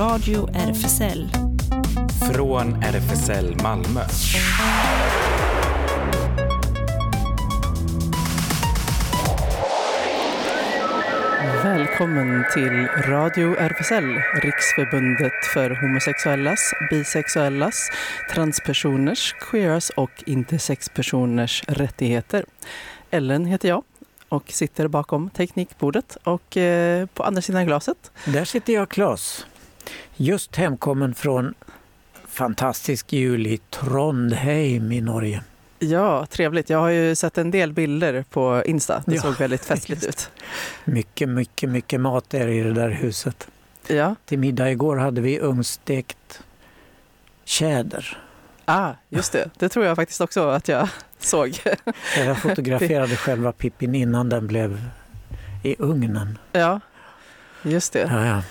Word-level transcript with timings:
Radio 0.00 0.48
RFSL. 0.54 1.28
Från 2.32 2.82
RFSL 2.82 3.56
Malmö. 3.62 4.00
Välkommen 11.64 12.44
till 12.54 12.86
Radio 12.86 13.54
RFSL, 13.58 14.22
Riksförbundet 14.42 15.44
för 15.54 15.70
homosexuellas, 15.70 16.72
bisexuellas, 16.90 17.90
transpersoners, 18.34 19.34
queeras 19.50 19.90
och 19.90 20.24
intersexpersoners 20.26 21.64
rättigheter. 21.68 22.44
Ellen 23.10 23.46
heter 23.46 23.68
jag 23.68 23.82
och 24.28 24.44
sitter 24.48 24.88
bakom 24.88 25.30
teknikbordet 25.30 26.16
och 26.22 26.56
eh, 26.56 27.06
på 27.06 27.22
andra 27.22 27.42
sidan 27.42 27.66
glaset. 27.66 28.10
Där 28.24 28.44
sitter 28.44 28.72
jag, 28.72 28.88
Claes. 28.88 29.46
Just 30.16 30.56
hemkommen 30.56 31.14
från 31.14 31.54
fantastisk 32.28 33.12
jul 33.12 33.46
i 33.46 33.58
Trondheim 33.70 34.92
i 34.92 35.00
Norge. 35.00 35.42
Ja, 35.78 36.26
trevligt. 36.26 36.70
Jag 36.70 36.78
har 36.78 36.88
ju 36.88 37.14
sett 37.14 37.38
en 37.38 37.50
del 37.50 37.72
bilder 37.72 38.24
på 38.30 38.62
Insta. 38.66 39.02
Det 39.06 39.14
Ja, 39.14 39.22
såg 39.22 39.38
väldigt 39.38 39.64
festligt 39.64 40.04
ut. 40.04 40.30
Mycket, 40.84 41.28
mycket, 41.28 41.68
mycket 41.70 42.00
mat 42.00 42.34
är 42.34 42.48
i 42.48 42.60
det 42.62 42.72
där 42.72 42.88
huset. 42.90 43.48
Ja, 43.86 44.14
Till 44.26 44.38
middag 44.38 44.70
igår 44.70 44.96
hade 44.96 45.20
vi 45.20 45.40
ugnsstekt 45.40 46.42
tjäder. 47.44 48.18
ah, 48.64 48.92
just 49.08 49.32
det. 49.32 49.50
Det 49.58 49.68
tror 49.68 49.84
jag 49.86 49.96
faktiskt 49.96 50.20
också 50.20 50.48
att 50.48 50.68
jag 50.68 50.88
såg. 51.18 51.58
Jag 52.16 52.38
fotograferade 52.42 53.16
själva 53.16 53.52
Pippin 53.52 53.94
innan 53.94 54.28
den 54.28 54.46
blev 54.46 54.80
i 55.62 55.76
ugnen. 55.78 56.38
Ja, 56.52 56.80
just 57.62 57.92
det. 57.92 58.08
Ja, 58.12 58.26
ja. 58.26 58.42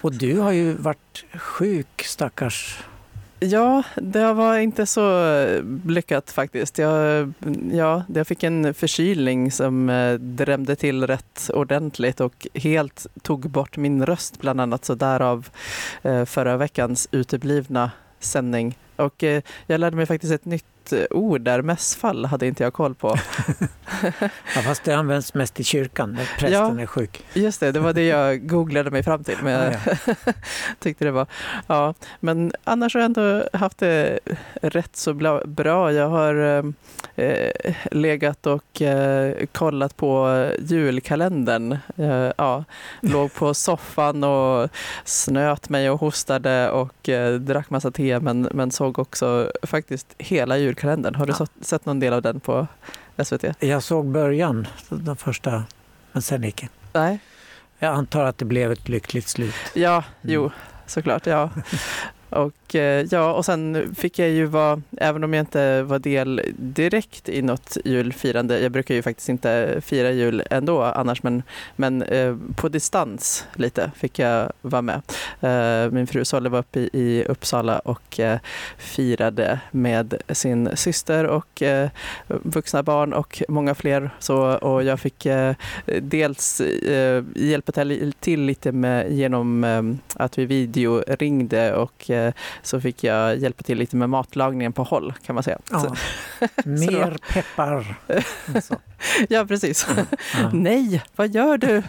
Och 0.00 0.12
du 0.12 0.38
har 0.38 0.52
ju 0.52 0.72
varit 0.72 1.24
sjuk, 1.34 2.02
stackars. 2.02 2.84
Ja, 3.42 3.82
det 3.96 4.32
var 4.32 4.58
inte 4.58 4.86
så 4.86 5.34
lyckat 5.86 6.30
faktiskt. 6.30 6.78
Jag, 6.78 7.32
ja, 7.72 8.02
jag 8.14 8.26
fick 8.26 8.42
en 8.42 8.74
förkylning 8.74 9.52
som 9.52 9.88
eh, 9.90 10.14
drämde 10.14 10.76
till 10.76 11.06
rätt 11.06 11.50
ordentligt 11.54 12.20
och 12.20 12.46
helt 12.54 13.06
tog 13.22 13.50
bort 13.50 13.76
min 13.76 14.06
röst 14.06 14.40
bland 14.40 14.60
annat. 14.60 14.84
Så 14.84 14.94
därav 14.94 15.48
eh, 16.02 16.24
förra 16.24 16.56
veckans 16.56 17.08
uteblivna 17.10 17.90
sändning. 18.18 18.78
Och 18.96 19.24
eh, 19.24 19.42
jag 19.66 19.80
lärde 19.80 19.96
mig 19.96 20.06
faktiskt 20.06 20.32
ett 20.32 20.44
nytt 20.44 20.64
eh, 20.92 21.04
ord 21.10 21.40
där, 21.40 21.62
mässfall 21.62 22.24
hade 22.24 22.46
inte 22.46 22.62
jag 22.62 22.72
koll 22.72 22.94
på. 22.94 23.16
Ja, 24.56 24.62
fast 24.62 24.84
det 24.84 24.92
används 24.92 25.34
mest 25.34 25.60
i 25.60 25.64
kyrkan 25.64 26.14
där 26.14 26.30
prästen 26.38 26.78
är 26.78 26.86
sjuk. 26.86 27.24
Just 27.34 27.60
det, 27.60 27.72
det 27.72 27.80
var 27.80 27.92
det 27.92 28.06
jag 28.06 28.46
googlade 28.48 28.90
mig 28.90 29.02
fram 29.02 29.24
till. 29.24 29.36
Men 29.42 29.52
jag 29.52 29.74
Ja, 29.96 29.96
tyckte 30.78 31.04
det 31.04 31.10
var. 31.10 31.26
Ja, 31.66 31.94
men 32.20 32.52
annars 32.64 32.94
har 32.94 33.00
jag 33.00 33.04
ändå 33.06 33.44
haft 33.52 33.78
det 33.78 34.18
rätt 34.62 34.96
så 34.96 35.14
bra. 35.44 35.92
Jag 35.92 36.08
har 36.08 36.64
eh, 37.16 37.74
legat 37.90 38.46
och 38.46 38.82
eh, 38.82 39.34
kollat 39.52 39.96
på 39.96 40.46
julkalendern. 40.58 41.78
Eh, 41.96 42.32
ja, 42.36 42.64
låg 43.00 43.34
på 43.34 43.54
soffan 43.54 44.24
och 44.24 44.68
snöt 45.04 45.68
mig 45.68 45.90
och 45.90 46.00
hostade 46.00 46.70
och 46.70 47.08
eh, 47.08 47.34
drack 47.34 47.70
massa 47.70 47.90
te 47.90 48.20
men, 48.20 48.48
men 48.52 48.70
såg 48.70 48.98
också 48.98 49.52
faktiskt 49.62 50.06
hela 50.18 50.58
julkalendern. 50.58 50.79
Har 50.88 51.26
du 51.26 51.32
Ja. 51.38 51.46
sett 51.60 51.86
någon 51.86 52.00
del 52.00 52.12
av 52.12 52.22
den 52.22 52.40
på 52.40 52.66
SVT? 53.24 53.44
Jag 53.58 53.82
såg 53.82 54.06
början, 54.06 54.66
den 54.88 55.16
första, 55.16 55.64
men 56.12 56.22
sen 56.22 56.44
icke. 56.44 56.68
Nej? 56.92 57.18
Jag 57.78 57.94
antar 57.94 58.24
att 58.24 58.38
det 58.38 58.44
blev 58.44 58.72
ett 58.72 58.88
lyckligt 58.88 59.28
slut. 59.28 59.54
Ja, 59.74 60.04
jo, 60.22 60.40
Mm. 60.40 60.52
såklart. 60.86 61.26
Ja. 61.26 61.50
Och, 62.30 62.74
eh, 62.74 63.06
ja, 63.10 63.32
och 63.32 63.44
sen 63.44 63.94
fick 63.94 64.18
jag 64.18 64.28
ju 64.28 64.46
vara, 64.46 64.82
även 64.96 65.24
om 65.24 65.34
jag 65.34 65.42
inte 65.42 65.82
var 65.82 65.98
del 65.98 66.42
direkt 66.56 67.28
i 67.28 67.42
något 67.42 67.76
julfirande, 67.84 68.60
jag 68.60 68.72
brukar 68.72 68.94
ju 68.94 69.02
faktiskt 69.02 69.28
inte 69.28 69.80
fira 69.80 70.10
jul 70.10 70.42
ändå 70.50 70.82
annars, 70.82 71.22
men, 71.22 71.42
men 71.76 72.02
eh, 72.02 72.36
på 72.56 72.68
distans 72.68 73.46
lite 73.54 73.90
fick 73.96 74.18
jag 74.18 74.52
vara 74.62 74.82
med. 74.82 75.02
Eh, 75.40 75.90
min 75.92 76.06
fru 76.06 76.24
Solle 76.24 76.48
var 76.48 76.58
uppe 76.58 76.80
i, 76.80 76.90
i 76.92 77.24
Uppsala 77.24 77.78
och 77.78 78.20
eh, 78.20 78.38
firade 78.78 79.60
med 79.70 80.14
sin 80.28 80.76
syster 80.76 81.26
och 81.26 81.62
eh, 81.62 81.88
vuxna 82.26 82.82
barn 82.82 83.12
och 83.12 83.42
många 83.48 83.74
fler. 83.74 84.10
Så, 84.18 84.36
och 84.38 84.82
jag 84.82 85.00
fick 85.00 85.26
eh, 85.26 85.54
dels 86.00 86.62
hjälpa 87.34 87.72
till, 87.72 88.12
till 88.20 88.40
lite 88.40 88.72
med, 88.72 89.12
genom 89.12 89.98
att 90.14 90.38
vi 90.38 90.46
videoringde 90.46 91.74
och 91.74 92.10
så 92.62 92.80
fick 92.80 93.04
jag 93.04 93.36
hjälpa 93.36 93.62
till 93.62 93.78
lite 93.78 93.96
med 93.96 94.10
matlagningen 94.10 94.72
på 94.72 94.82
håll 94.82 95.14
kan 95.26 95.34
man 95.34 95.44
säga. 95.44 95.58
Ja. 95.70 95.94
Mer 96.64 97.18
peppar. 97.32 97.94
Så. 98.62 98.76
ja, 99.28 99.46
precis. 99.46 99.86
Ja. 99.96 100.50
Nej, 100.52 101.02
vad 101.16 101.34
gör 101.34 101.58
du? 101.58 101.82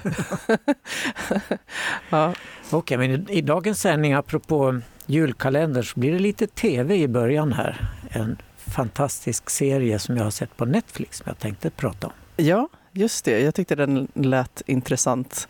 ja, 2.09 2.33
Okej, 2.69 2.97
men 2.97 3.11
i, 3.11 3.37
i 3.37 3.41
dagens 3.41 3.81
sändning, 3.81 4.13
apropå 4.13 4.81
julkalender, 5.05 5.81
så 5.81 5.99
blir 5.99 6.11
det 6.11 6.19
lite 6.19 6.47
tv 6.47 6.95
i 6.95 7.07
början 7.07 7.53
här. 7.53 7.85
En 8.09 8.37
fantastisk 8.57 9.49
serie 9.49 9.99
som 9.99 10.17
jag 10.17 10.23
har 10.23 10.31
sett 10.31 10.57
på 10.57 10.65
Netflix 10.65 11.17
som 11.17 11.23
jag 11.27 11.39
tänkte 11.39 11.69
prata 11.69 12.07
om. 12.07 12.13
ja, 12.35 12.69
just 12.91 13.25
det. 13.25 13.39
Jag 13.39 13.55
tyckte 13.55 13.75
den 13.75 14.07
lät 14.13 14.61
intressant. 14.65 15.47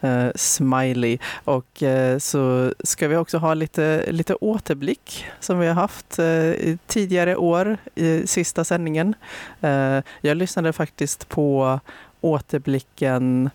Eh, 0.00 0.28
smiley. 0.34 1.18
Och 1.44 1.82
eh, 1.82 2.18
så 2.18 2.74
ska 2.84 3.08
vi 3.08 3.16
också 3.16 3.38
ha 3.38 3.54
lite, 3.54 4.12
lite 4.12 4.34
återblick 4.34 5.26
som 5.40 5.58
vi 5.58 5.66
har 5.66 5.74
haft 5.74 6.18
i 6.18 6.78
tidigare 6.86 7.36
år 7.36 7.76
i 7.94 8.26
sista 8.26 8.64
sändningen. 8.64 9.14
Jag 10.20 10.36
lyssnade 10.36 10.72
faktiskt 10.72 11.28
på 11.28 11.80
återblicken 12.20 13.50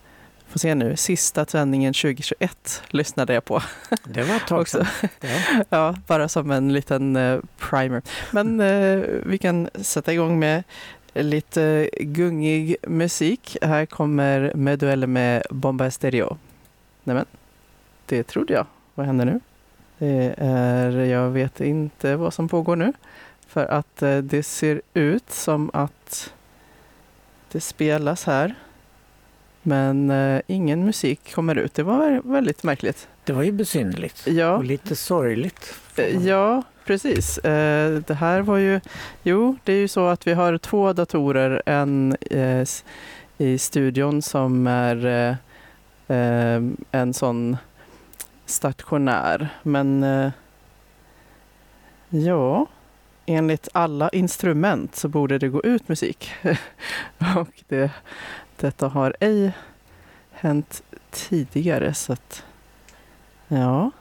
Får 0.49 0.59
se 0.59 0.75
nu, 0.75 0.95
sista 0.95 1.45
sändningen 1.45 1.93
2021 1.93 2.83
lyssnade 2.87 3.33
jag 3.33 3.45
på. 3.45 3.61
Det 4.03 4.23
var 4.23 4.35
ett 4.35 4.47
tag 4.47 4.61
Också. 4.61 4.85
sedan. 4.99 5.09
Ja. 5.21 5.63
Ja, 5.69 5.95
bara 6.07 6.29
som 6.29 6.51
en 6.51 6.73
liten 6.73 7.41
primer. 7.57 8.01
Men 8.31 8.59
eh, 8.59 8.99
vi 9.25 9.37
kan 9.37 9.69
sätta 9.75 10.13
igång 10.13 10.39
med 10.39 10.63
lite 11.23 11.89
gungig 12.00 12.75
musik. 12.88 13.57
Här 13.61 13.85
kommer 13.85 14.51
Meduelle 14.55 15.07
med 15.07 15.44
Bomba 15.50 15.85
Estéreo. 15.85 16.38
Nämen, 17.03 17.25
det 18.05 18.23
trodde 18.23 18.53
jag. 18.53 18.66
Vad 18.95 19.05
händer 19.05 19.25
nu? 19.25 19.39
Det 19.97 20.35
är, 20.38 20.91
jag 20.91 21.29
vet 21.29 21.61
inte 21.61 22.16
vad 22.16 22.33
som 22.33 22.47
pågår 22.50 22.75
nu. 22.75 22.94
För 23.47 23.66
att 23.66 24.01
eh, 24.01 24.17
det 24.17 24.44
ser 24.44 24.81
ut 24.94 25.29
som 25.31 25.69
att 25.73 26.33
det 27.51 27.61
spelas 27.61 28.23
här. 28.25 28.56
Men 29.61 30.09
eh, 30.11 30.41
ingen 30.47 30.85
musik 30.85 31.33
kommer 31.35 31.56
ut. 31.56 31.73
Det 31.73 31.83
var 31.83 31.97
vä- 32.09 32.31
väldigt 32.31 32.63
märkligt. 32.63 33.07
Det 33.23 33.33
var 33.33 33.44
ju 33.44 33.51
besynnerligt 33.51 34.27
Ja. 34.27 34.56
och 34.57 34.63
lite 34.63 34.95
sorgligt. 34.95 35.73
Ja, 36.22 36.63
precis. 36.87 37.37
Eh, 37.37 38.01
det 38.07 38.13
här 38.13 38.41
var 38.41 38.57
ju... 38.57 38.81
Jo, 39.23 39.57
det 39.63 39.73
är 39.73 39.77
ju 39.77 39.87
så 39.87 40.07
att 40.07 40.27
vi 40.27 40.33
har 40.33 40.57
två 40.57 40.93
datorer. 40.93 41.61
En 41.65 42.15
eh, 42.31 42.67
i 43.37 43.57
studion 43.57 44.21
som 44.21 44.67
är 44.67 45.05
eh, 46.07 46.61
en 46.91 47.13
sån 47.13 47.57
stationär. 48.45 49.49
Men 49.63 50.05
ja, 52.09 52.65
enligt 53.25 53.69
alla 53.73 54.09
instrument 54.09 54.95
så 54.95 55.07
borde 55.07 55.37
det 55.37 55.47
gå 55.49 55.61
ut 55.63 55.87
musik. 55.87 56.31
Och 57.37 57.63
det, 57.67 57.91
detta 58.57 58.87
har 58.87 59.15
ej 59.19 59.51
hänt 60.31 60.83
tidigare. 61.12 61.94
Så 61.94 62.13
att, 62.13 62.44
ja, 63.47 63.91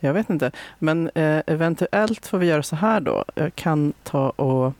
jag 0.00 0.14
vet 0.14 0.30
inte. 0.30 0.50
Men 0.78 1.10
eh, 1.14 1.42
eventuellt 1.46 2.26
får 2.26 2.38
vi 2.38 2.46
göra 2.46 2.62
så 2.62 2.76
här 2.76 3.00
då. 3.00 3.24
Jag 3.34 3.54
kan 3.54 3.92
ta 4.02 4.30
och 4.30 4.72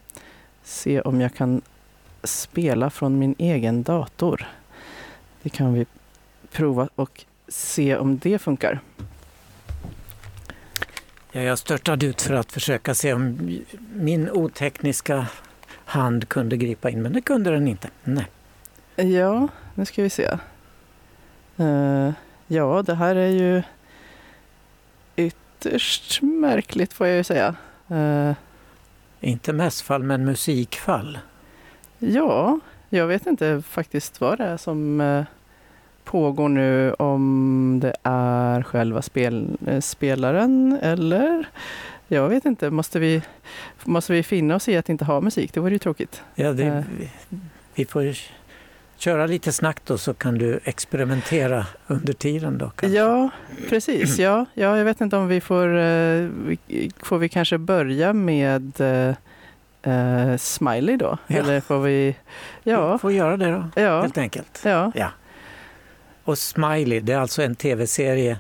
se 0.63 1.01
om 1.01 1.21
jag 1.21 1.35
kan 1.35 1.63
spela 2.23 2.91
från 2.91 3.19
min 3.19 3.35
egen 3.39 3.83
dator. 3.83 4.47
Det 5.43 5.49
kan 5.49 5.75
vi 5.75 5.87
prova 6.53 6.89
och 6.95 7.25
se 7.49 7.97
om 7.97 8.19
det 8.19 8.39
funkar. 8.39 8.81
Ja, 11.33 11.41
jag 11.41 11.59
störtade 11.59 12.07
ut 12.07 12.23
för 12.23 12.35
att 12.35 12.53
försöka 12.53 12.95
se 12.95 13.13
om 13.13 13.39
min 13.93 14.31
otekniska 14.31 15.27
hand 15.85 16.29
kunde 16.29 16.57
gripa 16.57 16.91
in, 16.91 17.03
men 17.03 17.13
det 17.13 17.21
kunde 17.21 17.51
den 17.51 17.69
inte. 17.69 17.89
Nej. 18.05 18.27
Ja, 18.97 19.49
nu 19.75 19.85
ska 19.85 20.03
vi 20.03 20.11
se. 20.11 20.39
Eh, 21.57 22.11
ja, 22.47 22.83
det 22.83 22.95
här 22.95 23.17
är 23.17 23.29
ju 23.29 23.63
ytterst 25.59 26.23
märkligt 26.23 26.93
får 26.93 27.07
jag 27.07 27.17
ju 27.17 27.25
säga. 27.25 27.55
Eh, 27.89 28.33
Inte 29.21 29.53
mässfall, 29.53 30.03
men 30.03 30.25
musikfall. 30.25 31.19
ja, 31.99 32.61
jag 32.89 33.07
vet 33.07 33.27
inte 33.27 33.63
faktiskt 33.69 34.21
vad 34.21 34.39
det 34.39 34.45
är 34.45 34.57
som 34.57 35.01
eh, 35.01 35.25
pågår 36.05 36.49
nu 36.49 36.93
om 36.93 37.79
det 37.83 37.95
är 38.03 38.63
själva 38.63 39.03
spel, 39.03 39.59
eh, 39.67 39.81
spelaren 39.81 40.79
eller 40.83 41.49
jag 42.09 42.29
vet 42.29 42.45
inte, 42.45 42.71
måste 42.71 42.99
vi, 42.99 43.23
måste 43.85 44.13
vi 44.13 44.23
finna 44.23 44.55
oss 44.57 44.69
i 44.69 44.77
att 44.77 44.89
inte 44.89 45.05
ha 45.05 45.21
musik? 45.21 45.55
Det 45.55 45.61
vore 45.61 45.73
ju 45.73 45.79
tråkigt. 45.79 46.23
Ja, 46.35 46.53
det, 46.53 46.85
vi, 47.75 47.85
får 47.85 48.03
köra 48.99 49.27
lite 49.27 49.53
snack 49.53 49.77
då 49.85 49.99
så 49.99 50.15
kan 50.15 50.39
du 50.39 50.61
experimentera 50.65 51.67
under 51.87 52.13
tiden 52.13 52.59
då. 52.59 52.71
kanske. 52.71 52.99
Ja, 52.99 53.31
precis. 53.69 54.19
Ja, 54.19 54.47
ja, 54.55 54.79
jag 54.79 54.85
vet 54.85 55.01
inte 55.01 55.17
om 55.17 55.29
vi 55.29 55.41
får... 55.41 55.77
eh, 55.79 56.29
Får 57.03 57.19
vi 57.19 57.29
kanske 57.29 57.59
börja 57.59 58.13
med 58.13 58.81
eh, 58.81 59.15
eh, 59.95 60.37
Smiley 60.37 60.97
då? 60.97 61.19
Ja. 61.27 61.37
Eller 61.37 61.61
får 61.61 61.81
vi... 61.81 62.17
Ja, 62.63 62.93
Vi 62.93 62.99
får 62.99 63.13
göra 63.13 63.37
det 63.37 63.51
då, 63.53 63.83
ja, 63.83 64.01
helt 64.01 64.19
enkelt. 64.19 64.61
ja. 64.65 64.93
Och 66.25 66.39
Smiley, 66.39 67.01
det 67.01 67.13
är 67.13 67.19
alltså 67.19 67.43
en 67.43 67.55
tv-serie 67.57 68.39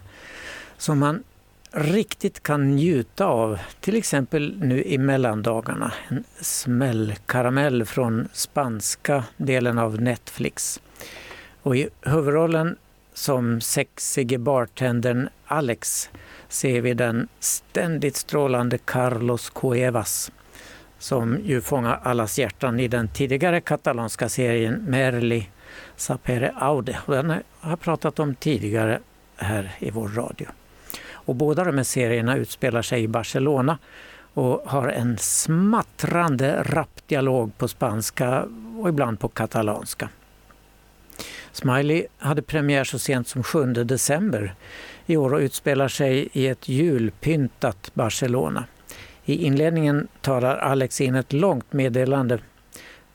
som 0.76 0.99
man 0.99 1.22
riktigt 1.70 2.43
kan 2.43 2.76
njuta 2.76 3.26
av. 3.26 3.59
Till 3.81 3.97
exempel 3.97 4.56
nu 4.59 4.85
i 4.85 4.99
mellandagarna. 4.99 5.93
En 6.09 6.25
smällkaramell 6.41 7.85
från 7.85 8.29
spanska 8.32 9.25
delen 9.37 9.79
av 9.79 10.00
Netflix. 10.00 10.81
Och 11.62 11.76
i 11.76 11.88
huvudrollen 12.03 12.76
som 13.15 13.61
sexige 13.61 14.38
bartendern 14.38 15.29
Alex 15.47 16.11
ser 16.49 16.81
vi 16.81 16.94
den 16.94 17.29
ständigt 17.41 18.17
strålande 18.17 18.79
Carlos 18.79 19.50
Cuevas 19.50 20.31
som 20.99 21.38
ju 21.44 21.61
fångar 21.61 22.00
allas 22.03 22.38
hjärtan 22.38 22.81
i 22.81 22.88
den 22.88 23.09
tidigare 23.09 23.61
katalanska 23.61 24.29
serien 24.29 24.85
Merli 24.88 25.49
Sapere 25.97 26.53
Aude. 26.56 26.99
Och 27.06 27.15
Den 27.15 27.31
har 27.31 27.43
jag 27.70 27.81
pratat 27.81 28.19
om 28.19 28.35
tidigare 28.35 29.00
här 29.37 29.76
i 29.79 29.91
vår 29.91 30.09
radio. 30.09 30.47
Och 31.28 31.34
båda 31.34 31.64
de 31.64 31.76
här 31.76 31.84
serierna 31.84 32.36
utspelar 32.36 32.82
sig 32.82 33.02
i 33.02 33.08
Barcelona 33.08 33.78
och 34.34 34.62
har 34.66 34.88
en 34.88 35.19
smattrande 35.19 36.62
rapp 36.62 37.00
dialog 37.06 37.58
på 37.58 37.69
spanska 37.69 38.44
och 38.78 38.88
ibland 38.88 39.20
på 39.20 39.28
katalanska. 39.28 40.08
Smiley 41.52 42.06
hade 42.19 42.42
premiär 42.42 42.84
så 42.84 42.98
sent 42.98 43.28
som 43.28 43.42
7 43.42 43.64
december 43.72 44.54
i 45.06 45.16
år 45.16 45.34
och 45.34 45.40
utspelar 45.40 45.88
sig 45.88 46.28
i 46.32 46.46
ett 46.46 46.69
julpyntat 46.69 47.90
Barcelona. 47.94 48.64
I 49.24 49.44
inledningen 49.44 50.08
talar 50.20 50.56
Alex 50.56 51.00
in 51.00 51.14
ett 51.14 51.32
långt 51.32 51.72
meddelande 51.72 52.38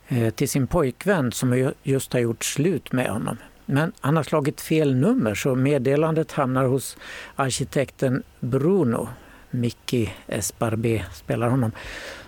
eh, 0.08 0.30
till 0.30 0.50
sin 0.50 0.68
pojkvän 0.68 1.32
som 1.32 1.74
just 1.84 2.14
har 2.14 2.20
gjort 2.20 2.44
slut 2.44 2.92
med 2.92 3.10
honom. 3.10 3.38
Men 3.66 3.92
han 4.00 4.16
har 4.16 4.24
slagit 4.24 4.62
fel 4.62 4.96
nummer 4.96 5.36
så 5.36 5.56
meddelandet 5.56 6.32
hamnar 6.32 6.66
hos 6.66 6.98
arkitekten 7.36 8.24
Bruno, 8.40 9.08
Mickey 9.50 10.10
Esbarbé 10.28 11.04
spelar 11.14 11.50
honom, 11.50 11.72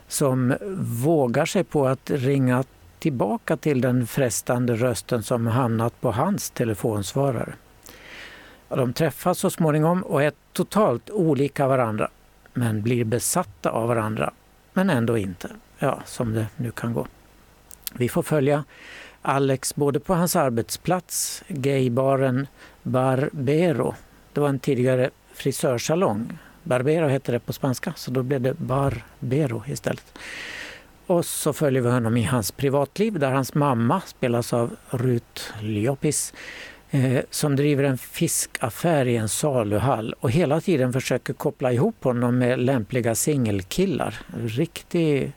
som 0.07 0.53
vågar 0.77 1.45
sig 1.45 1.63
på 1.63 1.87
att 1.87 2.09
ringa 2.09 2.63
tillbaka 2.99 3.57
till 3.57 3.81
den 3.81 4.07
frestande 4.07 4.75
rösten 4.75 5.23
som 5.23 5.47
hamnat 5.47 6.01
på 6.01 6.11
hans 6.11 6.49
telefonsvarare. 6.49 7.53
De 8.69 8.93
träffas 8.93 9.39
så 9.39 9.49
småningom 9.49 10.03
och 10.03 10.23
är 10.23 10.31
totalt 10.53 11.09
olika 11.09 11.67
varandra 11.67 12.09
men 12.53 12.81
blir 12.81 13.03
besatta 13.03 13.69
av 13.69 13.87
varandra, 13.87 14.33
men 14.73 14.89
ändå 14.89 15.17
inte. 15.17 15.49
Ja, 15.79 15.99
som 16.05 16.33
det 16.33 16.47
nu 16.55 16.71
kan 16.71 16.93
gå. 16.93 17.07
Vi 17.93 18.09
får 18.09 18.23
följa 18.23 18.63
Alex 19.25 19.75
både 19.75 19.99
på 19.99 20.13
hans 20.13 20.35
arbetsplats, 20.35 21.43
gaybaren 21.47 22.47
Barbero. 22.83 23.95
Det 24.33 24.39
var 24.39 24.49
en 24.49 24.59
tidigare 24.59 25.09
frisörsalong. 25.33 26.37
Barbero 26.63 27.07
hette 27.07 27.31
det 27.31 27.39
på 27.39 27.53
spanska, 27.53 27.93
så 27.95 28.11
då 28.11 28.23
blev 28.23 28.41
det 28.41 28.53
Barbero 28.53 29.63
istället. 29.67 30.17
Och 31.07 31.25
så 31.25 31.53
följer 31.53 31.81
vi 31.81 31.89
honom 31.89 32.17
i 32.17 32.23
hans 32.23 32.51
privatliv 32.51 33.19
där 33.19 33.31
hans 33.31 33.53
mamma 33.53 34.01
spelas 34.01 34.53
av 34.53 34.75
Rut 34.89 35.53
Liopis 35.61 36.33
eh, 36.89 37.23
som 37.29 37.55
driver 37.55 37.83
en 37.83 37.97
fiskaffär 37.97 39.07
i 39.07 39.17
en 39.17 39.29
saluhall 39.29 40.15
och 40.19 40.31
hela 40.31 40.61
tiden 40.61 40.93
försöker 40.93 41.33
koppla 41.33 41.71
ihop 41.71 42.03
honom 42.03 42.37
med 42.37 42.59
lämpliga 42.59 43.15
singelkillar. 43.15 44.15
Riktig 44.37 45.31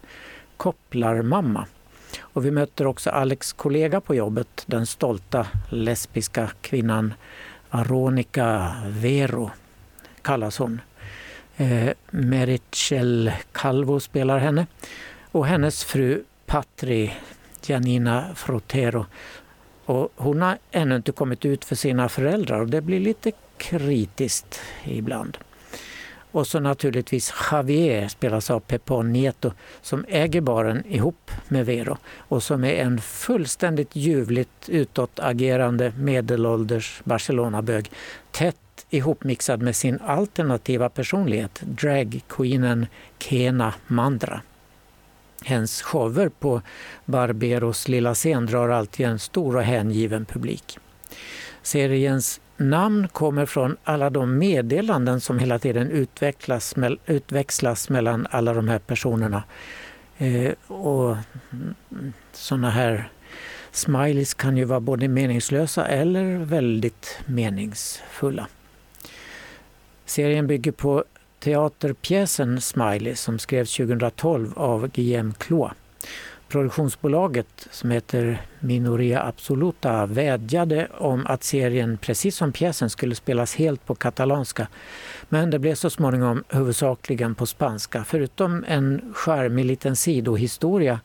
kopplarmamma. 0.57 1.67
Och 2.33 2.45
vi 2.45 2.51
möter 2.51 2.87
också 2.87 3.11
Alex 3.11 3.53
kollega 3.53 4.01
på 4.01 4.15
jobbet, 4.15 4.65
den 4.67 4.87
stolta 4.87 5.47
lesbiska 5.69 6.51
kvinnan 6.61 7.15
Aronica 7.71 8.73
Vero, 8.87 9.51
kallas 10.23 10.59
hon. 10.59 10.81
Eh, 11.57 11.91
Merichel 12.11 13.33
Calvo 13.53 14.01
spelar 14.01 14.39
henne 14.39 14.67
och 15.33 15.47
hennes 15.47 15.85
fru 15.85 16.25
Patri 16.47 17.13
Janina 17.67 18.35
Frotero. 18.35 19.07
Och 19.85 20.13
hon 20.17 20.43
har 20.43 20.59
ännu 20.71 20.97
inte 20.97 21.13
kommit 21.13 21.45
ut 21.45 21.65
för 21.65 21.75
sina 21.75 22.09
föräldrar 22.09 22.61
och 22.61 22.69
det 22.69 22.81
blir 22.81 23.01
lite 23.01 23.33
kritiskt 23.57 24.61
ibland. 24.85 25.39
Och 26.33 26.47
så 26.47 26.61
naturligtvis 26.61 27.35
Javier 27.51 28.09
spelas 28.09 28.51
av 28.51 28.61
Pepon 28.61 29.13
Nieto 29.13 29.53
som 29.83 30.05
äger 30.09 30.41
baren 30.41 30.87
ihop 30.87 31.31
med 31.49 31.67
Vero 31.67 31.97
och 32.19 32.43
som 32.43 32.65
är 32.65 32.75
en 32.75 33.01
fullständigt 33.01 33.97
ljuvligt 33.97 34.69
utåtagerande 34.69 35.93
medelålders 35.97 37.01
Barcelonabög 37.05 37.91
tätt 38.31 38.57
ihopmixad 38.91 39.63
med 39.63 39.77
sin 39.77 39.99
alternativa 40.01 40.89
personlighet, 40.89 41.61
dragqueenen 41.61 42.87
Kena 43.19 43.75
Mandra. 43.87 44.41
Hens 45.45 45.83
shower 45.83 46.29
på 46.29 46.63
Barberos 47.05 47.89
lilla 47.89 48.15
scen 48.15 48.47
drar 48.47 48.69
alltid 48.69 49.07
en 49.07 49.19
stor 49.19 49.57
och 49.57 49.63
hängiven 49.63 50.25
publik. 50.25 50.79
Seriens 51.63 52.41
namn 52.59 53.09
kommer 53.09 53.47
från 53.47 53.77
alla 53.85 54.11
de 54.11 54.39
meddelanden 54.39 55.21
som 55.21 55.39
hela 55.39 55.59
tiden 55.59 55.91
utvecklas, 55.91 56.75
utväxlas 57.07 57.89
mellan 57.89 58.27
alla 58.31 58.55
de 58.55 58.69
här 58.69 58.79
personerna. 58.79 59.43
Eh, 60.19 60.53
och 60.67 61.17
sådana 62.33 62.71
här 62.71 63.11
smileys 63.73 64.35
kan 64.35 64.57
ju 64.57 64.65
vara 64.65 64.81
både 64.81 65.09
meningslösa 65.09 65.87
eller 65.87 66.39
väldigt 66.39 67.19
meningsfulla. 67.27 68.47
Serien 70.07 70.47
bygger 70.47 70.73
på 70.73 71.05
teaterpjäsen 71.41 72.61
Smiley 72.61 73.15
som 73.15 73.39
skrevs 73.39 73.77
2012 73.77 74.53
av 74.57 74.89
Guillaume 74.89 75.33
Cloa. 75.39 75.75
Produktionsbolaget 76.49 77.69
som 77.71 77.91
heter 77.91 78.43
Minoria 78.61 79.23
Absoluta 79.23 80.07
vädjade 80.07 80.89
om 80.99 81.27
att 81.27 81.45
serien 81.45 81.99
precis 81.99 82.37
som 82.37 82.53
pjäsen 82.53 82.91
skulle 82.91 83.15
spelas 83.15 83.55
helt 83.55 83.87
på 83.87 83.95
katalanska. 83.95 84.69
Men 85.29 85.51
det 85.51 85.59
blev 85.59 85.75
så 85.75 85.91
småningom 85.91 86.45
huvudsakligen 86.49 87.35
på 87.35 87.47
spanska 87.47 88.05
förutom 88.05 88.65
en 88.69 89.13
charmig 89.15 89.65
liten 89.65 89.97
sidohistoria 89.97 91.01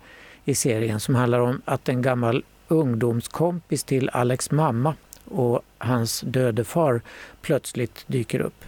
i 0.45 0.55
serien 0.55 0.99
som 0.99 1.15
handlar 1.15 1.39
om 1.39 1.61
att 1.65 1.89
en 1.89 2.01
gammal 2.01 2.43
ungdomskompis 2.67 3.83
till 3.83 4.09
Alex 4.09 4.51
mamma 4.51 4.95
och 5.25 5.61
hans 5.77 6.21
döde 6.21 6.63
far 6.63 7.01
plötsligt 7.41 8.03
dyker 8.07 8.39
upp. 8.39 8.65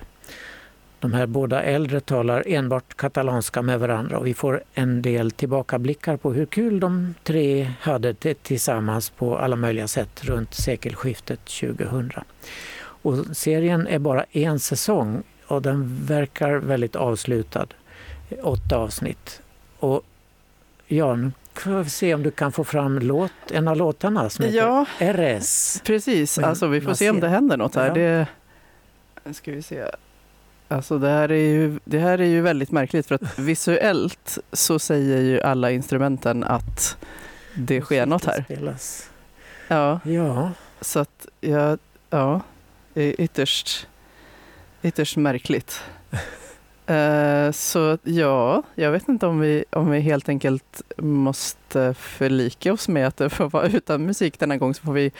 De 0.99 1.13
här 1.13 1.25
båda 1.25 1.63
äldre 1.63 1.99
talar 1.99 2.43
enbart 2.47 2.97
katalanska 2.97 3.61
med 3.61 3.79
varandra 3.79 4.17
och 4.17 4.27
vi 4.27 4.33
får 4.33 4.63
en 4.73 5.01
del 5.01 5.31
tillbakablickar 5.31 6.17
på 6.17 6.33
hur 6.33 6.45
kul 6.45 6.79
de 6.79 7.15
tre 7.23 7.71
hade 7.81 8.13
det 8.19 8.43
tillsammans 8.43 9.09
på 9.09 9.37
alla 9.37 9.55
möjliga 9.55 9.87
sätt 9.87 10.23
runt 10.25 10.53
sekelskiftet 10.53 11.39
2000. 11.45 12.11
Och 12.77 13.25
serien 13.37 13.87
är 13.87 13.99
bara 13.99 14.25
en 14.31 14.59
säsong 14.59 15.23
och 15.47 15.61
den 15.61 16.05
verkar 16.05 16.55
väldigt 16.55 16.95
avslutad. 16.95 17.67
Åtta 18.43 18.77
avsnitt. 18.77 19.41
Och 19.79 20.01
ja, 20.87 21.15
nu 21.15 21.31
får 21.53 21.83
vi 21.83 21.89
se 21.89 22.13
om 22.13 22.23
du 22.23 22.31
kan 22.31 22.51
få 22.51 22.63
fram 22.63 22.99
låt, 22.99 23.31
en 23.51 23.67
av 23.67 23.77
låtarna 23.77 24.29
som 24.29 24.45
heter 24.45 24.57
Ja, 24.57 24.85
RS. 24.99 25.81
precis. 25.85 26.37
Men 26.37 26.49
Alltså, 26.49 26.67
vi 26.67 26.81
får 26.81 26.93
se 26.93 27.09
om 27.09 27.19
det 27.19 27.27
händer 27.27 27.57
något 27.57 27.75
här. 27.75 27.87
Ja. 27.87 28.25
Det, 29.23 29.33
ska 29.33 29.51
vi 29.51 29.61
se. 29.61 29.85
Alltså 30.67 30.97
det 30.99 31.09
här, 31.09 31.31
är 31.31 31.49
ju, 31.49 31.79
det 31.85 31.99
här 31.99 32.21
är 32.21 32.25
ju 32.25 32.41
väldigt 32.41 32.71
märkligt 32.71 33.07
för 33.07 33.15
att 33.15 33.39
visuellt 33.39 34.37
så 34.51 34.79
säger 34.79 35.21
ju 35.21 35.41
alla 35.41 35.71
instrumenten 35.71 36.43
att 36.43 36.97
det 37.55 37.81
sker 37.81 38.05
något 38.05 38.25
här. 38.25 38.43
Spelas. 38.43 39.09
Ja, 39.67 39.99
Ja, 40.03 40.51
så 40.81 40.99
att 40.99 41.27
ja, 41.41 41.77
ja, 42.09 42.41
det 42.93 43.03
är 43.03 43.21
ytterst, 43.21 43.87
ytterst 44.83 45.17
märkligt. 45.17 45.81
Eh, 46.87 47.51
så 47.51 47.97
ja, 48.03 48.63
jag 48.75 48.91
vet 48.91 49.07
inte 49.07 49.27
om 49.27 49.39
vi, 49.39 49.65
om 49.69 49.91
vi 49.91 49.99
helt 49.99 50.29
enkelt 50.29 50.81
måste 50.97 51.93
förlika 51.93 52.73
oss 52.73 52.87
med 52.87 53.07
att 53.07 53.17
det 53.17 53.29
får 53.29 53.49
vara 53.49 53.67
utan 53.67 54.05
musik 54.05 54.39
denna 54.39 54.57
gång 54.57 54.73
så 54.73 54.83
får 54.83 54.93
vi 54.93 55.11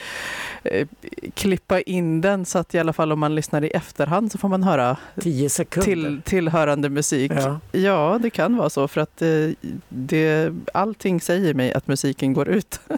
eh, 0.64 0.88
klippa 1.34 1.82
in 1.82 2.22
den 2.22 2.46
så 2.46 2.60
att 2.60 2.76
i 2.76 2.80
alla 2.80 2.94
fall 2.94 3.12
om 3.12 3.20
man 3.20 3.36
lyssnar 3.36 3.64
i 3.64 3.68
efterhand 3.70 4.32
så 4.32 4.38
får 4.38 4.50
man 4.50 4.64
höra 4.64 4.98
Tio 5.22 5.50
sekunder. 5.50 5.86
till, 5.86 6.22
tillhörande 6.22 6.90
musik. 6.90 7.32
Ja. 7.36 7.60
Ja, 7.72 8.20
det 8.22 8.30
kan 8.30 8.58
vara 8.58 8.70
så 8.70 8.88
för 8.88 9.02
att 9.02 9.22
eh, 9.22 9.50
det, 9.90 10.54
allting 10.74 11.22
säger 11.22 11.54
mig 11.54 11.74
att 11.74 11.88
musiken 11.88 12.34
går 12.34 12.50
ut. 12.50 12.80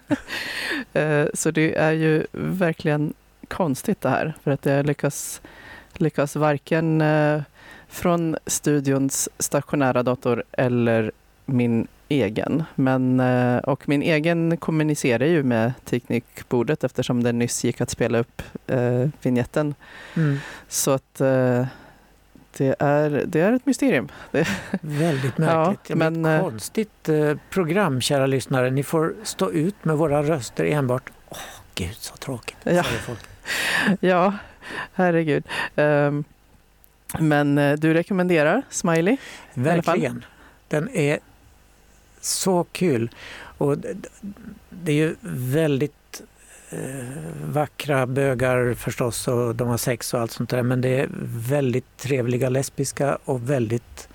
Så 1.33 1.51
det 1.51 1.75
är 1.75 1.91
ju 1.91 2.25
verkligen 2.31 3.13
konstigt 3.47 4.01
det 4.01 4.09
här 4.09 4.33
för 4.43 4.51
att 4.51 4.65
jag 4.65 4.85
lyckas, 4.85 5.41
lyckas 5.93 6.35
varken 6.35 7.01
från 7.89 8.37
studions 8.45 9.29
stationära 9.39 10.03
dator 10.03 10.43
eller 10.51 11.11
min 11.45 11.87
egen. 12.09 12.63
Men, 12.75 13.19
eh, 13.19 13.57
och 13.57 13.89
min 13.89 14.01
egen 14.01 14.57
kommunicerar 14.57 15.25
ju 15.25 15.43
med 15.43 15.73
teknikbordet 15.85 16.83
eftersom 16.83 17.23
det 17.23 17.31
nyss 17.31 17.63
gick 17.63 17.81
att 17.81 17.89
spela 17.89 18.17
upp 18.19 18.41
eh, 18.67 19.07
vignetten. 19.21 19.75
Mm. 20.15 20.37
Så 20.67 20.91
att 20.91 21.21
eh, 21.21 21.65
det, 22.57 22.75
är, 22.79 23.23
det 23.27 23.39
är 23.41 23.53
ett 23.53 23.65
mysterium. 23.65 24.07
Väldigt 24.81 25.33
Ja, 25.37 25.65
märkligt. 25.65 25.89
Ja, 25.89 25.95
men, 25.95 26.21
men, 26.21 26.35
eh, 26.35 26.41
konstigt 26.41 27.09
eh, 27.09 27.37
program, 27.49 28.01
kära 28.01 28.25
lyssnare. 28.25 28.69
Ni 28.69 28.83
får 28.83 29.15
stå 29.23 29.51
ut 29.51 29.85
med 29.85 29.97
våra 29.97 30.23
röster 30.23 30.65
enbart. 30.65 31.09
Åh, 31.29 31.37
gud 31.75 31.95
så 31.97 32.15
tråkigt, 32.15 32.57
Ja. 32.63 32.83
säger 32.83 32.99
folk. 32.99 33.19
Ja, 33.99 34.33
herregud. 34.93 35.43
Ehm, 35.75 36.23
men 37.19 37.57
eh, 37.57 37.77
du 37.77 37.93
rekommenderar 37.93 38.63
Smiley? 38.69 39.17
Verkligen. 39.53 40.25
Den 40.67 40.89
är 40.89 41.19
så 42.21 42.63
kul. 42.63 43.09
Och 43.57 43.77
det 44.69 44.91
är 44.91 44.95
ju 44.95 45.15
väldigt 45.21 46.21
eh, 46.69 46.79
vackra 47.45 48.07
bögar 48.07 48.73
förstås 48.73 49.27
och 49.27 49.55
de 49.55 49.67
har 49.67 49.77
sex 49.77 50.13
och 50.13 50.19
allt 50.19 50.31
sånt 50.31 50.49
där. 50.49 50.63
Men 50.63 50.81
det 50.81 50.99
är 50.99 51.09
väldigt 51.49 51.97
trevliga 51.97 52.49
lesbiska 52.49 53.17
och 53.25 53.49
väldigt 53.49 54.09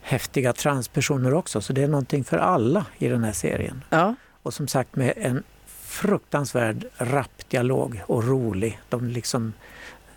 häftiga 0.00 0.52
transpersoner 0.52 1.34
också. 1.34 1.60
Så 1.60 1.72
det 1.72 1.82
är 1.82 1.88
någonting 1.88 2.24
för 2.24 2.38
alla 2.38 2.86
i 2.98 3.08
den 3.08 3.24
här 3.24 3.32
serien. 3.32 3.84
Ja, 3.90 4.14
Och 4.42 4.54
som 4.54 4.68
sagt 4.68 4.96
med 4.96 5.12
en 5.16 5.42
fruktansvärd 5.66 6.84
rapp 6.96 7.48
dialog 7.48 8.02
och 8.06 8.24
rolig. 8.24 8.80
De 8.88 9.08
liksom 9.08 9.52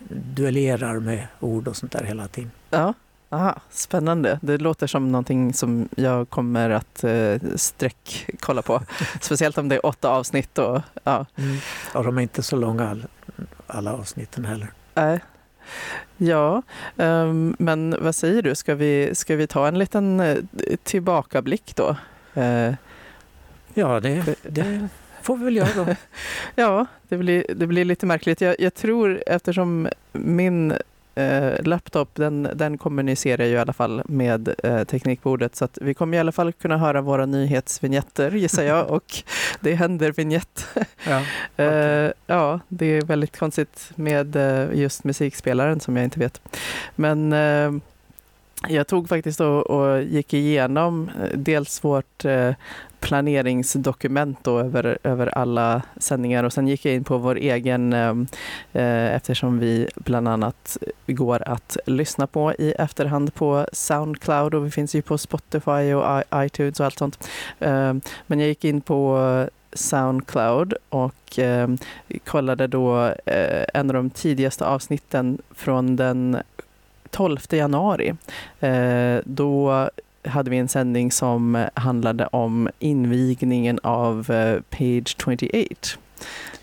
duellerar 0.08 0.98
med 0.98 1.26
ord 1.40 1.68
och 1.68 1.76
sånt 1.76 1.92
där 1.92 2.04
hela 2.04 2.28
tiden. 2.28 2.50
ja. 2.70 2.94
Aha, 3.30 3.60
spännande. 3.70 4.38
Det 4.42 4.58
låter 4.58 4.86
som 4.86 5.12
någonting 5.12 5.52
som 5.54 5.88
jag 5.96 6.30
kommer 6.30 6.70
att 6.70 7.04
eh, 7.04 7.36
sträck 7.56 8.26
kolla 8.40 8.62
på. 8.62 8.82
Speciellt 9.20 9.58
om 9.58 9.68
det 9.68 9.74
är 9.74 9.86
åtta 9.86 10.08
avsnitt. 10.10 10.58
Och, 10.58 10.80
ja, 11.04 11.26
Och 11.94 12.04
de 12.04 12.18
är 12.18 12.22
inte 12.22 12.42
så 12.42 12.56
långa 12.56 12.88
all, 12.90 13.06
alla 13.66 13.92
avsnitten 13.92 14.44
heller. 14.44 14.68
äh. 14.94 15.18
ja 16.16 16.62
ehm, 16.96 17.56
men 17.58 17.96
vad 18.00 18.14
säger 18.14 18.42
du? 18.42 18.54
Ska 18.54 18.74
vi, 18.74 19.14
ska 19.14 19.36
vi 19.36 19.46
ta 19.46 19.68
en 19.68 19.78
liten 19.78 20.20
eh, 20.20 20.36
tillbakablick 20.82 21.76
då? 21.76 21.96
Eh, 22.34 22.74
Ja, 23.74 24.00
det, 24.00 24.36
det 24.42 24.88
får 25.28 25.36
vi 25.36 25.44
väl 25.44 25.56
göra 25.56 25.68
då. 25.76 25.94
Ja, 26.54 26.86
det 27.08 27.16
blir, 27.16 27.44
det 27.54 27.66
blir 27.66 27.84
lite 27.84 28.06
märkligt. 28.06 28.40
Jag, 28.40 28.56
jag 28.58 28.74
tror 28.74 29.22
eftersom 29.26 29.88
min 30.12 30.74
eh, 31.14 31.62
laptop 31.62 32.14
den, 32.14 32.48
den 32.54 32.78
kommunicerar 32.78 33.44
ju 33.44 33.52
i 33.52 33.58
alla 33.58 33.72
fall 33.72 34.02
med 34.06 34.54
eh, 34.64 34.84
teknikbordet 34.84 35.56
så 35.56 35.64
att 35.64 35.78
vi 35.80 35.94
kommer 35.94 36.16
i 36.16 36.20
alla 36.20 36.32
fall 36.32 36.52
kunna 36.52 36.78
höra 36.78 37.00
våra 37.00 37.26
nyhetsvinjetter 37.26 38.30
gissar 38.30 38.62
jag 38.62 38.86
och 38.90 39.22
det 39.60 39.74
händer 39.74 40.12
vignett. 40.12 40.66
Ja. 41.08 41.22
Eh, 41.56 42.12
ja, 42.26 42.60
det 42.68 42.86
är 42.86 43.02
väldigt 43.02 43.38
konstigt 43.38 43.90
med 43.94 44.36
eh, 44.36 44.78
just 44.78 45.04
musikspelaren 45.04 45.80
som 45.80 45.96
jag 45.96 46.04
inte 46.04 46.18
vet. 46.18 46.40
Men 46.96 47.32
eh, 47.32 47.72
jag 48.66 48.86
tog 48.86 49.08
faktiskt 49.08 49.40
och, 49.40 49.70
och 49.70 50.02
gick 50.02 50.34
igenom 50.34 51.10
eh, 51.22 51.38
dels 51.38 51.84
vårt 51.84 52.24
eh, 52.24 52.52
planeringsdokument 53.00 54.38
då 54.42 54.58
över, 54.58 54.98
över 55.02 55.26
alla 55.26 55.82
sändningar 55.96 56.44
och 56.44 56.52
sen 56.52 56.68
gick 56.68 56.84
jag 56.84 56.94
in 56.94 57.04
på 57.04 57.18
vår 57.18 57.36
egen 57.36 57.92
eh, 57.92 58.14
eh, 58.72 59.14
eftersom 59.14 59.58
vi 59.58 59.88
bland 59.96 60.28
annat 60.28 60.76
går 61.06 61.48
att 61.48 61.76
lyssna 61.86 62.26
på 62.26 62.52
i 62.58 62.72
efterhand 62.72 63.34
på 63.34 63.66
Soundcloud 63.72 64.54
och 64.54 64.66
vi 64.66 64.70
finns 64.70 64.94
ju 64.94 65.02
på 65.02 65.18
Spotify 65.18 65.94
och 65.94 66.22
iTunes 66.34 66.80
och 66.80 66.86
allt 66.86 66.98
sånt. 66.98 67.28
Eh, 67.58 67.94
men 68.26 68.40
jag 68.40 68.48
gick 68.48 68.64
in 68.64 68.80
på 68.80 69.48
Soundcloud 69.72 70.74
och 70.88 71.38
eh, 71.38 71.68
kollade 72.24 72.66
då 72.66 73.04
eh, 73.26 73.64
en 73.74 73.90
av 73.90 73.94
de 73.94 74.10
tidigaste 74.10 74.66
avsnitten 74.66 75.38
från 75.50 75.96
den 75.96 76.38
12 77.10 77.38
januari. 77.50 78.14
Eh, 78.60 79.16
då 79.24 79.88
hade 80.24 80.50
vi 80.50 80.56
en 80.56 80.68
sändning 80.68 81.12
som 81.12 81.66
handlade 81.74 82.26
om 82.26 82.68
invigningen 82.78 83.78
av 83.82 84.30
eh, 84.30 84.60
Page 84.70 85.16
28. 85.24 85.98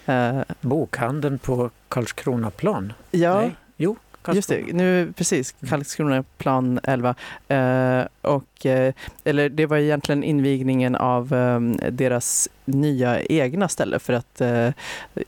Eh, 0.05 0.39
Bokhandeln 0.61 1.39
på 1.39 1.69
Karlskronaplan. 1.89 2.93
ja, 3.11 3.35
Nej. 3.41 3.55
Jo, 3.77 3.95
Just 4.33 4.49
det, 4.49 4.73
nu 4.73 5.13
precis, 5.17 5.55
Mm. 5.61 5.69
Karlskronaplan 5.69 6.79
11. 6.83 7.15
Eh, 7.47 8.05
och, 8.21 8.65
eh, 8.65 8.93
eller 9.23 9.49
det 9.49 9.65
var 9.65 9.77
egentligen 9.77 10.23
invigningen 10.23 10.95
av 10.95 11.33
eh, 11.33 11.59
deras 11.91 12.49
nya 12.65 13.21
egna 13.21 13.67
ställe 13.67 13.99
för 13.99 14.13
att 14.13 14.41
eh, 14.41 14.69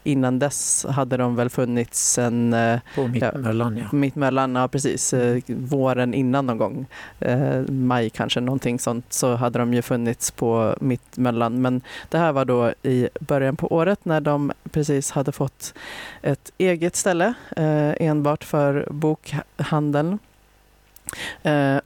innan 0.03 0.39
dess 0.39 0.86
hade 0.89 1.17
de 1.17 1.36
väl 1.36 1.50
funnits 1.50 2.12
sen 2.12 2.53
eh, 2.53 2.79
På 2.96 3.08
Mittmöllan, 3.08 3.77
ja. 3.77 3.86
mitt 3.91 4.15
mellan, 4.15 4.56
ja 4.56 4.67
precis, 4.67 5.13
eh, 5.13 5.41
våren 5.48 6.13
innan 6.13 6.46
någon 6.46 6.58
gång, 6.58 6.86
eh, 7.20 7.62
maj 7.70 8.10
kanske, 8.10 8.39
någonting 8.39 8.79
sånt, 8.79 9.13
så 9.13 9.36
hade 9.36 9.60
de 9.60 9.74
ju 9.74 9.82
funnits 9.82 10.32
på 10.32 10.75
mitt 10.82 11.17
mellan. 11.17 11.62
Men 11.62 11.82
det 12.10 12.17
här 12.17 12.32
var 12.32 12.46
då 12.46 12.74
i 12.84 13.10
början 13.20 13.56
på 13.56 13.67
året 13.74 14.06
när 14.06 14.22
de 14.22 14.51
precis 14.72 15.12
hade 15.12 15.32
fått 15.32 15.74
ett 16.22 16.51
eget 16.58 16.96
ställe 16.96 17.34
eh, 17.56 17.94
enbart 18.00 18.44
för 18.44 18.88
bokhandeln. 18.91 20.20
Eh, 21.44 21.77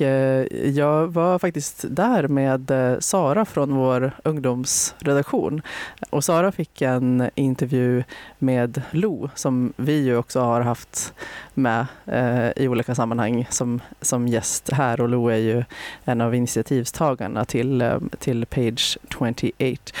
och 0.00 0.46
jag 0.64 1.06
var 1.06 1.38
faktiskt 1.38 1.84
där 1.88 2.28
med 2.28 2.70
eh, 2.70 2.98
Sara 2.98 3.44
från 3.44 3.74
vår 3.74 4.12
ungdomsredaktion. 4.24 5.62
Och 6.10 6.24
Sara 6.24 6.52
fick 6.52 6.82
en 6.82 7.30
intervju 7.34 8.04
med 8.38 8.82
Lo 8.90 9.30
som 9.34 9.72
vi 9.76 10.02
ju 10.02 10.16
också 10.16 10.40
har 10.40 10.60
haft 10.60 11.12
med 11.54 11.86
eh, 12.06 12.48
i 12.56 12.68
olika 12.68 12.94
sammanhang 12.94 13.46
som, 13.50 13.80
som 14.00 14.28
gäst 14.28 14.72
här. 14.72 15.00
Och 15.00 15.08
Lo 15.08 15.28
är 15.28 15.36
ju 15.36 15.64
en 16.04 16.20
av 16.20 16.34
initiativstagarna 16.34 17.44
till, 17.44 17.92
till 18.18 18.46
Page 18.46 18.98
28. 19.18 19.92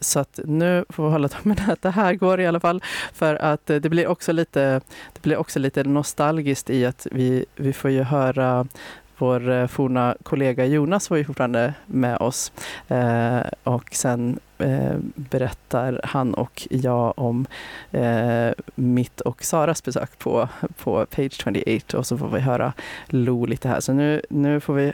Så 0.00 0.20
att 0.20 0.40
nu 0.44 0.84
får 0.88 1.04
vi 1.04 1.12
hålla 1.12 1.28
tummarna 1.28 1.72
att 1.72 1.82
det 1.82 1.90
här 1.90 2.14
går 2.14 2.40
i 2.40 2.46
alla 2.46 2.60
fall. 2.60 2.82
För 3.12 3.34
att 3.34 3.66
det 3.66 3.88
blir 3.88 4.06
också 4.06 4.32
lite, 4.32 4.80
det 5.12 5.22
blir 5.22 5.36
också 5.36 5.58
lite 5.58 5.84
nostalgiskt 5.84 6.70
i 6.70 6.86
att 6.86 7.06
vi, 7.10 7.44
vi 7.56 7.72
får 7.72 7.90
ju 7.90 8.02
höra 8.02 8.66
vår 9.18 9.50
eh, 9.50 9.66
forna 9.66 10.16
kollega 10.22 10.64
Jonas 10.64 11.10
var 11.10 11.16
ju 11.16 11.24
fortfarande 11.24 11.74
med 11.86 12.16
oss 12.16 12.52
eh, 12.88 13.40
och 13.62 13.88
sen 13.92 14.38
eh, 14.58 14.96
berättar 15.14 16.00
han 16.04 16.34
och 16.34 16.68
jag 16.70 17.18
om 17.18 17.46
eh, 17.90 18.50
mitt 18.74 19.20
och 19.20 19.44
Saras 19.44 19.84
besök 19.84 20.18
på, 20.18 20.48
på 20.82 21.06
Page 21.06 21.32
28 21.32 21.98
och 21.98 22.06
så 22.06 22.18
får 22.18 22.28
vi 22.28 22.40
höra 22.40 22.72
Lo 23.06 23.46
lite 23.46 23.68
här. 23.68 23.80
Så 23.80 23.92
nu, 23.92 24.22
nu 24.30 24.60
får 24.60 24.74
vi 24.74 24.92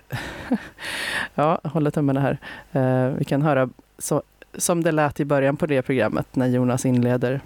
ja, 1.35 1.61
hålla 1.65 1.91
tummarna 1.91 2.21
här. 2.21 2.39
Eh, 2.73 3.13
vi 3.19 3.25
kan 3.25 3.43
höra 3.43 3.69
så, 3.99 4.23
som 4.55 4.83
det 4.83 4.93
lät 4.93 5.21
i 5.21 5.25
början 5.25 5.57
på 5.57 5.67
det 5.67 5.83
programmet 5.83 6.37
när 6.37 6.47
Jonas 6.47 6.87
inleder. 6.87 7.41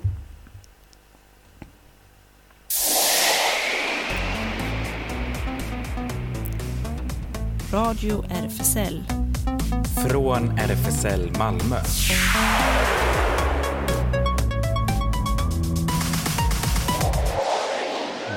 Radio 7.73 8.25
RFSL. 8.31 9.03
Från 10.09 10.59
RFSL 10.59 11.31
Malmö. 11.39 11.77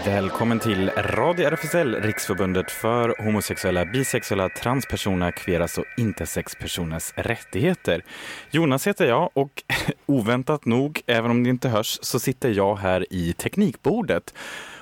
Välkommen 0.06 0.60
till 0.60 0.90
Radio 0.90 1.46
RFSL, 1.46 1.96
Riksförbundet 1.96 2.72
för 2.72 3.24
homosexuella, 3.24 3.86
bisexuella, 3.86 4.50
transpersoner, 4.50 5.32
kveras 5.32 5.78
och 5.78 5.86
intersexpersoners 5.98 7.14
rättigheter. 7.16 8.04
Jonas 8.52 8.88
heter 8.88 9.06
jag 9.06 9.30
och 9.34 9.64
oväntat 10.06 10.66
nog, 10.66 11.02
även 11.06 11.32
om 11.32 11.44
det 11.44 11.50
inte 11.50 11.70
hörs, 11.70 12.00
så 12.02 12.20
sitter 12.20 12.50
jag 12.50 12.76
här 12.76 13.06
i 13.14 13.34
teknikbordet 13.34 14.34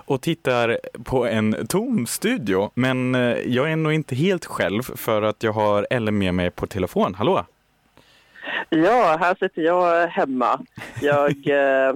och 0.05 0.21
tittar 0.21 0.79
på 1.03 1.25
en 1.25 1.67
tom 1.67 2.05
studio. 2.05 2.71
Men 2.73 3.15
eh, 3.15 3.37
jag 3.37 3.71
är 3.71 3.75
nog 3.75 3.93
inte 3.93 4.15
helt 4.15 4.45
själv 4.45 4.81
för 4.81 5.21
att 5.21 5.43
jag 5.43 5.51
har 5.51 5.87
Ellen 5.89 6.17
med 6.17 6.33
mig 6.33 6.51
på 6.51 6.67
telefon. 6.67 7.15
Hallå! 7.15 7.45
Ja, 8.69 9.17
här 9.19 9.35
sitter 9.39 9.61
jag 9.61 10.07
hemma. 10.07 10.59
Jag 11.01 11.47
eh, 11.47 11.95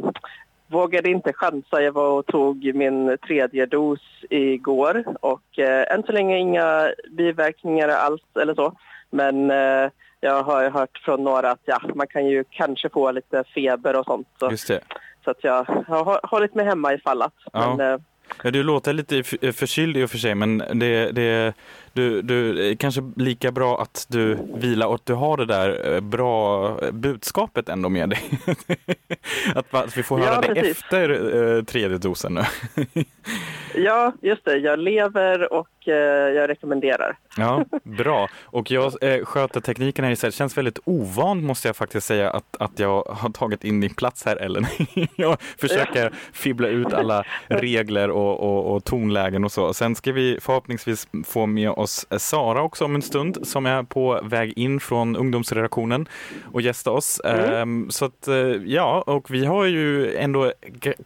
vågade 0.67 1.09
inte 1.09 1.33
chansa. 1.33 1.81
Jag 1.81 1.91
var 1.91 2.09
och 2.09 2.25
tog 2.25 2.75
min 2.75 3.17
tredje 3.27 3.65
dos 3.65 3.99
igår 4.29 5.03
och 5.21 5.59
eh, 5.59 5.93
än 5.93 6.03
så 6.03 6.11
länge 6.11 6.37
inga 6.37 6.91
biverkningar 7.11 7.89
alls 7.89 8.21
eller 8.41 8.55
så. 8.55 8.73
Men 9.09 9.51
eh, 9.51 9.89
jag 10.19 10.43
har 10.43 10.69
hört 10.69 11.01
från 11.05 11.23
några 11.23 11.51
att 11.51 11.61
ja, 11.65 11.81
man 11.95 12.07
kan 12.07 12.25
ju 12.25 12.43
kanske 12.49 12.89
få 12.89 13.11
lite 13.11 13.43
feber 13.55 13.95
och 13.95 14.05
sånt. 14.05 14.27
Så, 14.39 14.51
Just 14.51 14.67
det. 14.67 14.79
Så 15.27 15.31
att 15.31 15.43
jag 15.43 15.63
har 15.87 16.19
hållit 16.23 16.55
mig 16.55 16.65
hemma 16.65 16.93
ifall 16.93 17.21
att. 17.21 17.33
Ja. 17.53 17.75
Men, 17.75 17.93
eh, 17.93 17.99
Ja, 18.43 18.51
du 18.51 18.63
låter 18.63 18.93
lite 18.93 19.17
f- 19.17 19.55
förkyld 19.55 19.97
i 19.97 20.03
och 20.03 20.09
för 20.11 20.17
sig, 20.17 20.35
men 20.35 20.57
det, 20.57 21.11
det, 21.11 21.53
du, 21.93 22.21
du, 22.21 22.75
kanske 22.75 23.01
lika 23.15 23.51
bra 23.51 23.81
att 23.81 24.05
du 24.09 24.37
vilar 24.55 24.87
och 24.87 24.95
att 24.95 25.05
du 25.05 25.13
har 25.13 25.37
det 25.37 25.45
där 25.45 25.93
eh, 25.93 25.99
bra 25.99 26.69
budskapet 26.91 27.69
ändå 27.69 27.89
med 27.89 28.09
dig. 28.09 28.19
att, 29.55 29.73
att 29.73 29.97
vi 29.97 30.03
får 30.03 30.17
höra 30.17 30.33
Ja, 30.33 30.41
det 30.41 30.53
precis. 30.61 30.77
efter 30.81 31.09
eh, 31.57 31.63
tredje 31.63 31.97
dosen 31.97 32.33
nu. 32.33 32.43
ja, 33.75 34.13
just 34.21 34.45
det. 34.45 34.57
Jag 34.57 34.79
lever 34.79 35.53
och 35.53 35.67
eh, 35.67 35.76
jag 35.93 36.49
rekommenderar. 36.49 37.17
Ja, 37.37 37.65
bra. 37.83 38.29
Och 38.43 38.71
jag 38.71 39.03
eh, 39.03 39.25
sköter 39.25 39.61
tekniken 39.61 40.05
här 40.05 40.11
istället. 40.11 40.33
Det 40.33 40.37
känns 40.37 40.57
väldigt 40.57 40.79
ovant 40.85 41.43
måste 41.43 41.67
jag 41.67 41.75
faktiskt 41.75 42.07
säga 42.07 42.29
att, 42.29 42.57
att 42.59 42.79
jag 42.79 43.03
har 43.03 43.29
tagit 43.29 43.63
in 43.63 43.81
din 43.81 43.93
plats 43.93 44.25
här 44.25 44.35
Ellen. 44.35 44.65
jag 45.15 45.37
försöker 45.41 46.13
fibbla 46.33 46.67
ut 46.67 46.93
alla 46.93 47.25
regler 47.47 48.09
och, 48.09 48.39
och, 48.39 48.75
och 48.75 48.83
tonlägen 48.83 49.43
och 49.43 49.51
så. 49.51 49.73
Sen 49.73 49.95
ska 49.95 50.11
vi 50.11 50.39
förhoppningsvis 50.41 51.07
få 51.25 51.45
med 51.45 51.69
oss 51.69 52.05
Sara 52.17 52.61
också 52.61 52.85
om 52.85 52.95
en 52.95 53.01
stund 53.01 53.47
som 53.47 53.65
är 53.65 53.83
på 53.83 54.19
väg 54.23 54.53
in 54.57 54.79
från 54.79 55.15
ungdomsredaktionen 55.15 56.07
och 56.51 56.61
gästa 56.61 56.91
oss. 56.91 57.21
Ehm, 57.25 57.89
så 57.89 58.05
att 58.05 58.27
eh, 58.27 58.35
ja, 58.65 59.03
och 59.07 59.31
vi 59.31 59.45
har 59.45 59.65
ju 59.65 60.15
ändå 60.15 60.51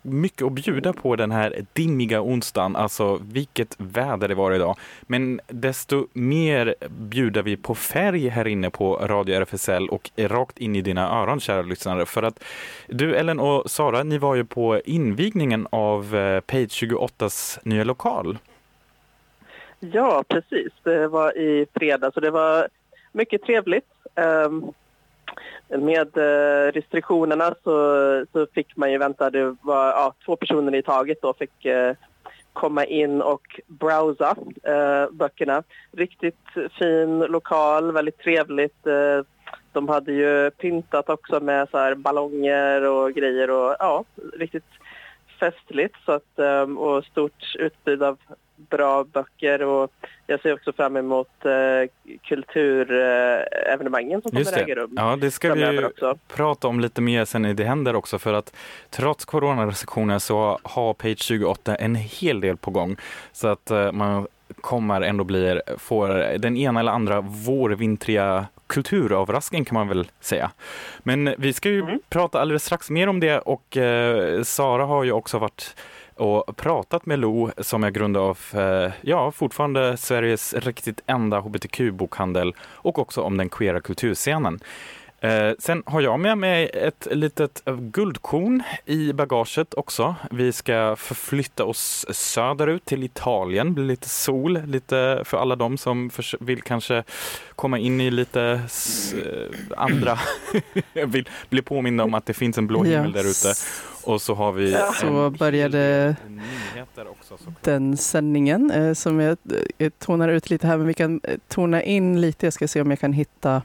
mycket 0.01 0.47
att 0.47 0.51
bjuda 0.51 0.93
på 0.93 1.15
den 1.15 1.31
här 1.31 1.65
dimmiga 1.73 2.21
onsdagen. 2.21 2.75
Alltså 2.75 3.19
vilket 3.21 3.75
väder 3.77 4.27
det 4.27 4.35
var 4.35 4.51
idag. 4.51 4.70
Men 5.01 5.41
desto 5.47 6.07
mer 6.13 6.75
bjuder 6.89 7.43
vi 7.43 7.57
på 7.57 7.75
färg 7.75 8.27
här 8.27 8.47
inne 8.47 8.69
på 8.69 8.95
Radio 8.95 9.35
RFSL 9.35 9.89
och 9.89 10.11
rakt 10.17 10.57
in 10.57 10.75
i 10.75 10.81
dina 10.81 11.21
öron, 11.21 11.39
kära 11.39 11.61
lyssnare. 11.61 12.05
För 12.05 12.23
att 12.23 12.43
du, 12.87 13.15
Ellen 13.15 13.39
och 13.39 13.71
Sara, 13.71 14.03
ni 14.03 14.17
var 14.17 14.35
ju 14.35 14.45
på 14.45 14.81
invigningen 14.85 15.67
av 15.69 16.15
eh, 16.15 16.39
Page 16.39 16.83
28s 16.83 17.59
nya 17.63 17.83
lokal. 17.83 18.37
Ja, 19.79 20.23
precis. 20.27 20.73
Det 20.83 21.07
var 21.07 21.37
i 21.37 21.65
fredags 21.73 22.15
och 22.15 22.21
det 22.21 22.31
var 22.31 22.67
mycket 23.11 23.43
trevligt. 23.43 23.85
Ehm, 24.15 24.73
med 25.69 26.17
eh, 26.17 26.71
restriktionerna 26.71 27.55
så, 27.63 28.25
så 28.31 28.47
fick 28.53 28.77
man 28.77 28.91
ju 28.91 28.97
vänta, 28.97 29.29
det 29.29 29.55
var 29.61 29.87
ja, 29.87 30.13
två 30.25 30.35
personer 30.35 30.75
i 30.75 30.81
taget 30.81 31.21
då 31.21 31.33
fick 31.33 31.65
eh, 31.65 31.95
komma 32.53 32.85
in 32.85 33.21
och 33.21 33.61
browsa 33.67 34.35
eh, 34.63 35.11
böckerna. 35.11 35.63
Riktigt 35.91 36.47
fin 36.79 37.19
lokal, 37.19 37.91
väldigt 37.91 38.17
trevligt. 38.17 38.87
Eh, 38.87 39.25
de 39.71 39.89
hade 39.89 40.11
ju 40.11 40.51
pyntat 40.51 41.09
också 41.09 41.39
med 41.39 41.69
så 41.69 41.77
här 41.77 41.95
ballonger 41.95 42.81
och 42.81 43.13
grejer 43.13 43.49
och 43.49 43.75
ja, 43.79 44.03
riktigt 44.33 44.63
festligt 45.39 45.95
så 46.05 46.11
att, 46.11 46.39
ehm, 46.39 46.77
och 46.77 47.05
stort 47.05 47.55
utbud 47.55 48.03
av 48.03 48.17
bra 48.69 49.03
böcker 49.03 49.61
och 49.63 49.91
jag 50.27 50.41
ser 50.41 50.53
också 50.53 50.73
fram 50.73 50.97
emot 50.97 51.45
eh, 51.45 51.51
kulturevenemangen 52.23 54.21
som 54.21 54.37
Just 54.37 54.51
kommer 54.53 54.65
det. 54.65 54.71
äga 54.71 54.81
rum 54.81 54.93
Ja, 54.95 55.15
det 55.15 55.31
ska 55.31 55.53
vi 55.53 55.83
också. 55.85 56.17
prata 56.27 56.67
om 56.67 56.79
lite 56.79 57.01
mer 57.01 57.25
sen 57.25 57.45
i 57.45 57.53
Det 57.53 57.63
händer 57.63 57.95
också 57.95 58.19
för 58.19 58.33
att 58.33 58.55
trots 58.89 59.25
coronarestriktioner 59.25 60.19
så 60.19 60.59
har 60.63 60.93
Page 60.93 61.19
28 61.21 61.75
en 61.75 61.95
hel 61.95 62.41
del 62.41 62.57
på 62.57 62.71
gång 62.71 62.95
så 63.31 63.47
att 63.47 63.71
eh, 63.71 63.91
man 63.91 64.27
kommer 64.61 65.01
ändå 65.01 65.23
bli, 65.23 65.61
får 65.77 66.37
den 66.37 66.57
ena 66.57 66.79
eller 66.79 66.91
andra 66.91 67.21
vårvintriga 67.21 68.45
kulturöverraskning 68.67 69.65
kan 69.65 69.73
man 69.75 69.87
väl 69.87 70.07
säga. 70.19 70.51
Men 70.99 71.35
vi 71.37 71.53
ska 71.53 71.69
ju 71.69 71.81
Mm. 71.81 71.99
prata 72.09 72.41
alldeles 72.41 72.65
strax 72.65 72.89
mer 72.89 73.07
om 73.09 73.19
det 73.19 73.39
och 73.39 73.77
eh, 73.77 74.43
Sara 74.43 74.85
har 74.85 75.03
ju 75.03 75.11
också 75.11 75.37
varit 75.39 75.75
och 76.15 76.57
pratat 76.57 77.05
med 77.05 77.19
Lo 77.19 77.51
som 77.57 77.83
är 77.83 77.89
grundare 77.91 78.23
av, 78.23 78.39
eh, 78.53 78.91
ja, 79.01 79.31
fortfarande 79.31 79.97
Sveriges 79.97 80.53
riktigt 80.53 81.01
enda 81.07 81.39
hbtq-bokhandel 81.39 82.53
och 82.59 82.99
också 82.99 83.21
om 83.21 83.37
den 83.37 83.49
queera 83.49 83.81
kulturscenen. 83.81 84.59
Eh, 85.23 85.51
sen 85.59 85.83
har 85.85 86.01
jag 86.01 86.19
med 86.19 86.37
mig 86.37 86.69
ett 86.73 87.07
litet 87.11 87.61
guldkorn 87.79 88.63
i 88.85 89.13
bagaget 89.13 89.73
också. 89.73 90.15
Vi 90.31 90.51
ska 90.53 90.95
förflytta 90.95 91.63
oss 91.65 92.05
söderut 92.09 92.85
till 92.85 93.03
Italien, 93.03 93.73
bli 93.73 93.83
lite 93.83 94.09
sol, 94.09 94.61
lite 94.65 95.21
för 95.25 95.37
alla 95.37 95.55
de 95.55 95.77
som 95.77 96.09
vill 96.39 96.61
kanske 96.61 97.03
komma 97.55 97.77
in 97.79 98.01
i 98.01 98.11
lite 98.11 98.61
s- 98.65 99.13
eh, 99.13 99.77
andra, 99.77 100.19
vill 101.05 101.29
bli 101.49 101.61
påminna 101.61 102.03
om 102.03 102.13
att 102.13 102.25
det 102.25 102.33
finns 102.33 102.57
en 102.57 102.67
blå 102.67 102.83
himmel 102.83 103.11
där 103.11 103.29
ute. 103.29 103.53
Och 104.05 104.21
så 104.21 104.33
har 104.33 104.51
vi 104.51 104.71
Ja. 104.71 104.93
Så 104.93 105.29
började 105.29 106.15
också. 107.11 107.37
den 107.61 107.97
sändningen 107.97 108.71
eh, 108.71 108.93
som 108.93 109.19
jag 109.19 109.37
eh, 109.77 109.89
tonar 109.99 110.29
ut 110.29 110.49
lite 110.49 110.67
här, 110.67 110.77
men 110.77 110.87
vi 110.87 110.93
kan 110.93 111.21
eh, 111.23 111.37
tona 111.47 111.83
in 111.83 112.21
lite. 112.21 112.45
Jag 112.45 112.53
ska 112.53 112.67
se 112.67 112.81
om 112.81 112.89
jag 112.89 112.99
kan 112.99 113.13
hitta 113.13 113.61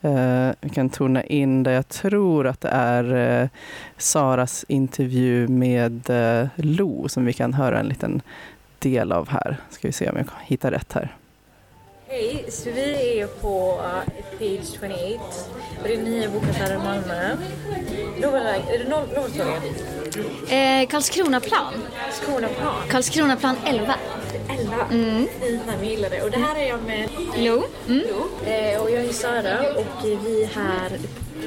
eh, 0.00 0.48
vi 0.60 0.68
kan 0.68 0.90
tona 0.90 1.24
in 1.24 1.62
där 1.62 1.72
jag 1.72 1.88
tror 1.88 2.46
att 2.46 2.60
det 2.60 2.68
är 2.68 3.42
eh, 3.42 3.48
Saras 3.96 4.64
intervju 4.68 5.48
med 5.48 6.10
eh, 6.10 6.48
Lo 6.56 7.08
som 7.08 7.24
vi 7.24 7.32
kan 7.32 7.54
höra 7.54 7.80
en 7.80 7.86
liten 7.88 8.22
del 8.78 9.12
av 9.12 9.28
här. 9.28 9.56
Ska 9.70 9.88
vi 9.88 9.92
se 9.92 10.10
om 10.10 10.16
jag 10.16 10.26
hittar 10.44 10.70
rätt 10.70 10.92
här. 10.92 11.16
Hej, 12.10 12.44
så 12.48 12.70
vi 12.70 13.20
är 13.20 13.26
på 13.26 13.72
uh, 13.72 14.12
Page 14.38 14.66
28 14.80 15.22
och 15.82 15.88
det 15.88 15.94
är 15.94 16.02
nya 16.02 16.30
bokaffärer 16.30 16.74
i 16.74 16.78
Malmö. 16.78 17.36
Novelväg, 18.20 18.62
är 18.70 18.78
det 18.78 18.84
Nor- 18.84 19.14
Norrtorget? 19.14 19.62
Eh, 20.50 20.88
Karlskronaplan. 20.90 21.74
Skåneplan. 22.12 22.74
Karlskronaplan 22.90 23.56
11. 23.66 23.94
11. 24.60 24.74
Mm. 24.90 25.26
Fint 25.40 25.66
namn, 25.66 25.78
jag 25.82 25.90
gillar 25.90 26.10
det. 26.10 26.22
Och 26.22 26.30
det 26.30 26.38
här 26.38 26.56
är 26.56 26.68
jag 26.68 26.82
med 26.82 27.08
Lo. 27.38 27.62
Mm. 27.88 28.02
eh, 28.46 28.82
och 28.82 28.90
jag 28.90 29.04
är 29.04 29.12
Sara 29.12 29.58
och 29.76 30.04
vi 30.04 30.42
är 30.42 30.46
här 30.46 30.90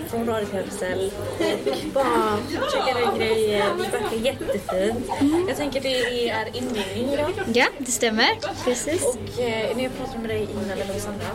från 0.10 0.26
Radio 0.26 0.48
RFSL 0.54 1.12
och 1.40 1.94
bara 1.94 2.38
checkar 2.72 3.04
in 3.04 3.20
grejer. 3.20 3.66
Det 3.78 3.98
verkar 3.98 4.18
jättefint. 4.18 5.10
Jag 5.48 5.58
tänker 5.58 5.82
det 5.82 6.30
är 6.30 6.58
invigning 6.58 7.14
idag. 7.14 7.32
Ja, 7.54 7.66
det 7.78 7.92
stämmer. 7.92 8.30
Precis. 8.66 9.04
Och 9.04 9.40
eh, 9.40 9.76
när 9.76 9.84
jag 9.84 9.98
pratade 9.98 10.20
med 10.20 10.30
dig 10.30 10.48
innan, 10.52 10.72
eller 10.78 11.00
Sandra, 11.00 11.26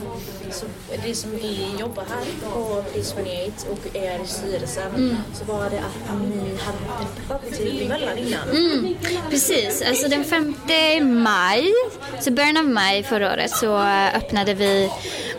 så 0.50 0.66
det 1.06 1.14
som 1.14 1.30
vi 1.30 1.74
jobbar 1.80 2.04
här 2.10 2.50
på 2.50 2.82
Page 2.92 3.14
28 3.16 3.70
och 3.70 3.96
är 3.96 4.24
i 4.24 4.26
styrelsen, 4.26 5.16
så 5.34 5.44
var 5.44 5.70
det 5.70 5.78
att 5.78 6.20
ni 6.22 6.56
hade 6.58 6.78
pub 7.28 7.54
till 7.54 7.88
Möllan 7.88 8.18
innan. 8.18 8.50
Mm, 8.50 8.94
precis, 9.30 9.82
alltså 9.82 10.08
den 10.08 10.24
5 10.24 10.54
maj, 11.22 11.72
så 12.20 12.32
början 12.32 12.56
av 12.56 12.64
maj 12.64 13.02
förra 13.02 13.32
året 13.32 13.50
så 13.50 13.78
eh, 13.78 14.16
öppnade 14.16 14.54
vi 14.54 14.90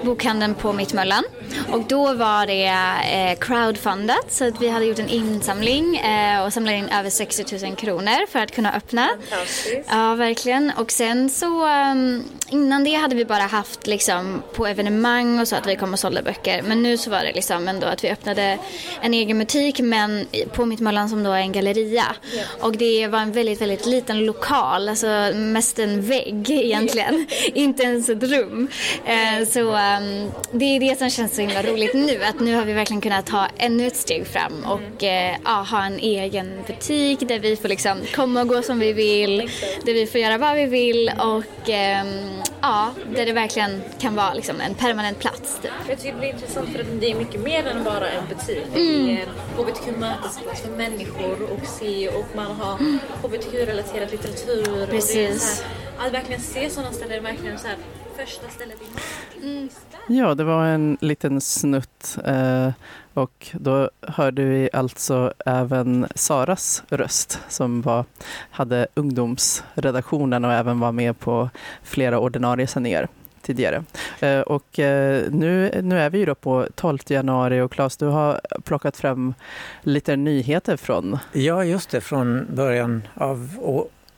bokhandeln 0.02 0.56
på 0.56 0.74
Mittmöllan. 0.74 1.24
Och 1.72 1.84
då 1.88 2.14
var 2.14 2.46
det 2.46 2.68
eh, 3.08 3.38
crowdfundat 3.40 4.26
så 4.30 4.48
att 4.48 4.62
vi 4.62 4.70
hade 4.70 4.86
gjort 4.86 5.00
en 5.00 5.10
insamling 5.10 5.98
eh, 5.98 6.44
och 6.46 6.54
samlat 6.54 6.74
in 6.74 6.90
över 6.90 7.10
60 7.10 7.66
000 7.66 7.76
kronor 7.76 8.28
för 8.28 8.40
att 8.40 8.52
kunna 8.52 8.74
öppna. 8.74 9.10
Fantastiskt. 9.30 9.90
Ja, 9.90 10.16
verkligen. 10.16 10.72
Och 10.78 10.92
sen 10.92 11.30
så 11.30 11.68
um, 11.68 12.24
innan 12.50 12.84
det 12.84 12.94
hade 12.94 13.16
vi 13.16 13.26
bara 13.26 13.44
haft 13.44 13.88
liksom 13.88 14.44
på 14.54 14.68
evenemang 14.68 15.40
och 15.40 15.48
så 15.48 15.56
att 15.56 15.68
vi 15.68 15.76
kom 15.76 15.94
och 15.94 16.00
sålde 16.00 16.22
böcker. 16.22 16.62
Men 16.62 16.84
nu 16.84 16.98
så 16.98 17.10
var 17.10 17.20
det 17.20 17.34
liksom 17.34 17.68
ändå 17.68 17.88
att 17.88 18.04
vi 18.04 18.10
öppnade 18.10 18.58
en 19.02 19.14
egen 19.14 19.40
butik 19.40 19.80
men 19.80 20.28
på 20.54 20.66
Mittmöllan 20.66 21.10
som 21.10 21.24
då 21.24 21.32
är 21.32 21.40
en 21.40 21.52
galleria. 21.52 22.16
Och 22.62 22.78
det 22.78 23.08
var 23.08 23.20
en 23.20 23.32
väldigt, 23.32 23.62
väldigt 23.62 23.86
liten 23.86 24.26
lokal, 24.26 24.90
alltså 24.90 25.08
mest 25.36 25.80
en 25.80 26.02
vägg 26.02 26.50
egentligen. 26.50 27.28
Inte 27.54 27.84
ens 27.84 28.10
ett 28.10 28.24
rum. 28.24 28.68
Eh, 29.06 29.48
så 29.48 29.60
um, 29.60 30.32
det 30.52 30.66
är 30.66 30.80
det 30.80 31.00
som 31.00 31.10
känns 31.10 31.36
så 31.36 31.42
himla 31.42 31.64
roligt 31.64 31.94
nu. 31.94 32.24
Att 32.24 32.40
nu 32.40 32.56
har 32.56 32.66
vi 32.66 32.74
verkligen 32.74 32.97
kunnat 33.02 33.26
ta 33.26 33.48
ännu 33.58 33.88
ett 33.88 33.96
steg 33.96 34.28
fram 34.28 34.64
och 34.66 35.04
uh, 35.04 35.32
ja, 35.46 35.66
ha 35.72 35.86
en 35.86 36.00
egen 36.00 36.64
butik 36.68 37.20
där 37.28 37.40
vi 37.40 37.56
får 37.56 37.68
liksom 37.70 37.98
komma 38.16 38.42
och 38.42 38.48
gå 38.48 38.62
som 38.62 38.80
vi 38.80 38.94
vill. 38.94 39.38
Där 39.86 39.94
vi 39.94 40.06
får 40.08 40.22
göra 40.22 40.38
vad 40.38 40.56
vi 40.56 40.66
vill 40.66 41.12
och 41.20 41.70
um, 41.70 42.42
ja, 42.62 42.92
där 43.16 43.26
det 43.26 43.34
verkligen 43.34 43.82
kan 44.00 44.16
vara 44.16 44.34
liksom 44.34 44.62
en 44.62 44.74
permanent 44.74 45.20
plats. 45.20 45.60
Typ. 45.62 45.72
Jag 45.90 46.00
tycker 46.00 46.18
det 46.22 46.28
är 46.30 46.34
intressant 46.34 46.70
för 46.70 46.80
att 46.80 47.02
det 47.02 47.12
är 47.12 47.16
mycket 47.16 47.42
mer 47.42 47.68
än 47.68 47.84
bara 47.84 48.10
en 48.10 48.24
butik. 48.30 48.64
Det 48.74 48.80
är 48.80 48.88
Mm. 49.00 49.10
en 49.18 49.28
hbtq-mötesplats 49.58 50.62
för 50.62 50.70
människor 50.70 51.44
och 51.44 51.68
se 51.68 52.08
och 52.10 52.26
man 52.36 52.46
har 52.52 52.78
hbtq-relaterad 53.24 54.12
litteratur. 54.12 54.72
Och 54.72 54.78
det 54.78 54.84
är 54.84 54.88
Precis. 54.88 55.58
så 55.58 55.64
här, 55.98 56.08
att 56.08 56.14
verkligen 56.14 56.42
se 56.42 56.70
sådana 56.70 56.92
ställen 56.92 57.18
är 57.18 57.22
verkligen 57.22 57.60
så 57.60 57.68
här, 57.68 57.78
första 58.18 58.50
stället 58.50 58.78
i 58.82 58.86
marken. 58.94 59.70
Ja, 60.08 60.36
det 60.36 60.44
var 60.44 60.66
en 60.66 60.98
liten 61.02 61.42
snutt 61.42 62.18
eh, 62.26 62.70
och 63.14 63.48
då 63.54 63.90
hörde 64.02 64.44
vi 64.44 64.70
alltså 64.74 65.34
även 65.46 66.08
Saras 66.16 66.84
röst 66.90 67.40
som 67.50 67.82
var, 67.82 68.06
hade 68.52 68.88
ungdomsredaktionen 68.94 70.46
och 70.46 70.54
även 70.54 70.80
var 70.80 70.92
med 70.92 71.20
på 71.20 71.50
flera 71.84 72.20
ordinarie 72.20 72.68
sändningar 72.68 73.08
tidigare. 73.42 73.84
Eh, 74.20 74.40
och 74.40 74.80
eh, 74.80 75.32
nu, 75.32 75.82
nu 75.84 76.00
är 76.00 76.10
vi 76.10 76.18
ju 76.18 76.26
då 76.26 76.36
på 76.36 76.68
12 76.76 76.98
januari 77.08 77.62
och 77.62 77.72
Claes, 77.72 77.98
du 77.98 78.06
har 78.06 78.42
plockat 78.64 78.98
fram 78.98 79.34
lite 79.82 80.16
nyheter 80.16 80.78
från 80.78 81.18
Ja, 81.34 81.64
just 81.64 81.90
det, 81.90 82.02
från 82.02 82.48
början 82.56 83.08
av 83.14 83.60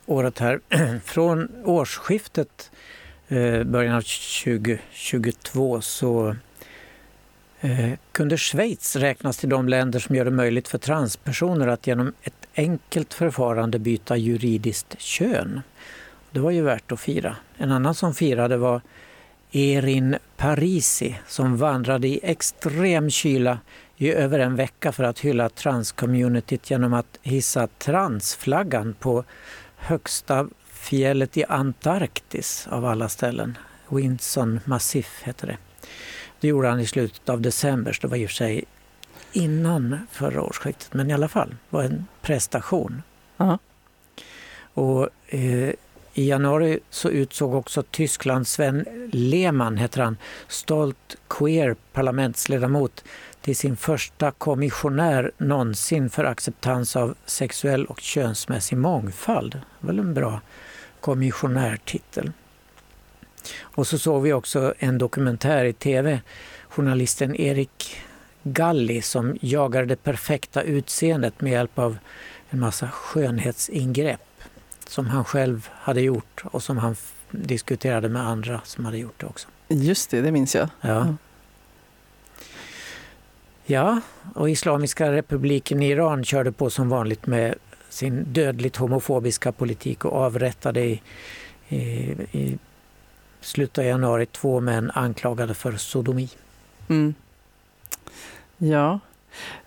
året 0.10 0.40
här. 0.40 0.60
Från 1.06 1.50
årsskiftet, 1.66 2.72
eh, 2.74 2.79
Eh, 3.32 3.64
början 3.64 3.96
av 3.96 4.02
2022, 4.02 5.82
så 5.82 6.36
eh, 7.62 7.92
kunde 8.12 8.38
Schweiz 8.38 8.96
räknas 8.96 9.38
till 9.38 9.50
de 9.50 9.70
länder 9.70 10.00
som 10.00 10.16
gör 10.16 10.26
det 10.26 10.32
möjligt 10.32 10.68
för 10.68 10.78
transpersoner 10.78 11.68
att 11.68 11.88
genom 11.88 12.14
ett 12.22 12.48
enkelt 12.56 13.14
förfarande 13.14 13.80
byta 13.80 14.18
juridiskt 14.18 15.02
kön. 15.02 15.62
Det 16.32 16.40
var 16.40 16.52
ju 16.52 16.62
värt 16.62 16.92
att 16.92 17.00
fira. 17.00 17.36
En 17.58 17.72
annan 17.72 17.96
som 17.96 18.14
firade 18.14 18.58
var 18.58 18.82
Erin 19.52 20.16
Parisi 20.38 21.16
som 21.28 21.58
vandrade 21.58 22.08
i 22.08 22.20
extrem 22.24 23.10
kyla 23.10 23.60
i 23.98 24.14
över 24.14 24.40
en 24.40 24.56
vecka 24.56 24.92
för 24.92 25.04
att 25.04 25.20
hylla 25.20 25.50
transcommunityt 25.50 26.72
genom 26.72 26.94
att 26.94 27.20
hissa 27.22 27.68
transflaggan 27.68 28.94
på 29.00 29.24
högsta 29.76 30.48
fjället 30.80 31.38
i 31.38 31.44
Antarktis 31.44 32.68
av 32.72 32.86
alla 32.86 33.10
ställen. 33.10 33.58
Winson 33.90 34.60
Massif 34.66 35.22
heter 35.24 35.48
det. 35.48 35.58
Det 36.40 36.48
gjorde 36.48 36.68
han 36.68 36.80
i 36.80 36.86
slutet 36.86 37.30
av 37.30 37.42
december, 37.42 37.94
så 37.94 38.02
det 38.02 38.08
var 38.08 38.18
i 38.18 38.26
och 38.26 38.30
för 38.30 38.36
sig 38.36 38.66
innan 39.32 40.08
förra 40.12 40.42
årsskiftet, 40.42 40.94
men 40.94 41.10
i 41.10 41.14
alla 41.14 41.28
fall 41.28 41.56
var 41.70 41.84
en 41.84 42.08
prestation. 42.22 43.02
Ja. 43.38 43.60
Och 44.74 45.10
eh, 45.28 45.74
i 46.14 46.28
januari 46.30 46.80
så 46.90 47.10
utsåg 47.10 47.56
också 47.56 47.84
Tyskland 47.84 48.48
Sven 48.48 48.86
Lehmann, 49.12 49.78
heter 49.78 50.02
han, 50.02 50.18
stolt 50.48 51.18
queer 51.28 51.76
parlamentsledamot 51.94 53.04
till 53.42 53.56
sin 53.56 53.78
första 53.78 54.32
kommissionär 54.32 55.32
någonsin 55.38 56.10
för 56.10 56.24
acceptans 56.24 56.96
av 56.96 57.16
sexuell 57.26 57.86
och 57.86 58.00
könsmässig 58.00 58.78
mångfald. 58.78 59.52
Det 59.52 59.62
var 59.80 59.88
väl 59.88 60.00
en 60.00 60.14
bra 60.14 60.42
kommissionärtitel. 61.02 62.32
Och 63.62 63.88
så 63.88 63.98
såg 63.98 64.24
vi 64.24 64.34
också 64.34 64.74
en 64.80 64.98
dokumentär 64.98 65.66
i 65.66 65.74
tv, 65.74 66.22
journalisten 66.70 67.36
Erik 67.36 68.02
Galli 68.44 69.02
som 69.02 69.38
jagar 69.42 69.86
det 69.86 69.96
perfekta 69.96 70.62
utseendet 70.62 71.42
med 71.42 71.52
hjälp 71.52 71.80
av 71.80 71.98
en 72.50 72.60
massa 72.60 72.90
skönhetsingrepp 72.90 74.22
som 74.88 75.08
han 75.08 75.26
själv 75.26 75.70
hade 75.72 76.02
gjort 76.02 76.44
och 76.46 76.64
som 76.64 76.78
han 76.78 76.96
diskuterade 77.32 78.10
med 78.10 78.28
andra 78.28 78.62
som 78.64 78.86
hade 78.86 78.98
gjort 78.98 79.20
det 79.20 79.26
också. 79.26 79.48
Just 79.68 80.10
det, 80.10 80.22
det 80.22 80.32
minns 80.32 80.56
jag. 80.56 80.70
Ja. 80.82 81.16
Ja, 83.66 84.02
och 84.36 84.50
Islamiska 84.50 85.12
republiken 85.12 85.82
i 85.82 85.90
Iran 85.90 86.24
körde 86.24 86.52
på 86.52 86.70
som 86.70 86.90
vanligt 86.90 87.28
med 87.28 87.56
sin 87.90 88.34
dödligt 88.34 88.76
homofobiska 88.76 89.52
politik 89.52 90.06
och 90.06 90.14
avrättade 90.14 90.82
i, 90.82 91.02
i, 91.70 91.80
i 92.32 92.58
slutet 93.42 93.78
av 93.78 93.86
januari 93.86 94.26
två 94.26 94.60
män 94.60 94.92
anklagade 94.94 95.54
för 95.54 95.78
sodomi. 95.78 96.30
Mm. 96.90 97.14
Ja. 98.58 99.00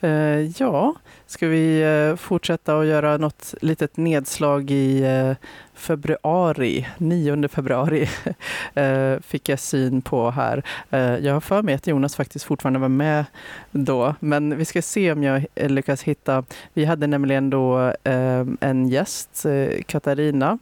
Uh, 0.04 0.40
ja, 0.40 0.94
ska 1.32 1.48
vi 1.48 1.82
eh, 1.82 2.16
fortsätta 2.16 2.76
och 2.76 2.86
göra 2.86 3.16
något 3.16 3.54
litet 3.60 3.96
nedslag 3.96 4.70
i 4.70 5.02
eh, 5.02 5.32
februari, 5.74 6.88
9 6.98 7.48
februari 7.48 8.08
eh, 8.74 9.20
fick 9.20 9.48
jag 9.48 9.58
syn 9.58 10.02
på 10.02 10.30
här. 10.30 10.62
Jag 11.20 11.32
har 11.32 11.40
för 11.40 11.62
mig 11.62 11.74
att 11.74 11.86
Jonas 11.86 12.16
faktiskt 12.16 12.44
fortfarande 12.44 12.78
var 12.78 12.88
med 12.88 13.24
då, 13.70 14.14
men 14.20 14.58
vi 14.58 14.64
ska 14.64 14.82
se 14.82 15.12
om 15.12 15.22
jag 15.22 15.46
lyckas 15.54 16.02
hitta. 16.02 16.44
Vi 16.72 16.84
hade 16.84 17.06
nämligen 17.06 17.50
då 17.50 17.92
en 18.60 18.88
gäst, 18.88 19.46
Katarina, 19.86 20.58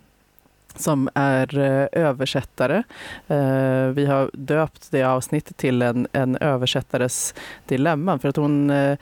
som 0.77 1.09
är 1.15 1.59
eh, 1.59 1.89
översättare. 1.93 2.83
Eh, 3.29 3.87
vi 3.87 4.07
har 4.07 4.31
döpt 4.33 4.91
det 4.91 5.03
avsnittet 5.03 5.57
till 5.57 5.83
en, 5.83 6.07
en 6.13 6.37
översättares 6.37 7.35
dilemma 7.67 8.19
för 8.19 8.29
att 8.29 8.37
hon 8.37 8.71
eh, 8.71 8.99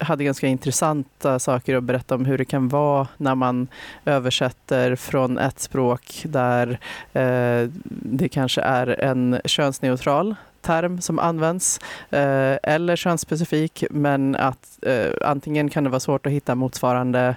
hade 0.00 0.24
ganska 0.24 0.46
intressanta 0.46 1.38
saker 1.38 1.76
att 1.76 1.84
berätta 1.84 2.14
om 2.14 2.24
hur 2.24 2.38
det 2.38 2.44
kan 2.44 2.68
vara 2.68 3.08
när 3.16 3.34
man 3.34 3.68
översätter 4.04 4.96
från 4.96 5.38
ett 5.38 5.60
språk 5.60 6.22
där 6.24 6.78
det 7.88 8.28
kanske 8.28 8.60
är 8.60 9.00
en 9.00 9.40
könsneutral 9.44 10.34
term 10.62 11.00
som 11.00 11.18
används 11.18 11.80
eh, 12.10 12.56
eller 12.62 12.96
könsspecifik 12.96 13.84
men 13.90 14.36
att 14.36 14.78
eh, 14.82 15.12
antingen 15.22 15.70
kan 15.70 15.84
det 15.84 15.90
vara 15.90 16.00
svårt 16.00 16.26
att 16.26 16.32
hitta 16.32 16.54
motsvarande 16.54 17.36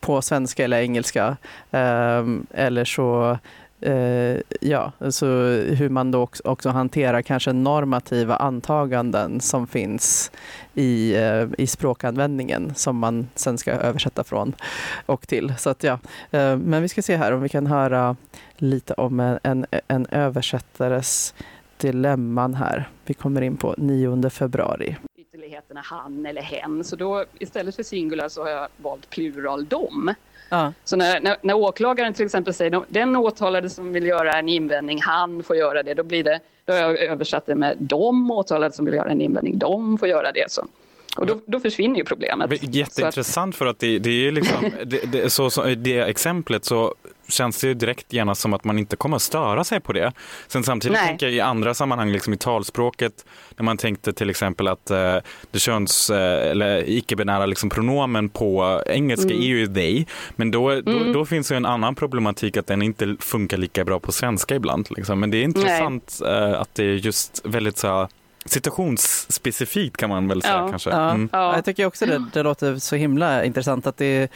på 0.00 0.22
svenska 0.22 0.64
eller 0.64 0.80
engelska. 0.80 1.36
Ehm, 1.70 2.46
eller 2.50 2.84
så, 2.84 3.38
eh, 3.80 4.36
ja, 4.60 4.92
så 5.10 5.26
hur 5.52 5.88
man 5.88 6.10
då 6.10 6.28
också, 6.44 6.68
hanterar 6.68 7.22
kanske 7.22 7.52
normativa 7.52 8.36
antaganden 8.36 9.40
som 9.40 9.66
finns 9.66 10.32
i, 10.74 11.14
eh, 11.16 11.46
i 11.58 11.66
språkanvändningen 11.66 12.72
som 12.74 12.98
man 12.98 13.28
sen 13.34 13.58
ska 13.58 13.70
översätta 13.70 14.24
från 14.24 14.52
och 15.06 15.28
till. 15.28 15.54
Så 15.58 15.70
att, 15.70 15.82
ja. 15.84 15.98
Eh, 16.30 16.56
men 16.56 16.82
vi 16.82 16.88
ska 16.88 17.02
se 17.02 17.16
här 17.16 17.32
om 17.32 17.42
vi 17.42 17.48
kan 17.48 17.66
höra 17.66 18.16
lite 18.56 18.94
om 18.94 19.20
en, 19.20 19.38
en, 19.42 19.66
en 19.88 20.06
översättares 20.06 21.34
dilemman 21.80 22.54
här. 22.54 22.88
Vi 23.04 23.14
kommer 23.14 23.42
in 23.42 23.56
på 23.56 23.74
9 23.78 24.30
februari 24.30 24.96
ytterligheterna 25.40 25.80
han 25.84 26.26
eller 26.26 26.42
hen. 26.42 26.84
Så 26.84 26.96
då 26.96 27.24
istället 27.38 27.76
för 27.76 27.82
singular 27.82 28.28
så 28.28 28.42
har 28.42 28.50
jag 28.50 28.68
valt 28.76 29.10
plural 29.10 29.64
dom. 29.64 30.14
Ja. 30.48 30.72
Så 30.84 30.96
när, 30.96 31.20
när, 31.20 31.36
när 31.42 31.54
åklagaren 31.54 32.14
till 32.14 32.24
exempel 32.24 32.54
säger 32.54 32.70
"De- 32.70 32.84
den 32.88 33.16
åtalade 33.16 33.70
som 33.70 33.92
vill 33.92 34.06
göra 34.06 34.32
en 34.32 34.48
invändning, 34.48 35.00
han 35.02 35.42
får 35.42 35.56
göra 35.56 35.82
det. 35.82 35.94
Då, 35.94 36.02
blir 36.02 36.24
det, 36.24 36.40
då 36.64 36.72
har 36.72 36.80
jag 36.80 36.98
översatt 36.98 37.46
det 37.46 37.54
med 37.54 37.76
de 37.78 38.30
åtalade 38.30 38.74
som 38.74 38.84
vill 38.84 38.94
göra 38.94 39.10
en 39.10 39.20
invändning, 39.20 39.58
de 39.58 39.98
får 39.98 40.08
göra 40.08 40.32
det. 40.32 40.50
Så. 40.50 40.66
Och 41.16 41.26
då, 41.26 41.40
då 41.46 41.60
försvinner 41.60 41.96
ju 41.96 42.04
problemet. 42.04 42.50
Det 42.50 42.62
är 42.62 42.76
Jätteintressant 42.76 43.56
för 43.56 43.66
att 43.66 43.78
det, 43.78 43.98
det 43.98 44.10
är 44.28 44.32
liksom, 44.32 44.70
det, 44.84 45.12
det, 45.12 45.30
så, 45.30 45.50
så, 45.50 45.64
det 45.64 45.98
exemplet 45.98 46.64
så 46.64 46.94
känns 47.30 47.60
det 47.60 47.66
ju 47.66 47.74
direkt 47.74 48.12
genast 48.12 48.40
som 48.40 48.52
att 48.54 48.64
man 48.64 48.78
inte 48.78 48.96
kommer 48.96 49.16
att 49.16 49.22
störa 49.22 49.64
sig 49.64 49.80
på 49.80 49.92
det. 49.92 50.12
Sen 50.48 50.64
samtidigt 50.64 50.98
Nej. 50.98 51.06
tänker 51.08 51.26
jag 51.26 51.34
i 51.34 51.40
andra 51.40 51.74
sammanhang, 51.74 52.12
liksom 52.12 52.32
i 52.32 52.36
talspråket, 52.36 53.24
när 53.56 53.64
man 53.64 53.76
tänkte 53.76 54.12
till 54.12 54.30
exempel 54.30 54.68
att 54.68 54.90
eh, 54.90 55.16
det 55.50 55.58
köns 55.58 56.10
eh, 56.10 56.50
eller 56.50 56.90
icke-binära 56.90 57.46
liksom, 57.46 57.70
pronomen 57.70 58.28
på 58.28 58.82
engelska 58.86 59.30
Mm. 59.30 59.42
är 59.42 59.46
ju 59.46 59.66
they, 59.66 60.04
men 60.36 60.50
då, 60.50 60.80
då, 60.80 60.90
Mm. 60.90 61.12
då 61.12 61.24
finns 61.24 61.52
ju 61.52 61.56
en 61.56 61.66
annan 61.66 61.94
problematik 61.94 62.56
att 62.56 62.66
den 62.66 62.82
inte 62.82 63.16
funkar 63.20 63.56
lika 63.56 63.84
bra 63.84 64.00
på 64.00 64.12
svenska 64.12 64.54
ibland. 64.54 64.86
Liksom. 64.90 65.20
Men 65.20 65.30
det 65.30 65.36
är 65.38 65.42
intressant 65.42 66.20
eh, 66.26 66.60
att 66.60 66.74
det 66.74 66.84
är 66.84 66.94
just 66.94 67.40
väldigt 67.44 67.78
så 67.78 68.08
situationsspecifikt 68.44 69.96
kan 69.96 70.08
man 70.10 70.28
väl 70.28 70.42
säga 70.42 70.54
Ja. 70.54 70.68
kanske. 70.68 70.90
Ja. 70.90 71.10
Mm. 71.10 71.28
Ja. 71.32 71.54
Jag 71.54 71.64
tycker 71.64 71.86
också 71.86 72.06
det, 72.06 72.24
det 72.32 72.42
låter 72.42 72.76
så 72.76 72.96
himla 72.96 73.44
intressant 73.44 73.86
att 73.86 73.96
det 73.96 74.30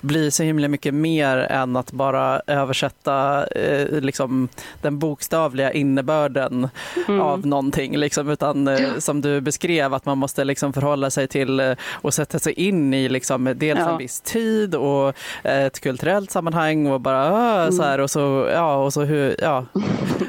blir 0.00 0.30
så 0.30 0.42
himla 0.42 0.68
mycket 0.68 0.94
mer 0.94 1.36
än 1.38 1.76
att 1.76 1.92
bara 1.92 2.40
översätta 2.46 3.46
eh, 3.46 4.00
liksom, 4.00 4.48
den 4.82 4.98
bokstavliga 4.98 5.72
innebörden 5.72 6.68
Mm. 7.08 7.20
av 7.20 7.46
någonting. 7.46 7.96
Liksom, 7.96 8.28
utan 8.28 8.68
eh, 8.68 8.98
som 8.98 9.20
du 9.20 9.40
beskrev, 9.40 9.94
att 9.94 10.04
man 10.06 10.18
måste 10.18 10.44
liksom, 10.44 10.72
förhålla 10.72 11.10
sig 11.10 11.28
till 11.28 11.60
eh, 11.60 11.72
och 11.92 12.14
sätta 12.14 12.38
sig 12.38 12.52
in 12.52 12.94
i 12.94 13.08
liksom, 13.08 13.52
dels 13.56 13.80
Ja. 13.80 13.90
en 13.90 13.98
viss 13.98 14.20
tid 14.20 14.74
och 14.74 15.08
eh, 15.42 15.62
ett 15.64 15.80
kulturellt 15.80 16.30
sammanhang 16.30 16.86
och 16.86 17.00
bara 17.00 17.64
äh, 17.64 17.70
så 17.70 17.82
här 17.82 17.98
och 18.00 18.10
så, 18.10 18.48
ja, 18.52 18.76
och 18.76 18.92
så 18.92 19.02
hur, 19.02 19.36
ja. 19.42 19.64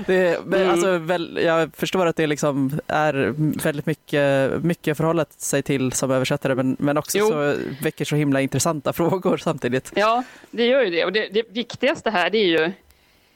det, 0.05 0.45
men 0.45 0.59
mm. 0.61 0.71
alltså, 0.73 0.97
väl, 0.97 1.39
jag 1.43 1.69
förstår 1.75 2.05
att 2.05 2.15
det 2.15 2.27
liksom 2.27 2.79
är 2.87 3.16
väldigt 3.63 3.85
mycket, 3.85 4.51
mycket 4.63 4.91
att 4.91 4.97
förhålla 4.97 5.25
sig 5.37 5.63
till 5.63 5.91
som 5.91 6.11
översättare 6.11 6.55
men, 6.55 6.77
men 6.79 6.97
också 6.97 7.19
så 7.19 7.55
väcker 7.81 8.05
så 8.05 8.15
himla 8.15 8.41
intressanta 8.41 8.93
frågor 8.93 9.37
samtidigt. 9.37 9.91
Ja, 9.95 10.23
det 10.51 10.65
gör 10.65 10.83
ju 10.83 10.89
det. 10.89 11.05
Och 11.05 11.11
det, 11.11 11.27
det 11.31 11.43
viktigaste 11.49 12.09
här 12.09 12.29
det 12.29 12.37
är 12.37 12.45
ju, 12.45 12.71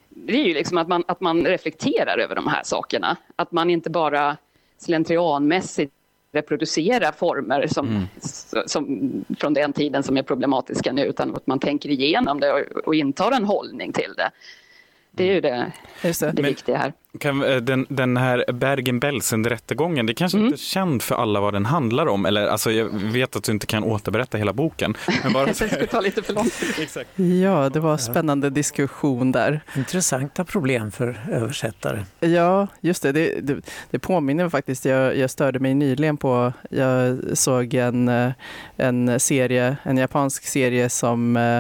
det 0.10 0.34
är 0.34 0.48
ju 0.48 0.54
liksom 0.54 0.78
att, 0.78 0.88
man, 0.88 1.04
att 1.08 1.22
man 1.22 1.46
reflekterar 1.46 2.18
över 2.18 2.36
de 2.36 2.48
här 2.48 2.62
sakerna. 2.64 3.18
Att 3.36 3.52
man 3.52 3.70
inte 3.70 3.90
bara 3.90 4.38
slentrianmässigt 4.78 5.94
reproducera 6.34 7.12
former 7.12 7.68
som, 7.68 7.88
mm. 7.88 8.08
som, 8.66 9.12
från 9.40 9.54
den 9.54 9.74
tiden 9.74 10.04
som 10.04 10.18
är 10.18 10.24
problematiska 10.24 10.92
nu 10.92 11.06
utan 11.06 11.36
att 11.36 11.48
man 11.48 11.60
tänker 11.60 11.90
igenom 11.90 12.40
det 12.40 12.52
och, 12.52 12.88
och 12.88 12.96
intar 12.96 13.32
en 13.32 13.46
hållning 13.46 13.94
till 13.94 14.14
det. 14.18 14.32
Det 15.12 15.24
är 15.24 15.34
ju 15.34 15.42
det, 15.42 15.72
det. 16.02 16.32
det 16.32 16.42
viktiga 16.42 16.78
här. 16.78 16.94
Kan, 17.20 17.44
eh, 17.44 17.58
den, 17.58 17.86
den 17.90 18.18
här 18.18 18.46
Bergen-Belsen-rättegången, 18.54 20.06
det 20.06 20.14
kanske 20.14 20.38
mm. 20.38 20.46
inte 20.48 20.56
är 20.56 20.58
känd 20.58 21.02
för 21.02 21.16
alla 21.16 21.40
vad 21.40 21.54
den 21.54 21.66
handlar 21.66 22.08
om. 22.08 22.26
Eller, 22.26 22.48
alltså, 22.48 22.72
jag 22.72 22.90
vet 22.94 23.36
att 23.36 23.44
du 23.44 23.52
inte 23.52 23.66
kan 23.66 23.84
återberätta 23.84 24.38
hela 24.38 24.54
boken. 24.54 24.98
Men 25.24 25.34
bara... 25.34 25.46
det 25.46 25.54
skulle 25.54 25.88
ta 25.88 26.02
lite 26.02 26.22
för 26.22 26.34
lång 26.34 26.50
tid. 27.16 27.42
Ja, 27.44 27.70
det 27.70 27.80
var 27.80 27.92
en 27.92 27.98
spännande 27.98 28.50
diskussion 28.50 29.32
där. 29.32 29.62
Intressanta 29.76 30.46
problem 30.46 30.92
för 30.92 31.20
översättare. 31.32 32.04
Ja, 32.20 32.68
just 32.82 33.04
det. 33.04 33.12
Det, 33.12 33.40
det, 33.42 33.62
det 33.90 34.00
påminner 34.00 34.44
mig 34.44 34.52
faktiskt. 34.52 34.86
Jag, 34.86 35.18
jag 35.18 35.30
störde 35.30 35.60
mig 35.60 35.74
nyligen 35.74 36.18
på, 36.18 36.54
jag 36.70 37.20
såg 37.34 37.74
en, 37.74 38.08
eh, 38.08 38.32
en 38.78 39.20
serie, 39.20 39.78
en 39.84 39.98
japansk 39.98 40.44
serie 40.44 40.90
som 40.90 41.38
eh, 41.38 41.58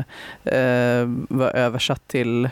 eh 0.53 1.05
var 1.29 1.49
översatt 1.49 2.07
till 2.07 2.49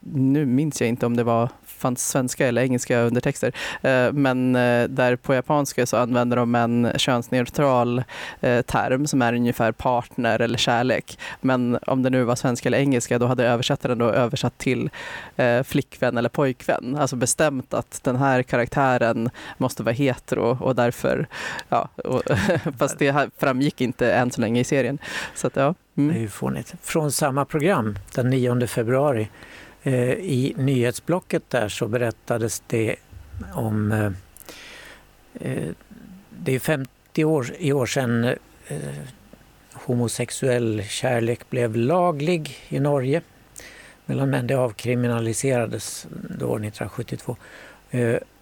nu 0.00 0.46
minns 0.46 0.80
jag 0.80 0.88
inte 0.88 1.06
om 1.06 1.16
det 1.16 1.24
var 1.24 1.48
fanns 1.82 2.08
svenska 2.08 2.48
eller 2.48 2.62
engelska 2.62 3.00
undertexter. 3.00 3.52
Eh, 3.82 4.12
men 4.12 4.56
eh, 4.56 4.88
där 4.88 5.16
på 5.16 5.34
japanska 5.34 5.86
så 5.86 5.96
använder 5.96 6.36
de 6.36 6.54
en 6.54 6.92
könsneutral 6.96 8.02
eh, 8.40 8.62
term 8.62 9.06
som 9.06 9.22
är 9.22 9.34
ungefär 9.34 9.72
partner 9.72 10.40
eller 10.40 10.58
kärlek. 10.58 11.18
Men 11.40 11.78
om 11.86 12.02
det 12.02 12.10
nu 12.10 12.24
var 12.24 12.36
svenska 12.36 12.68
eller 12.68 12.78
engelska 12.78 13.18
då 13.18 13.26
hade 13.26 13.44
översättaren 13.44 13.98
då 13.98 14.10
översatt 14.10 14.58
till 14.58 14.90
flickvän 15.64 16.18
eller 16.18 16.28
pojkvän. 16.28 16.96
Alltså 17.00 17.16
bestämt 17.16 17.74
att 17.74 18.00
den 18.02 18.16
här 18.16 18.42
karaktären 18.42 19.30
måste 19.58 19.82
vara 19.82 19.94
hetero 19.94 20.58
och 20.60 20.74
därför, 20.74 21.26
ja, 21.68 21.88
och, 22.04 22.22
fast 22.78 22.98
det 22.98 23.30
framgick 23.38 23.80
inte 23.80 24.12
än 24.12 24.30
så 24.30 24.40
länge 24.40 24.60
i 24.60 24.64
serien. 24.64 24.98
Så 25.34 25.46
att, 25.46 25.56
ja. 25.56 25.74
Mm. 25.96 26.14
Det 26.14 26.18
är 26.18 26.22
ju 26.22 26.28
fånigt. 26.28 26.74
Från 26.82 27.12
samma 27.12 27.44
program 27.44 27.98
den 28.14 28.30
9 28.30 28.66
februari 28.66 29.28
Eh, 29.82 30.12
I 30.12 30.54
nyhetsblocket 30.56 31.50
där 31.50 31.68
så 31.68 31.88
berättades 31.88 32.62
det 32.66 32.96
om... 33.54 33.92
Eh, 33.92 34.12
eh, 35.50 35.68
det 36.30 36.54
är 36.54 36.58
50 36.58 37.24
år, 37.24 37.46
i 37.58 37.72
år 37.72 37.86
sedan 37.86 38.34
homosexuell 39.72 40.82
kärlek 40.88 41.50
blev 41.50 41.76
laglig 41.76 42.58
i 42.68 42.80
Norge 42.80 43.22
mellan 44.06 44.30
män. 44.30 44.46
Det 44.46 44.54
avkriminaliserades 44.54 46.06
då 46.10 46.56
1972. 46.56 47.36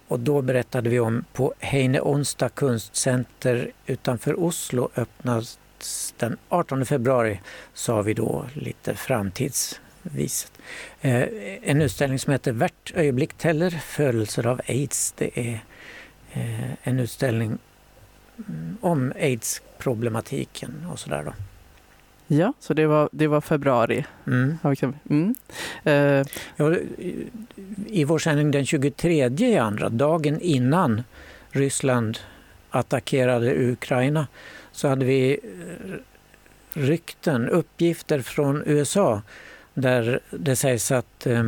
Och 0.07 0.19
då 0.19 0.41
berättade 0.41 0.89
vi 0.89 0.99
om 0.99 1.25
på 1.33 1.53
Heine 1.59 1.99
Onsdag 1.99 2.49
kunstcenter 2.49 3.71
utanför 3.85 4.39
Oslo 4.39 4.89
öppnas 4.95 5.59
den 6.17 6.37
18 6.49 6.85
februari, 6.85 7.39
sa 7.73 8.01
vi 8.01 8.13
då 8.13 8.45
lite 8.53 8.95
framtids 8.95 9.79
Eh, 11.01 11.23
en 11.61 11.81
utställning 11.81 12.19
som 12.19 12.31
heter 12.31 12.51
Värt 12.51 12.91
ögonblick 12.95 13.33
teller, 13.33 13.69
födelser 13.69 14.47
av 14.47 14.61
aids. 14.67 15.13
Det 15.17 15.39
är 15.39 15.63
eh, 16.33 16.87
en 16.87 16.99
utställning 16.99 17.57
mm, 18.47 18.77
om 18.81 19.13
aids-problematiken 19.15 20.87
och 20.91 20.99
sådär 20.99 21.23
då. 21.23 21.33
Ja, 22.27 22.53
så 22.59 22.73
det 22.73 22.87
var, 22.87 23.09
det 23.11 23.27
var 23.27 23.41
februari. 23.41 24.05
Mm. 24.27 24.57
Mm. 25.09 25.35
Uh. 25.87 26.25
Ja, 26.55 26.75
I 27.87 28.03
vår 28.03 28.19
sändning 28.19 28.51
den 28.51 28.65
23 28.65 29.29
i 29.37 29.57
andra, 29.57 29.89
dagen 29.89 30.41
innan 30.41 31.03
Ryssland 31.49 32.19
attackerade 32.69 33.71
Ukraina, 33.71 34.27
så 34.71 34.87
hade 34.87 35.05
vi 35.05 35.39
rykten, 36.73 37.49
uppgifter 37.49 38.21
från 38.21 38.63
USA 38.65 39.21
där 39.73 40.19
det 40.29 40.55
sägs 40.55 40.91
att 40.91 41.27
eh, 41.27 41.43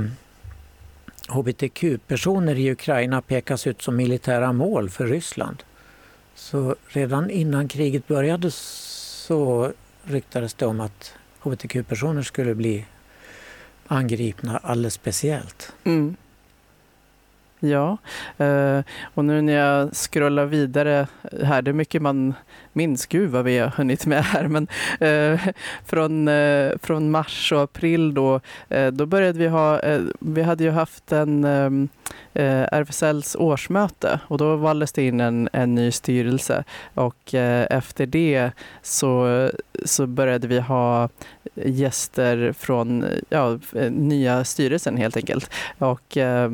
hbtq-personer 1.27 2.55
i 2.55 2.71
Ukraina 2.71 3.21
pekas 3.21 3.67
ut 3.67 3.81
som 3.81 3.95
militära 3.95 4.53
mål 4.53 4.89
för 4.89 5.07
Ryssland. 5.07 5.63
Så 6.35 6.75
redan 6.87 7.29
innan 7.29 7.67
kriget 7.67 8.07
började 8.07 8.51
så 8.51 9.71
ryktades 10.03 10.53
det 10.53 10.65
om 10.65 10.79
att 10.79 11.13
hbtq-personer 11.39 12.21
skulle 12.21 12.55
bli 12.55 12.85
angripna 13.87 14.57
alldeles 14.57 14.93
speciellt. 14.93 15.73
Mm. 15.83 16.15
Ja, 17.63 17.97
eh, 18.37 18.79
och 19.13 19.25
nu 19.25 19.41
när 19.41 19.53
jag 19.53 19.95
scrollar 19.95 20.45
vidare 20.45 21.07
här, 21.43 21.61
det 21.61 21.71
är 21.71 21.73
mycket 21.73 22.01
man 22.01 22.33
minns, 22.73 23.05
gud 23.05 23.29
vad 23.29 23.45
vi 23.45 23.57
har 23.57 23.67
hunnit 23.67 24.05
med 24.05 24.23
här, 24.23 24.47
men 24.47 24.67
eh, 24.99 25.39
från, 25.85 26.27
eh, 26.27 26.71
från 26.81 27.11
mars 27.11 27.51
och 27.51 27.61
april 27.61 28.13
då, 28.13 28.39
då 28.91 29.05
började 29.05 29.39
vi 29.39 29.47
ha, 29.47 29.81
vi 30.19 30.41
hade 30.41 30.63
ju 30.63 30.69
haft 30.69 31.11
en 31.11 31.43
ehm, 31.43 31.89
Eh, 32.33 32.63
RFSLs 32.71 33.35
årsmöte 33.35 34.19
och 34.27 34.37
då 34.37 34.55
valdes 34.55 34.91
det 34.91 35.07
in 35.07 35.19
en, 35.19 35.49
en 35.53 35.75
ny 35.75 35.91
styrelse 35.91 36.63
och 36.93 37.33
eh, 37.33 37.67
efter 37.69 38.05
det 38.05 38.51
så, 38.81 39.49
så 39.85 40.07
började 40.07 40.47
vi 40.47 40.59
ha 40.59 41.09
gäster 41.55 42.53
från 42.57 43.05
ja, 43.29 43.59
eh, 43.75 43.91
nya 43.91 44.43
styrelsen 44.43 44.97
helt 44.97 45.17
enkelt. 45.17 45.49
Och 45.77 46.17
eh, 46.17 46.51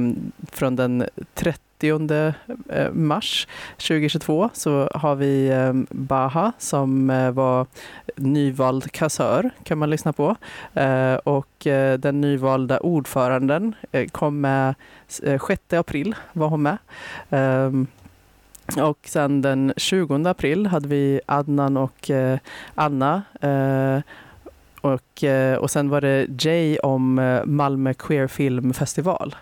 från 0.52 0.76
den 0.76 1.06
30 1.34 1.69
30 1.80 2.34
eh, 2.70 2.92
mars 2.92 3.48
2022 3.78 4.50
så 4.54 4.90
har 4.94 5.16
vi 5.16 5.48
eh, 5.48 5.74
Baha 5.90 6.52
som 6.58 7.10
eh, 7.10 7.32
var 7.32 7.68
nyvald 8.16 8.92
kassör 8.92 9.50
kan 9.64 9.78
man 9.78 9.90
lyssna 9.90 10.14
på. 10.14 10.36
Och 11.24 11.68
den 12.00 12.22
nyvalda 12.22 12.80
ordföranden 12.80 13.76
kom 14.12 14.42
med 14.42 14.76
6 15.08 15.74
april 15.74 16.16
var 16.34 16.48
hon 16.48 16.62
med. 16.62 16.78
Ehm, 17.30 17.88
och 18.78 19.00
sen 19.04 19.42
den 19.42 19.74
20 19.78 20.30
april 20.30 20.68
hade 20.68 20.88
vi 20.88 21.22
Adnan 21.26 21.78
och 21.78 22.12
Anna 22.76 23.22
och, 24.82 25.24
eh, 25.24 25.58
och 25.58 25.72
sen 25.72 25.90
var 25.90 26.02
det 26.02 26.28
Jay 26.40 26.78
om 26.78 27.20
eh, 27.20 27.46
Malmö 27.46 27.94
Queer 27.94 28.28
Film 28.28 28.74
Festival. 28.74 29.36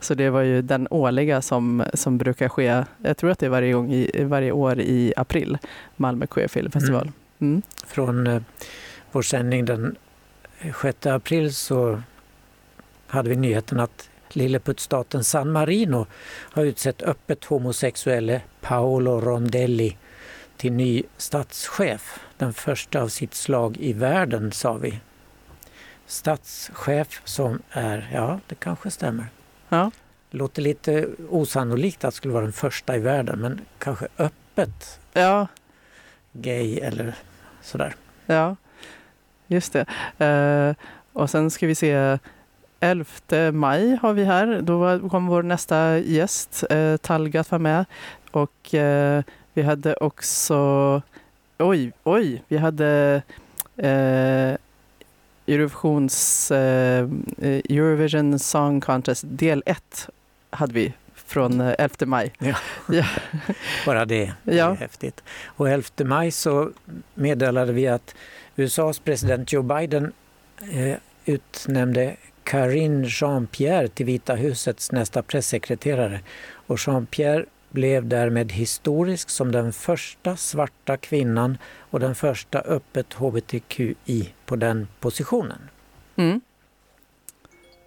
Så 0.00 0.14
det 0.14 0.30
var 0.30 0.40
ju 0.40 0.62
den 0.62 0.88
årliga 0.90 1.42
som, 1.42 1.84
som 1.94 2.18
brukar 2.18 2.48
ske, 2.48 2.84
jag 3.02 3.16
tror 3.16 3.30
att 3.30 3.38
det 3.38 3.46
är 3.46 3.50
varje, 3.50 3.72
gång 3.72 3.92
i, 3.92 4.24
varje 4.24 4.52
år 4.52 4.80
i 4.80 5.12
april, 5.16 5.58
Malmö 5.96 6.26
Queer 6.26 6.48
Film 6.48 6.70
Festival. 6.70 7.02
Mm. 7.02 7.52
Mm. 7.52 7.62
Från 7.86 8.26
eh, 8.26 8.42
vår 9.12 9.22
sändning 9.22 9.64
den 9.64 9.96
6 10.82 11.06
april 11.06 11.54
så 11.54 12.02
hade 13.06 13.28
vi 13.28 13.36
nyheten 13.36 13.80
att 13.80 14.08
Lilleputtstaten 14.28 15.24
San 15.24 15.52
Marino 15.52 16.06
har 16.28 16.64
utsett 16.64 17.02
öppet 17.02 17.44
homosexuelle 17.44 18.40
Paolo 18.60 19.20
Rondelli 19.20 19.96
till 20.62 20.72
ny 20.72 21.02
statschef. 21.16 22.20
Den 22.36 22.52
första 22.52 23.02
av 23.02 23.08
sitt 23.08 23.34
slag 23.34 23.76
i 23.76 23.92
världen, 23.92 24.52
sa 24.52 24.72
vi. 24.72 25.00
Statschef 26.06 27.22
som 27.24 27.62
är, 27.70 28.10
ja 28.12 28.40
det 28.46 28.54
kanske 28.54 28.90
stämmer. 28.90 29.26
Ja. 29.68 29.90
Låter 30.30 30.62
lite 30.62 31.08
osannolikt 31.30 32.04
att 32.04 32.10
det 32.10 32.16
skulle 32.16 32.34
vara 32.34 32.44
den 32.44 32.52
första 32.52 32.96
i 32.96 32.98
världen 32.98 33.40
men 33.40 33.60
kanske 33.78 34.08
öppet 34.18 35.00
ja. 35.12 35.46
gay 36.32 36.78
eller 36.78 37.14
sådär. 37.62 37.94
Ja, 38.26 38.56
just 39.46 39.72
det. 39.72 39.86
Uh, 40.26 40.74
och 41.12 41.30
sen 41.30 41.50
ska 41.50 41.66
vi 41.66 41.74
se 41.74 42.18
11 42.80 43.52
maj 43.52 43.98
har 44.02 44.12
vi 44.12 44.24
här. 44.24 44.60
Då 44.60 45.08
kommer 45.08 45.30
vår 45.30 45.42
nästa 45.42 45.98
gäst, 45.98 46.64
uh, 46.72 46.96
Talgat, 46.96 47.50
vara 47.50 47.58
med. 47.58 47.84
Och 48.30 48.74
uh, 48.74 49.22
vi 49.54 49.62
hade 49.62 49.94
också, 49.94 51.02
oj, 51.58 51.92
oj, 52.04 52.42
vi 52.48 52.56
hade 52.56 53.22
eh, 53.76 54.56
Eurovisions, 55.46 56.50
eh, 56.50 57.08
Eurovision 57.38 58.38
Song 58.38 58.80
Contest 58.80 59.24
del 59.26 59.62
1 59.66 60.08
hade 60.50 60.72
vi 60.72 60.92
från 61.14 61.60
11 61.60 61.88
eh, 62.00 62.06
maj. 62.06 62.32
Ja. 62.38 62.56
ja. 62.88 63.04
Bara 63.86 64.04
det, 64.04 64.32
det 64.42 64.58
är 64.58 64.74
häftigt. 64.74 65.22
Och 65.44 65.70
11 65.70 65.88
maj 66.04 66.30
så 66.30 66.70
meddelade 67.14 67.72
vi 67.72 67.88
att 67.88 68.14
USAs 68.56 68.98
president 68.98 69.52
Joe 69.52 69.62
Biden 69.62 70.12
eh, 70.72 70.96
utnämnde 71.24 72.16
Karine 72.44 73.06
Jean-Pierre 73.06 73.88
till 73.88 74.06
Vita 74.06 74.34
husets 74.34 74.92
nästa 74.92 75.22
pressekreterare. 75.22 76.20
Och 76.66 76.78
Jean-Pierre 76.78 77.46
blev 77.72 78.06
därmed 78.06 78.52
historisk 78.52 79.30
som 79.30 79.52
den 79.52 79.72
första 79.72 80.36
svarta 80.36 80.96
kvinnan 80.96 81.58
och 81.78 82.00
den 82.00 82.14
första 82.14 82.58
öppet 82.58 83.12
hbtqi 83.12 84.34
på 84.46 84.56
den 84.56 84.88
positionen. 85.00 85.58
Mm. 86.16 86.40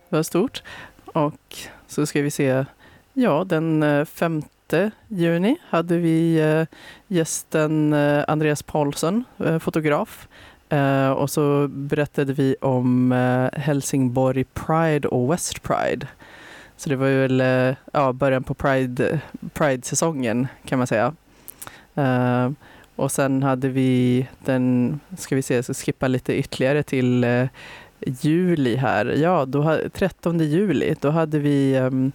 Det 0.10 0.15
var 0.15 0.24
stort. 0.24 0.63
Och 1.06 1.58
så 1.88 2.06
ska 2.06 2.21
vi 2.21 2.32
se, 2.32 2.65
ja 3.13 3.43
den 3.43 3.84
eh, 3.84 4.06
5 4.06 4.43
juni 5.08 5.58
hade 5.69 5.98
vi 5.98 6.39
eh, 6.39 6.65
gästen 7.08 7.93
eh, 7.93 8.24
Andreas 8.28 8.63
Paulsen, 8.63 9.24
fotograf. 9.60 10.28
Och 11.17 11.30
så 11.30 11.67
berättade 11.67 12.34
vi 12.34 12.56
om 12.62 13.12
Helsingborg 13.54 14.43
Pride 14.43 15.08
och 15.08 15.34
West 15.34 15.63
Pride. 15.63 16.08
Så 16.78 16.90
det 16.90 16.96
var 16.96 17.08
ju 17.08 17.22
väl 17.22 17.42
eh, 17.42 17.76
ja, 17.94 18.14
början 18.14 18.44
på 18.44 18.54
Pride, 18.54 19.20
Pride-säsongen 19.54 20.48
kan 20.66 20.78
man 20.78 20.88
säga. 20.88 21.14
Eh, 21.96 22.52
och 22.96 23.12
sen 23.12 23.44
hade 23.44 23.70
vi 23.70 24.28
den, 24.46 25.00
ska 25.18 25.36
vi 25.36 25.42
se, 25.42 25.64
så 25.64 25.74
skippa 25.74 26.08
lite 26.08 26.34
ytterligare 26.34 26.84
till 26.84 27.24
eh, 27.24 27.48
juli 28.00 28.76
här. 28.76 29.06
Ja, 29.06 29.46
då, 29.46 29.80
13 29.94 30.40
juli, 30.40 30.96
då 31.02 31.10
hade 31.10 31.40
vi 31.40 31.78
um, 31.80 32.12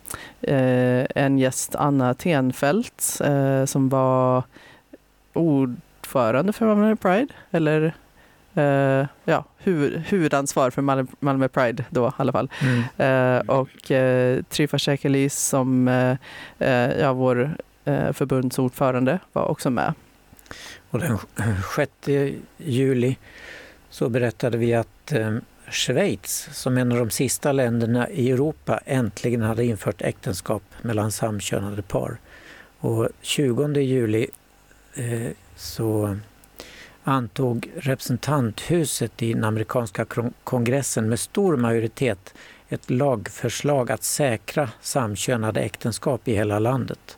uh, 0.48 1.06
en 1.14 1.38
gäst, 1.38 1.74
Anna 1.74 2.14
Tenfelt, 2.14 3.20
som 3.66 3.88
var 3.88 4.42
ordförande 5.32 6.52
för 6.52 6.94
Pride, 6.94 7.32
eller 7.50 7.94
eh, 8.54 9.06
ja, 9.24 9.44
huvud, 9.58 10.02
huvudansvar 10.06 10.70
för 10.70 10.82
Malmö, 10.82 11.06
Malmö 11.20 11.48
Pride 11.48 11.84
då 11.90 12.08
i 12.08 12.10
alla 12.16 12.32
fall. 12.32 12.50
Mm. 12.62 12.82
Eh, 12.96 13.56
och 13.56 13.90
eh, 13.90 14.42
Trifa 14.42 14.78
Shekelis 14.78 15.38
som 15.38 15.88
eh, 15.88 16.68
ja, 17.00 17.12
vår 17.12 17.56
förbundsordförande 18.12 19.18
var 19.32 19.44
också 19.44 19.70
med. 19.70 19.94
Och 20.90 20.98
den 20.98 21.18
6 21.76 21.92
juli 22.56 23.16
så 23.90 24.08
berättade 24.08 24.58
vi 24.58 24.74
att 24.74 25.12
Schweiz, 25.70 26.48
som 26.52 26.78
en 26.78 26.92
av 26.92 26.98
de 26.98 27.10
sista 27.10 27.52
länderna 27.52 28.08
i 28.08 28.30
Europa, 28.30 28.80
äntligen 28.86 29.42
hade 29.42 29.64
infört 29.64 30.02
äktenskap 30.02 30.62
mellan 30.82 31.12
samkönade 31.12 31.82
par. 31.82 32.16
Och 32.78 33.08
20 33.20 33.80
juli 33.80 34.26
så 35.56 36.16
antog 37.04 37.70
representanthuset 37.76 39.22
i 39.22 39.32
den 39.32 39.44
amerikanska 39.44 40.06
kongressen 40.44 41.08
med 41.08 41.20
stor 41.20 41.56
majoritet 41.56 42.34
ett 42.68 42.90
lagförslag 42.90 43.92
att 43.92 44.02
säkra 44.02 44.70
samkönade 44.80 45.60
äktenskap 45.60 46.28
i 46.28 46.34
hela 46.34 46.58
landet 46.58 47.16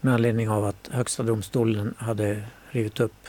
med 0.00 0.14
anledning 0.14 0.48
av 0.48 0.64
att 0.64 0.88
Högsta 0.92 1.22
domstolen 1.22 1.94
hade 1.98 2.42
rivit 2.70 3.00
upp 3.00 3.26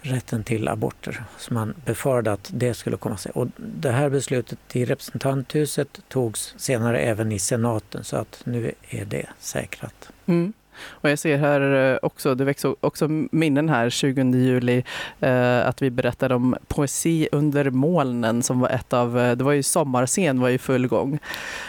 rätten 0.00 0.44
till 0.44 0.68
aborter. 0.68 1.24
Så 1.38 1.54
man 1.54 1.74
befarade 1.84 2.32
att 2.32 2.50
det 2.54 2.74
skulle 2.74 2.96
komma 2.96 3.16
sig. 3.16 3.32
Och 3.32 3.48
det 3.56 3.90
här 3.90 4.10
beslutet 4.10 4.76
i 4.76 4.84
representanthuset 4.84 6.00
togs 6.08 6.54
senare 6.56 6.98
även 6.98 7.32
i 7.32 7.38
senaten 7.38 8.04
så 8.04 8.16
att 8.16 8.40
nu 8.44 8.72
är 8.88 9.04
det 9.04 9.26
säkrat. 9.38 10.10
Mm. 10.26 10.52
Och 10.88 11.10
jag 11.10 11.18
ser 11.18 11.38
här 11.38 11.92
eh, 11.92 11.98
också, 12.02 12.34
det 12.34 12.44
väcks 12.44 12.64
också 12.64 13.08
minnen 13.08 13.68
här 13.68 13.90
20 13.90 14.22
juli, 14.22 14.84
eh, 15.20 15.66
att 15.66 15.82
vi 15.82 15.90
berättade 15.90 16.34
om 16.34 16.56
Poesi 16.68 17.28
under 17.32 17.70
molnen 17.70 18.42
som 18.42 18.60
var 18.60 18.68
ett 18.68 18.92
av, 18.92 19.18
eh, 19.18 19.36
det 19.36 19.44
var 19.44 19.52
ju 19.52 19.62
sommarscen 19.62 20.40
var 20.40 20.48
i 20.48 20.58
full 20.58 20.86
gång. 20.86 21.18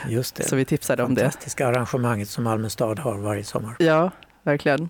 Just 0.08 0.36
det. 0.36 0.44
Så 0.44 0.56
vi 0.56 0.66
tipsade 0.66 1.04
om 1.04 1.16
det. 1.16 1.22
Fantastiska 1.22 1.68
arrangemanget 1.68 2.30
som 2.30 2.44
Malmö 2.44 2.70
stad 2.70 3.00
har 3.00 3.18
varje 3.18 3.44
sommar. 3.44 3.76
Ja, 3.80 4.12
verkligen. 4.44 4.90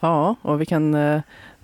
Ja, 0.00 0.36
och 0.42 0.60
vi 0.60 0.66
kan 0.66 0.96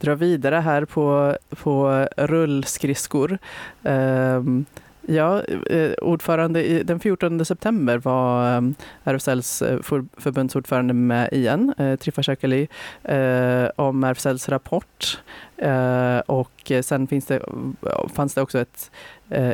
dra 0.01 0.15
vidare 0.15 0.55
här 0.55 0.85
på, 0.85 1.37
på 1.51 2.09
rullskridskor. 2.17 3.39
Um, 3.83 4.65
Ja, 5.11 5.43
eh, 5.45 5.93
ordförande 6.03 6.65
i, 6.65 6.83
den 6.83 7.01
14 7.01 7.45
september 7.45 7.99
var 7.99 8.57
eh, 8.57 8.63
RFSLs 9.05 9.63
eh, 9.63 9.79
förbundsordförande 10.17 10.95
med 10.95 11.29
igen, 11.33 11.75
Triffa 12.01 12.23
Trifa 12.23 12.67
om 13.77 14.05
RFSLs 14.05 14.49
rapport. 14.49 15.21
Och 16.27 16.73
sen 16.83 17.07
finns 17.07 17.27
det, 17.27 17.43
fanns 18.15 18.35
det 18.35 18.43
också 18.43 18.59
ett 18.59 18.91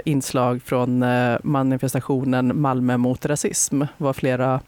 inslag 0.05 0.63
från 0.63 1.05
manifestationen 1.43 2.61
Malmö 2.61 2.97
mot 2.97 3.27
rasism. 3.27 3.81
Det 3.81 4.05
var 4.05 4.13
flera 4.13 4.61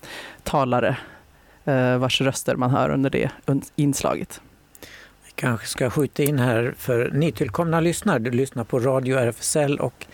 talare 0.43 0.97
vars 1.99 2.21
röster 2.21 2.57
man 2.57 2.71
hör 2.71 2.91
under 2.91 3.11
det 3.11 3.31
inslaget 3.77 4.41
Vi 5.27 5.33
kanske 5.35 5.67
ska 5.67 5.91
skjuta 5.91 6.23
in 6.23 6.39
här 6.39 6.75
för 6.79 7.11
nytillkomna 7.11 7.81
lyssnare. 7.81 8.19
Du 8.19 8.31
lyssnar 8.31 8.65
på 8.65 8.79
Radio 8.79 9.17
RFSL 9.17 9.79
och 9.81 10.07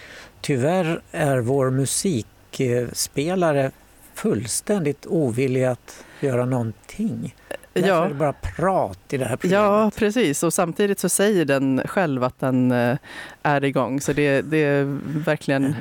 tyvärr 0.42 1.00
är 1.10 1.38
vår 1.38 1.70
musikspelare 1.70 3.70
fullständigt 4.14 5.06
ovillig 5.06 5.64
att 5.64 6.04
göra 6.20 6.44
någonting. 6.44 7.34
Därför 7.72 7.88
ja. 7.88 8.04
är 8.04 8.08
det 8.08 8.14
bara 8.14 8.32
prat 8.32 8.98
i 9.10 9.16
det 9.16 9.24
här 9.24 9.36
programmet. 9.36 9.70
Ja, 9.70 9.90
precis. 9.96 10.42
Och 10.42 10.54
samtidigt 10.54 10.98
så 10.98 11.08
säger 11.08 11.44
den 11.44 11.82
själv 11.86 12.24
att 12.24 12.40
den 12.40 12.72
eh, 12.72 12.96
är 13.42 13.64
igång. 13.64 14.00
Så 14.00 14.12
det, 14.12 14.42
det 14.42 14.56
är 14.56 14.98
verkligen 15.24 15.74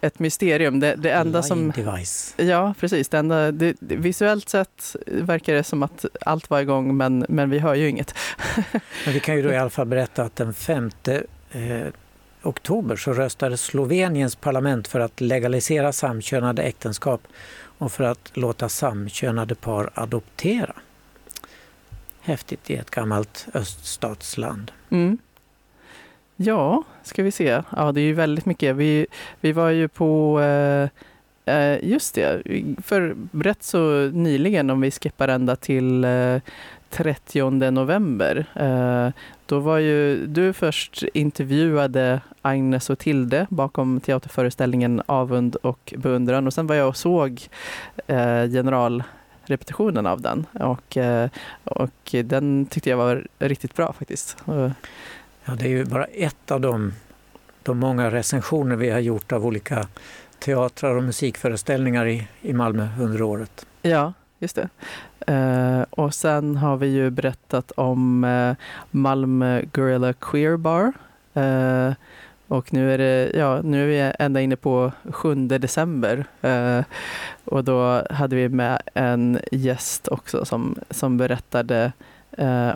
ett 0.00 0.18
mysterium. 0.18 0.80
Det, 0.80 0.94
det 0.94 1.10
enda 1.10 1.42
som... 1.42 1.70
Device. 1.70 2.34
Ja, 2.36 2.74
precis. 2.80 3.08
Det 3.08 3.18
enda, 3.18 3.52
det, 3.52 3.76
visuellt 3.80 4.48
sett 4.48 4.96
verkar 5.06 5.54
det 5.54 5.64
som 5.64 5.82
att 5.82 6.04
allt 6.20 6.50
var 6.50 6.60
igång, 6.60 6.96
men, 6.96 7.26
men 7.28 7.50
vi 7.50 7.58
hör 7.58 7.74
ju 7.74 7.88
inget. 7.88 8.14
men 9.04 9.14
vi 9.14 9.20
kan 9.20 9.36
ju 9.36 9.42
då 9.42 9.52
i 9.52 9.56
alla 9.56 9.70
fall 9.70 9.86
berätta 9.86 10.22
att 10.22 10.36
den 10.36 10.54
femte 10.54 11.24
eh, 11.52 11.86
oktober 12.42 12.96
så 12.96 13.12
röstade 13.12 13.56
Sloveniens 13.56 14.36
parlament 14.36 14.88
för 14.88 15.00
att 15.00 15.20
legalisera 15.20 15.92
samkönade 15.92 16.62
äktenskap 16.62 17.22
och 17.78 17.92
för 17.92 18.04
att 18.04 18.30
låta 18.34 18.68
samkönade 18.68 19.54
par 19.54 19.90
adoptera. 19.94 20.74
Häftigt 22.20 22.70
i 22.70 22.76
ett 22.76 22.90
gammalt 22.90 23.46
öststatsland. 23.54 24.72
Mm. 24.90 25.18
Ja, 26.36 26.82
ska 27.02 27.22
vi 27.22 27.30
se. 27.32 27.62
Ja, 27.76 27.92
det 27.92 28.00
är 28.00 28.04
ju 28.04 28.12
väldigt 28.12 28.46
mycket. 28.46 28.76
Vi, 28.76 29.06
vi 29.40 29.52
var 29.52 29.70
ju 29.70 29.88
på 29.88 30.40
eh, 30.40 30.88
eh 31.54 31.78
Just 31.82 32.14
det, 32.14 32.42
för 32.82 33.16
rätt 33.32 33.62
så 33.62 34.10
nyligen 34.12 34.70
om 34.70 34.80
vi 34.80 34.90
skippar 34.90 35.28
ända 35.28 35.56
till 35.56 36.04
eh, 36.04 36.40
30 36.90 37.70
november. 37.70 38.46
Eh, 38.54 39.12
då 39.52 39.60
var 39.60 39.78
ju 39.78 40.26
du 40.26 40.52
först 40.52 41.04
intervjuade 41.14 42.20
Agnes 42.42 42.90
och 42.90 42.98
Tilde 42.98 43.46
bakom 43.50 44.00
teaterföreställningen 44.00 45.02
Avund 45.06 45.56
och 45.56 45.94
beundran 45.96 46.46
och 46.46 46.52
sen 46.52 46.66
var 46.66 46.74
jag 46.74 46.88
och 46.88 46.96
såg 46.96 47.48
eh, 48.06 48.44
generalrepetitionen 48.46 50.06
av 50.06 50.20
den 50.20 50.46
och, 50.52 50.96
eh, 50.96 51.30
och 51.64 52.14
den 52.24 52.66
tyckte 52.66 52.90
jag 52.90 52.96
var 52.96 53.26
riktigt 53.38 53.76
bra 53.76 53.92
faktiskt. 53.92 54.36
Ja, 55.44 55.54
det 55.58 55.64
är 55.64 55.68
ju 55.68 55.84
bara 55.84 56.04
ett 56.04 56.50
av 56.50 56.60
de, 56.60 56.92
de 57.62 57.78
många 57.78 58.10
recensioner 58.10 58.76
vi 58.76 58.90
har 58.90 59.00
gjort 59.00 59.32
av 59.32 59.46
olika 59.46 59.88
teatrar 60.38 60.96
och 60.96 61.02
musikföreställningar 61.02 62.06
i, 62.06 62.28
i 62.40 62.52
Malmö 62.52 62.88
under 63.00 63.22
året. 63.22 63.66
Ja, 63.82 64.12
just 64.38 64.56
det. 64.56 64.68
Uh, 65.30 65.84
och 65.90 66.14
sen 66.14 66.56
har 66.56 66.76
vi 66.76 66.86
ju 66.86 67.10
berättat 67.10 67.70
om 67.70 68.24
uh, 68.24 68.54
Malmö 68.90 69.62
Gorilla 69.72 70.12
Queer 70.12 70.56
Bar. 70.56 70.92
Uh, 71.36 71.92
och 72.48 72.72
nu 72.72 72.94
är, 72.94 72.98
det, 72.98 73.32
ja, 73.34 73.60
nu 73.62 73.82
är 73.82 73.86
vi 73.86 74.12
ända 74.18 74.40
inne 74.40 74.56
på 74.56 74.92
7 75.10 75.34
december. 75.34 76.24
och 77.44 77.64
då 77.64 78.02
hade 78.10 78.36
vi 78.36 78.48
med 78.48 78.82
en 78.94 79.38
gäst 79.52 80.08
också 80.08 80.44
som, 80.44 80.78
som 80.90 81.16
berättade 81.16 81.92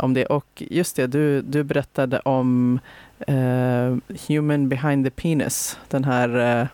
om 0.00 0.14
det. 0.14 0.26
Och 0.26 0.62
just 0.70 0.96
det, 0.96 1.06
du, 1.06 1.42
du 1.42 1.64
berättade 1.64 2.20
om 2.20 2.80
Human 4.28 4.68
behind 4.68 5.06
the 5.06 5.10
penis, 5.10 5.78
den 5.88 6.04
här 6.04 6.68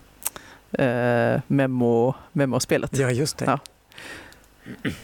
memo, 1.47 2.13
memospelet. 2.31 2.97
Ja, 2.97 3.11
just 3.11 3.37
det. 3.37 3.45
Ja. 3.45 3.59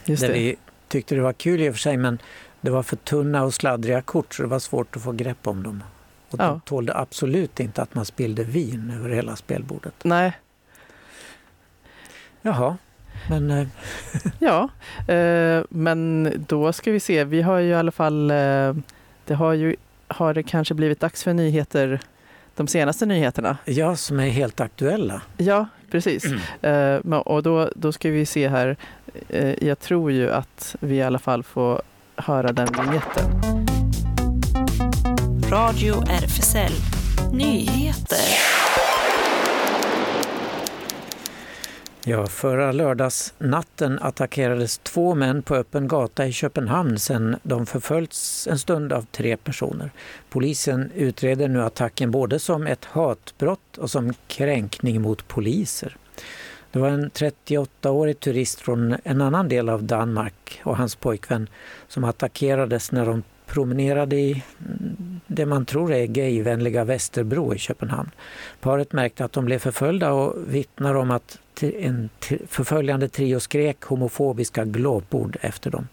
Just 0.05 0.21
det. 0.21 0.33
Vi 0.33 0.55
tyckte 0.87 1.15
det 1.15 1.21
var 1.21 1.33
kul 1.33 1.61
i 1.61 1.69
och 1.69 1.73
för 1.73 1.79
sig 1.79 1.97
men 1.97 2.19
det 2.61 2.71
var 2.71 2.83
för 2.83 2.95
tunna 2.95 3.43
och 3.43 3.53
sladdriga 3.53 4.01
kort 4.01 4.33
så 4.33 4.41
det 4.41 4.49
var 4.49 4.59
svårt 4.59 4.95
att 4.95 5.03
få 5.03 5.11
grepp 5.11 5.47
om 5.47 5.63
dem. 5.63 5.83
Och 6.29 6.39
ja. 6.39 6.47
de 6.47 6.61
tålde 6.61 6.97
absolut 6.97 7.59
inte 7.59 7.81
att 7.81 7.95
man 7.95 8.05
spillde 8.05 8.43
vin 8.43 8.93
över 8.95 9.09
hela 9.09 9.35
spelbordet. 9.35 9.93
Nej. 10.03 10.33
Jaha, 12.41 12.77
men... 13.29 13.51
Eh, 13.51 13.67
ja, 14.39 14.69
eh, 15.13 15.63
men 15.69 16.31
då 16.47 16.73
ska 16.73 16.91
vi 16.91 16.99
se. 16.99 17.23
Vi 17.23 17.41
har 17.41 17.57
ju 17.57 17.69
i 17.69 17.73
alla 17.73 17.91
fall... 17.91 18.31
Eh, 18.31 18.75
det 19.25 19.33
har 19.33 19.53
ju 19.53 19.75
har 20.07 20.33
det 20.33 20.43
kanske 20.43 20.73
blivit 20.73 20.99
dags 20.99 21.23
för 21.23 21.33
nyheter 21.33 21.99
de 22.59 22.67
senaste 22.67 23.05
nyheterna. 23.05 23.57
Ja, 23.65 23.95
som 23.95 24.19
är 24.19 24.29
helt 24.29 24.59
aktuella. 24.59 25.21
Ja, 25.37 25.67
precis. 25.91 26.25
Mm. 26.63 27.13
Uh, 27.13 27.17
och 27.17 27.43
då, 27.43 27.69
då 27.75 27.91
ska 27.91 28.09
vi 28.09 28.25
se 28.25 28.47
här. 28.47 28.77
Uh, 29.33 29.63
jag 29.63 29.79
tror 29.79 30.11
ju 30.11 30.31
att 30.31 30.75
vi 30.79 30.95
i 30.95 31.03
alla 31.03 31.19
fall 31.19 31.43
får 31.43 31.81
höra 32.15 32.51
den 32.51 32.67
vignetten. 32.67 33.25
Radio 35.49 36.03
RFSL 36.09 36.73
Nyheter. 37.33 38.58
Ja, 42.09 42.27
förra 42.27 42.71
lördagsnatten 42.71 43.99
attackerades 44.01 44.77
två 44.77 45.15
män 45.15 45.41
på 45.41 45.55
öppen 45.55 45.87
gata 45.87 46.27
i 46.27 46.31
Köpenhamn 46.31 46.99
sedan 46.99 47.35
de 47.43 47.65
förföljts 47.65 48.47
en 48.47 48.59
stund 48.59 48.93
av 48.93 49.05
tre 49.11 49.37
personer. 49.37 49.91
Polisen 50.29 50.91
utreder 50.95 51.47
nu 51.47 51.63
attacken 51.63 52.11
både 52.11 52.39
som 52.39 52.67
ett 52.67 52.85
hatbrott 52.85 53.77
och 53.77 53.91
som 53.91 54.13
kränkning 54.27 55.01
mot 55.01 55.27
poliser. 55.27 55.97
Det 56.71 56.79
var 56.79 56.89
en 56.89 57.11
38-årig 57.11 58.19
turist 58.19 58.59
från 58.59 58.95
en 59.03 59.21
annan 59.21 59.49
del 59.49 59.69
av 59.69 59.83
Danmark 59.83 60.61
och 60.63 60.77
hans 60.77 60.95
pojkvän 60.95 61.49
som 61.87 62.03
attackerades 62.03 62.91
när 62.91 63.05
de 63.05 63.23
promenerade 63.45 64.15
i 64.15 64.43
det 65.29 65.45
man 65.45 65.65
tror 65.65 65.93
är 65.93 66.05
gayvänliga 66.05 66.83
Västerbro 66.83 67.53
i 67.53 67.57
Köpenhamn. 67.57 68.11
Paret 68.61 68.93
märkte 68.93 69.25
att 69.25 69.33
de 69.33 69.45
blev 69.45 69.59
förföljda 69.59 70.11
och 70.11 70.35
vittnar 70.47 70.95
om 70.95 71.11
att 71.11 71.39
en 71.61 72.09
förföljande 72.47 73.09
trio 73.09 73.39
skrek 73.39 73.81
homofobiska 73.81 74.65
glåpord 74.65 75.37
efter 75.41 75.71
dem. 75.71 75.87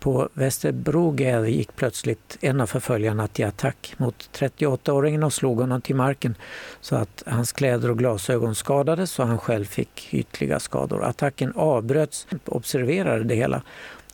På 0.00 0.28
Västerbro 0.32 1.16
gick 1.46 1.76
plötsligt 1.76 2.38
en 2.40 2.60
av 2.60 2.66
förföljarna 2.66 3.28
till 3.28 3.46
attack 3.46 3.94
mot 3.96 4.30
38-åringen 4.32 5.24
och 5.24 5.32
slog 5.32 5.60
honom 5.60 5.80
till 5.80 5.96
marken 5.96 6.34
så 6.80 6.96
att 6.96 7.22
hans 7.26 7.52
kläder 7.52 7.90
och 7.90 7.98
glasögon 7.98 8.54
skadades 8.54 9.18
och 9.18 9.26
han 9.26 9.38
själv 9.38 9.64
fick 9.64 10.08
ytliga 10.14 10.60
skador. 10.60 11.04
Attacken 11.04 11.52
avbröts, 11.56 12.26
observerade 12.44 13.24
det 13.24 13.34
hela 13.34 13.62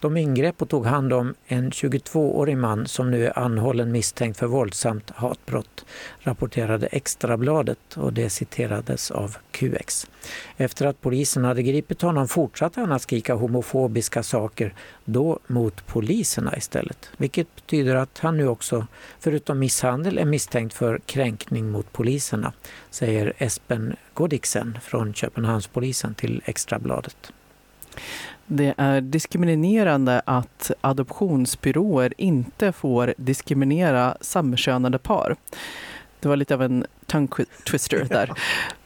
de 0.01 0.17
ingrep 0.17 0.63
och 0.63 0.69
tog 0.69 0.87
hand 0.87 1.13
om 1.13 1.35
en 1.47 1.71
22-årig 1.71 2.59
man 2.59 2.87
som 2.87 3.11
nu 3.11 3.27
är 3.27 3.39
anhållen 3.39 3.93
misstänkt 3.93 4.39
för 4.39 4.47
våldsamt 4.47 5.11
hatbrott, 5.11 5.85
rapporterade 6.21 6.87
Extrabladet 6.87 7.97
och 7.97 8.13
det 8.13 8.31
citerades 8.31 9.11
av 9.11 9.37
QX. 9.51 10.07
Efter 10.57 10.87
att 10.87 11.01
polisen 11.01 11.45
hade 11.45 11.63
gripit 11.63 12.03
honom 12.03 12.29
fortsatte 12.29 12.81
han 12.81 12.93
att 12.93 13.03
skrika 13.03 13.35
homofobiska 13.35 14.23
saker, 14.23 14.75
då 15.05 15.39
mot 15.47 15.87
poliserna 15.87 16.57
istället. 16.57 17.11
Vilket 17.17 17.55
betyder 17.55 17.95
att 17.95 18.19
han 18.19 18.37
nu 18.37 18.49
också, 18.49 18.87
förutom 19.21 19.59
misshandel, 19.59 20.19
är 20.19 20.25
misstänkt 20.25 20.75
för 20.75 20.99
kränkning 21.07 21.71
mot 21.71 21.93
poliserna, 21.93 22.53
säger 22.91 23.33
Espen 23.39 23.97
Godiksen 24.15 24.79
från 24.83 25.15
Köpenhamnspolisen 25.15 26.15
till 26.15 26.43
Extrabladet. 26.45 27.33
Det 28.51 28.75
är 28.77 29.01
diskriminerande 29.01 30.23
att 30.25 30.71
adoptionsbyråer 30.81 32.15
inte 32.17 32.73
får 32.73 33.15
diskriminera 33.17 34.17
samkönade 34.21 34.99
par. 34.99 35.37
Det 36.21 36.29
var 36.29 36.37
lite 36.37 36.55
av 36.55 36.63
en 36.63 36.87
tongue 37.07 37.45
twister 37.71 38.05
där. 38.09 38.33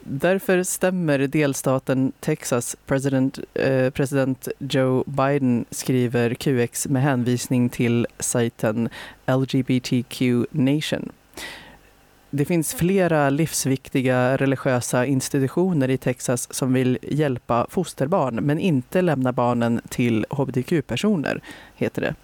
Därför 0.00 0.62
stämmer 0.62 1.18
delstaten 1.18 2.12
Texas 2.20 2.76
president, 2.86 3.38
eh, 3.54 3.90
president 3.90 4.48
Joe 4.58 5.04
Biden, 5.06 5.64
skriver 5.70 6.34
QX 6.34 6.88
med 6.88 7.02
hänvisning 7.02 7.68
till 7.68 8.06
sajten 8.18 8.88
LGBTQ 9.26 10.22
Nation. 10.50 11.12
Det 12.34 12.44
finns 12.44 12.74
flera 12.74 13.30
livsviktiga 13.30 14.36
religiösa 14.36 15.06
institutioner 15.06 15.88
i 15.90 15.98
Texas 15.98 16.54
som 16.54 16.72
vill 16.72 16.98
hjälpa 17.02 17.66
fosterbarn 17.70 18.34
men 18.34 18.58
inte 18.58 19.02
lämna 19.02 19.32
barnen 19.32 19.80
till 19.88 20.26
hbtq-personer, 20.30 21.40
heter 21.74 22.02
det. 22.02 22.14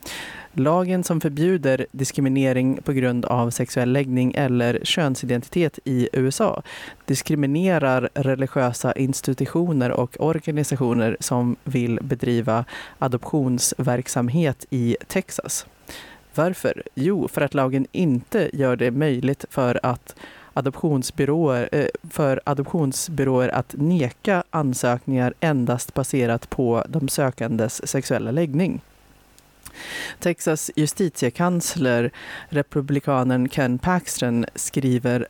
Lagen 0.52 1.04
som 1.04 1.20
förbjuder 1.20 1.86
diskriminering 1.92 2.82
på 2.82 2.92
grund 2.92 3.24
av 3.24 3.50
sexuell 3.50 3.92
läggning 3.92 4.32
eller 4.36 4.80
könsidentitet 4.82 5.78
i 5.84 6.08
USA 6.12 6.62
diskriminerar 7.04 8.08
religiösa 8.14 8.92
institutioner 8.92 9.90
och 9.90 10.16
organisationer 10.20 11.16
som 11.20 11.56
vill 11.64 11.98
bedriva 12.02 12.64
adoptionsverksamhet 12.98 14.66
i 14.70 14.96
Texas. 15.06 15.66
Varför? 16.38 16.82
Jo, 16.94 17.28
för 17.28 17.40
att 17.40 17.54
lagen 17.54 17.86
inte 17.92 18.50
gör 18.52 18.76
det 18.76 18.90
möjligt 18.90 19.44
för 19.50 19.80
att 19.82 20.14
adoptionsbyråer, 20.52 21.68
eh, 21.72 21.86
för 22.10 22.40
adoptionsbyråer 22.44 23.48
att 23.48 23.74
neka 23.78 24.42
ansökningar 24.50 25.34
endast 25.40 25.94
baserat 25.94 26.50
på 26.50 26.84
de 26.88 27.08
sökandes 27.08 27.88
sexuella 27.88 28.30
läggning. 28.30 28.80
Texas 30.18 30.70
justitiekansler, 30.76 32.10
republikanen 32.48 33.48
Ken 33.48 33.78
Paxton, 33.78 34.46
skriver 34.54 35.26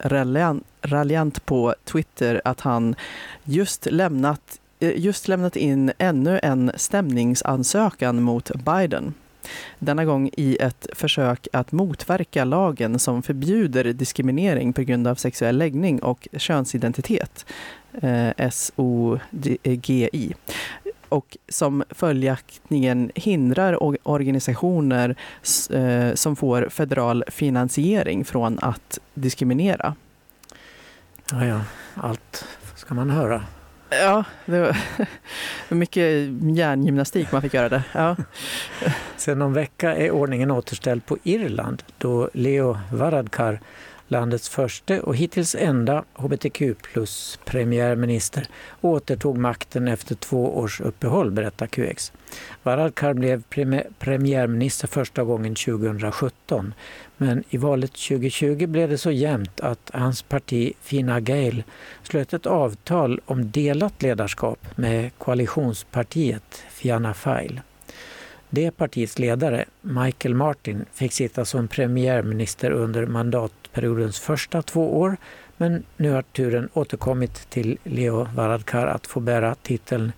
raljant 0.83 1.47
på 1.47 1.75
Twitter 1.85 2.41
att 2.45 2.61
han 2.61 2.95
just 3.45 3.87
lämnat, 3.87 4.61
eh, 4.81 4.93
just 4.97 5.29
lämnat 5.29 5.57
in 5.57 5.93
ännu 5.99 6.41
en 6.43 6.73
stämningsansökan 6.77 8.23
mot 8.23 8.51
Biden. 8.65 9.15
Denna 9.78 10.05
gång 10.05 10.30
i 10.36 10.57
ett 10.61 10.86
försök 10.93 11.49
att 11.53 11.72
motverka 11.72 12.45
lagen 12.45 12.99
som 12.99 13.22
förbjuder 13.22 13.84
diskriminering 13.84 14.72
på 14.72 14.82
grund 14.82 15.07
av 15.07 15.14
sexuell 15.14 15.59
läggning 15.59 16.03
och 16.03 16.28
könsidentitet, 16.36 17.47
eh, 18.03 18.51
SOGI 18.51 20.34
och 21.09 21.36
som 21.49 21.84
följaktligen 21.91 23.11
hindrar 23.14 23.82
organisationer 24.09 25.16
eh, 25.70 26.14
som 26.14 26.36
får 26.36 26.68
federal 26.70 27.24
finansiering 27.28 28.24
från 28.24 28.59
att 28.59 28.99
diskriminera. 29.14 29.95
Ja, 31.30 31.47
ja. 31.47 31.61
allt 31.95 32.45
ska 32.74 32.95
man 32.95 33.11
höra. 33.11 33.45
Ja, 33.91 34.24
det 34.47 34.61
var 34.61 34.76
mycket 35.74 36.28
hjärngymnastik 36.57 37.32
man 37.32 37.43
fick 37.43 37.55
göra 37.55 37.68
där. 37.68 37.82
Ja. 37.93 38.16
Sedan 39.16 39.39
någon 39.39 39.53
vecka 39.53 39.97
är 39.97 40.11
ordningen 40.11 40.51
återställd 40.51 41.07
på 41.07 41.18
Irland 41.22 41.82
då 41.99 42.30
Leo 42.32 42.78
Varadkar, 42.93 43.61
landets 44.09 44.49
första 44.49 45.03
och 45.03 45.17
hittills 45.17 45.55
enda 45.55 46.05
hbtq 46.15 46.63
plus 46.83 47.39
premiärminister, 47.45 48.47
återtog 48.81 49.39
makten 49.39 49.89
efter 49.89 50.15
två 50.15 50.59
års 50.59 50.81
uppehåll, 50.81 51.31
berättar 51.31 51.67
QX. 51.67 52.13
Varadkar 52.63 53.15
blev 53.15 53.43
premiärminister 53.99 54.89
första 54.89 55.25
gången 55.25 55.55
2017 55.55 56.75
men 57.17 57.45
i 57.51 57.57
valet 57.57 57.93
2020 57.93 58.67
blev 58.67 58.89
det 58.91 58.99
så 58.99 59.11
jämnt 59.11 59.61
att 59.61 59.91
hans 59.95 60.23
parti 60.23 60.73
Fina 60.81 61.21
Gael 61.21 61.63
slöt 62.03 62.33
ett 62.33 62.47
avtal 62.47 63.21
om 63.27 63.51
delat 63.51 64.03
ledarskap 64.03 64.67
med 64.77 65.11
koalitionspartiet 65.19 66.63
Fianna 66.71 67.15
Fáil. 67.15 67.61
Det 68.51 68.71
partiets 68.71 69.19
ledare, 69.19 69.65
Michael 69.81 70.35
Martin, 70.35 70.85
fick 70.93 71.13
sitta 71.13 71.45
som 71.45 71.69
premiärminister 71.69 72.71
under 72.71 73.07
mandat 73.07 73.53
mandatperiodens 73.79 74.20
första 74.20 74.62
två 74.62 75.01
år 75.01 75.16
men 75.57 75.85
nu 75.97 76.11
har 76.11 76.22
turen 76.22 76.68
återkommit 76.74 77.51
till 77.51 77.79
Leo 77.85 78.29
Varadkar 78.35 78.87
att 78.87 79.07
få 79.07 79.20
bära 79.20 79.55
titeln 79.55 80.12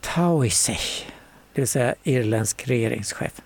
Taoiseach, 0.00 1.04
det 1.54 1.60
vill 1.60 1.68
säga 1.68 1.94
irländsk 2.02 2.68
regeringschef. 2.68 3.40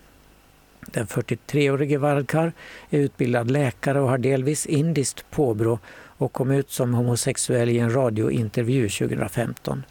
Den 0.80 1.06
43-årige 1.06 1.98
Varadkar 1.98 2.52
är 2.90 2.98
utbildad 2.98 3.50
läkare 3.50 4.00
och 4.00 4.08
har 4.08 4.18
delvis 4.18 4.66
indiskt 4.66 5.24
påbrå 5.30 5.78
och 6.18 6.32
kom 6.32 6.50
ut 6.50 6.70
som 6.70 6.94
homosexuell 6.94 7.68
i 7.68 7.78
en 7.78 7.94
radiointervju 7.94 8.88
2015. 8.88 9.84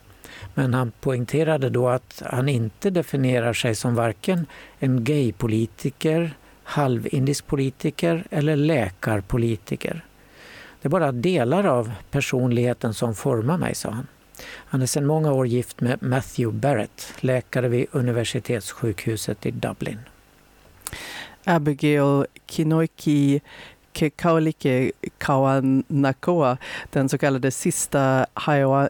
Men 0.55 0.73
han 0.73 0.91
poängterade 1.01 1.69
då 1.69 1.89
att 1.89 2.23
han 2.25 2.49
inte 2.49 2.89
definierar 2.89 3.53
sig 3.53 3.75
som 3.75 3.95
varken 3.95 4.45
en 4.79 5.03
gaypolitiker, 5.03 6.31
halvindisk 6.69 7.47
politiker 7.47 8.23
eller 8.31 8.55
läkarpolitiker. 8.55 10.05
Det 10.81 10.87
är 10.87 10.89
bara 10.89 11.11
delar 11.11 11.63
av 11.63 11.91
personligheten 12.11 12.93
som 12.93 13.15
formar 13.15 13.57
mig, 13.57 13.75
sa 13.75 13.89
han. 13.89 14.07
Han 14.45 14.81
är 14.81 14.85
sedan 14.85 15.05
många 15.05 15.33
år 15.33 15.47
gift 15.47 15.81
med 15.81 16.03
Matthew 16.03 16.59
Barrett, 16.59 17.13
läkare 17.19 17.67
vid 17.67 17.85
universitetssjukhuset 17.91 19.45
i 19.45 19.51
Dublin. 19.51 19.99
Abigail 21.43 22.25
Kinoiki 22.45 23.41
Kaolike 24.15 24.91
Kauanakoa, 25.17 26.57
den 26.89 27.09
så 27.09 27.17
kallade 27.17 27.51
sista 27.51 28.25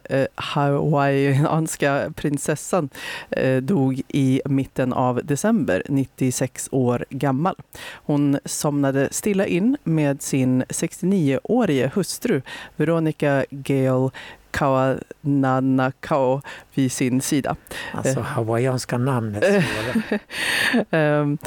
eh, 0.08 0.26
hawaiianska 0.34 2.12
prinsessan, 2.16 2.88
eh, 3.30 3.56
dog 3.56 4.02
i 4.08 4.40
mitten 4.44 4.92
av 4.92 5.20
december, 5.24 5.82
96 5.88 6.68
år 6.72 7.04
gammal. 7.10 7.54
Hon 7.92 8.38
somnade 8.44 9.08
stilla 9.10 9.46
in 9.46 9.76
med 9.84 10.22
sin 10.22 10.62
69-årige 10.62 11.90
hustru 11.94 12.42
Veronica 12.76 13.44
Gale 13.50 14.10
Kawananakao 14.50 16.42
vid 16.74 16.92
sin 16.92 17.20
sida. 17.20 17.56
Alltså 17.92 18.20
hawaiianska 18.20 18.98
namnet. 18.98 19.44
um, 20.90 21.38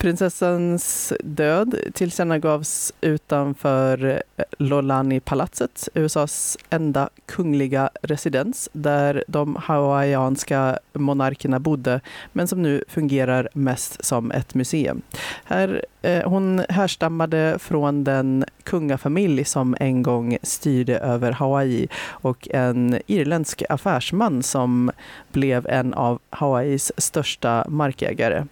prinsessans 0.00 1.12
död 1.20 1.74
tillkännagavs 1.94 2.92
utanför 3.00 4.22
eh, 4.36 4.44
Lolani-palatset, 4.58 5.88
USAs 5.94 6.58
enda 6.70 7.08
kungliga 7.26 7.90
residens, 8.02 8.68
där 8.72 9.24
de 9.28 9.56
hawaiianska 9.56 10.78
monarkerna 10.92 11.58
bodde, 11.58 12.00
men 12.32 12.48
som 12.48 12.62
nu 12.62 12.84
fungerar 12.88 13.48
mest 13.52 14.04
som 14.04 14.30
ett 14.30 14.54
museum. 14.54 15.02
Här, 15.44 15.84
eh, 16.02 16.28
hon 16.28 16.64
härstammade 16.68 17.58
från 17.58 18.04
den 18.04 18.44
kungafamilj 18.62 19.44
som 19.44 19.76
en 19.80 20.02
gång 20.02 20.38
styrde 20.42 20.98
över 20.98 21.32
Hawaii 21.32 21.88
och 22.08 22.48
en 22.50 22.98
irländsk 23.06 23.62
affärsman 23.68 24.42
som 24.42 24.90
blev 25.32 25.66
en 25.66 25.94
av 25.94 26.18
Hawaiis 26.30 26.92
största 26.96 27.66
markägare. 27.68 28.44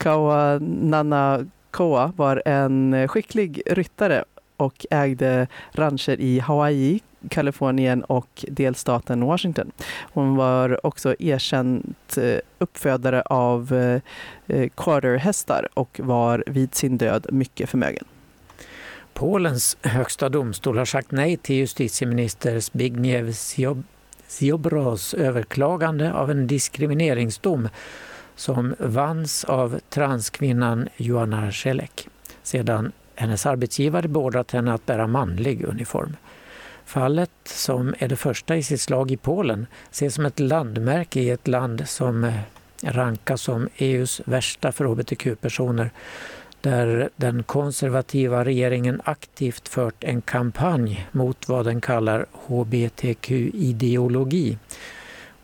Kawanana 0.00 1.46
Koa 1.70 2.12
var 2.16 2.42
en 2.44 3.08
skicklig 3.08 3.62
ryttare 3.66 4.24
och 4.56 4.86
ägde 4.90 5.46
rancher 5.72 6.20
i 6.20 6.38
Hawaii, 6.38 7.00
Kalifornien 7.28 8.04
och 8.04 8.44
delstaten 8.48 9.24
Washington. 9.24 9.72
Hon 10.12 10.36
var 10.36 10.86
också 10.86 11.14
erkänt 11.18 12.16
eh, 12.16 12.38
uppfödare 12.58 13.22
av 13.22 13.72
eh, 14.46 14.68
quarterhästar 14.74 15.68
och 15.74 16.00
var 16.02 16.44
vid 16.46 16.74
sin 16.74 16.98
död 16.98 17.26
mycket 17.30 17.70
förmögen. 17.70 18.04
Polens 19.12 19.76
högsta 19.82 20.28
domstol 20.28 20.78
har 20.78 20.84
sagt 20.84 21.10
nej 21.10 21.36
till 21.36 21.56
justitieminister 21.56 22.60
Zbigniew 22.60 23.32
Ziobros 24.26 25.14
överklagande 25.14 26.12
av 26.12 26.30
en 26.30 26.46
diskrimineringsdom 26.46 27.68
som 28.40 28.74
vanns 28.78 29.44
av 29.44 29.80
transkvinnan 29.88 30.88
Joanna 30.96 31.52
Selek 31.52 32.08
sedan 32.42 32.92
hennes 33.14 33.46
arbetsgivare 33.46 34.08
beordrat 34.08 34.50
henne 34.50 34.72
att 34.72 34.86
bära 34.86 35.06
manlig 35.06 35.64
uniform. 35.64 36.16
Fallet, 36.84 37.30
som 37.44 37.94
är 37.98 38.08
det 38.08 38.16
första 38.16 38.56
i 38.56 38.62
sitt 38.62 38.80
slag 38.80 39.10
i 39.10 39.16
Polen, 39.16 39.66
ses 39.90 40.14
som 40.14 40.26
ett 40.26 40.40
landmärke 40.40 41.20
i 41.20 41.30
ett 41.30 41.48
land 41.48 41.88
som 41.88 42.24
eh, 42.24 42.34
rankas 42.82 43.42
som 43.42 43.68
EUs 43.76 44.20
värsta 44.24 44.72
för 44.72 44.84
hbtq-personer 44.84 45.90
där 46.60 47.10
den 47.16 47.42
konservativa 47.42 48.44
regeringen 48.44 49.00
aktivt 49.04 49.68
fört 49.68 50.04
en 50.04 50.22
kampanj 50.22 51.08
mot 51.12 51.48
vad 51.48 51.64
den 51.64 51.80
kallar 51.80 52.26
hbtq-ideologi. 52.32 54.58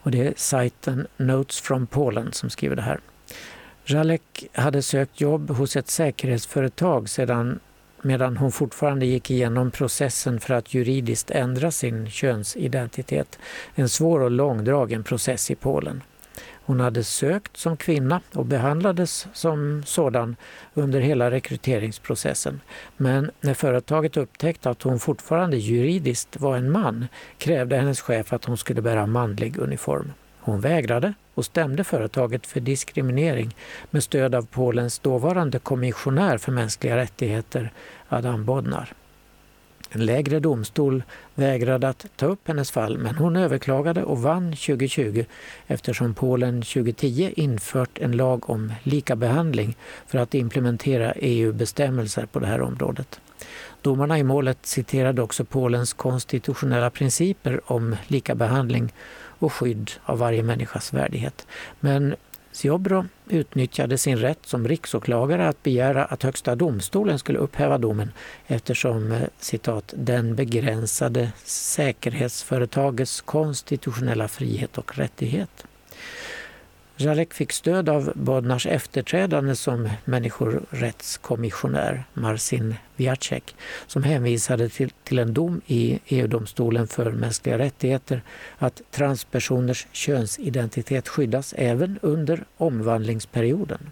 Och 0.07 0.13
det 0.13 0.27
är 0.27 0.35
sajten 0.37 1.07
Notes 1.17 1.61
from 1.61 1.87
Poland 1.87 2.35
som 2.35 2.51
skriver 2.51 2.77
det 2.77 2.83
här. 2.83 3.01
Jalek 3.85 4.47
hade 4.53 4.83
sökt 4.83 5.21
jobb 5.21 5.51
hos 5.51 5.77
ett 5.77 5.89
säkerhetsföretag 5.89 7.09
sedan 7.09 7.61
medan 8.03 8.37
hon 8.37 8.53
fortfarande 8.53 9.07
gick 9.07 9.31
igenom 9.31 9.71
processen 9.71 10.41
för 10.41 10.55
att 10.55 10.75
juridiskt 10.75 11.31
ändra 11.31 11.71
sin 11.71 12.11
könsidentitet. 12.11 13.39
En 13.75 13.89
svår 13.89 14.21
och 14.21 14.31
långdragen 14.31 15.05
process 15.05 15.51
i 15.51 15.55
Polen. 15.55 16.03
Hon 16.67 16.81
hade 16.81 17.05
sökt 17.05 17.57
som 17.57 17.77
kvinna 17.77 18.21
och 18.35 18.47
behandlades 18.47 19.27
som 19.33 19.83
sådan 19.87 20.37
under 20.75 21.01
hela 21.01 21.31
rekryteringsprocessen. 21.31 22.61
Men 22.97 23.31
när 23.41 23.55
företaget 23.55 24.17
upptäckte 24.17 24.71
att 24.71 24.83
hon 24.83 24.99
fortfarande 24.99 25.57
juridiskt 25.57 26.41
var 26.41 26.57
en 26.57 26.71
man 26.71 27.07
krävde 27.39 27.77
hennes 27.77 28.01
chef 28.01 28.33
att 28.33 28.45
hon 28.45 28.57
skulle 28.57 28.83
bära 28.83 29.07
manlig 29.07 29.59
uniform. 29.59 30.13
Hon 30.41 30.61
vägrade 30.61 31.15
och 31.35 31.45
stämde 31.45 31.85
företaget 31.85 32.47
för 32.47 32.61
diskriminering 32.61 33.57
med 33.91 34.03
stöd 34.03 34.35
av 34.35 34.47
Polens 34.47 34.99
dåvarande 34.99 35.59
kommissionär 35.59 36.39
för 36.39 36.53
mänskliga 36.53 36.97
rättigheter, 36.97 37.73
Adam 38.09 38.45
Bodnar. 38.45 38.93
En 39.91 40.07
lägre 40.07 40.41
domstol 40.41 41.03
vägrade 41.35 41.89
att 41.89 42.07
ta 42.17 42.27
upp 42.27 42.49
hennes 42.49 42.71
fall 42.71 42.99
men 42.99 43.15
hon 43.15 43.37
överklagade 43.37 44.05
och 44.05 44.23
vann 44.23 44.53
2020 44.53 45.25
eftersom 45.67 46.15
Polen 46.15 46.63
2010 46.63 47.33
infört 47.37 47.99
en 47.99 48.13
lag 48.13 48.51
om 48.51 48.73
likabehandling 48.83 49.77
för 50.07 50.19
att 50.19 50.35
implementera 50.35 51.13
EU-bestämmelser 51.13 52.27
på 52.27 52.39
det 52.39 52.47
här 52.47 52.61
området. 52.61 53.21
Domarna 53.83 54.19
i 54.19 54.25
målet 54.25 54.67
citerade 54.67 55.23
också 55.23 55.45
Polens 55.45 55.93
konstitutionella 55.93 56.91
principer 56.91 57.61
om 57.73 57.97
likabehandling 58.07 58.93
och 59.39 59.53
skydd 59.53 59.91
av 60.05 60.19
varje 60.19 60.43
människas 60.43 60.93
värdighet. 60.93 61.47
Men 61.81 62.17
Ziobro 62.57 63.07
utnyttjade 63.29 63.99
sin 63.99 64.19
rätt 64.19 64.39
som 64.47 64.69
riksåklagare 64.69 65.49
att 65.49 65.63
begära 65.63 66.05
att 66.05 66.23
Högsta 66.23 66.55
domstolen 66.55 67.19
skulle 67.19 67.39
upphäva 67.39 67.79
domen 67.79 68.13
eftersom 68.47 69.13
eh, 69.13 69.23
citat, 69.39 69.95
den 69.97 70.35
begränsade 70.35 71.33
säkerhetsföretagets 71.45 73.21
konstitutionella 73.21 74.29
frihet 74.29 74.79
och 74.79 74.99
rättighet. 74.99 75.67
Jalek 76.99 77.35
fick 77.35 77.53
stöd 77.53 77.89
av 77.89 78.13
Bodnars 78.15 78.67
efterträdande 78.67 79.57
som 79.57 79.89
människorättskommissionär, 80.05 82.05
Marcin 82.15 82.75
Wiacek, 82.97 83.55
som 83.87 84.03
hänvisade 84.03 84.69
till, 84.69 84.91
till 85.05 85.19
en 85.19 85.35
dom 85.35 85.61
i 85.67 86.01
EU-domstolen 86.07 86.87
för 86.87 87.13
mänskliga 87.13 87.59
rättigheter 87.59 88.23
att 88.59 88.83
transpersoners 88.91 89.87
könsidentitet 89.93 91.09
skyddas 91.09 91.55
även 91.59 91.99
under 92.03 92.45
omvandlingsperioden. 92.57 93.91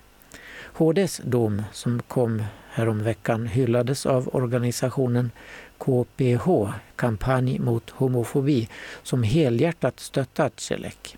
HDs 0.74 1.20
dom, 1.24 1.62
som 1.72 2.02
kom 2.02 2.42
häromveckan, 2.70 3.46
hyllades 3.46 4.06
av 4.06 4.28
organisationen 4.32 5.30
KPH, 5.78 6.48
Kampanj 6.96 7.58
mot 7.58 7.90
homofobi, 7.90 8.68
som 9.02 9.22
helhjärtat 9.22 10.00
stöttat 10.00 10.60
Celek. 10.60 11.16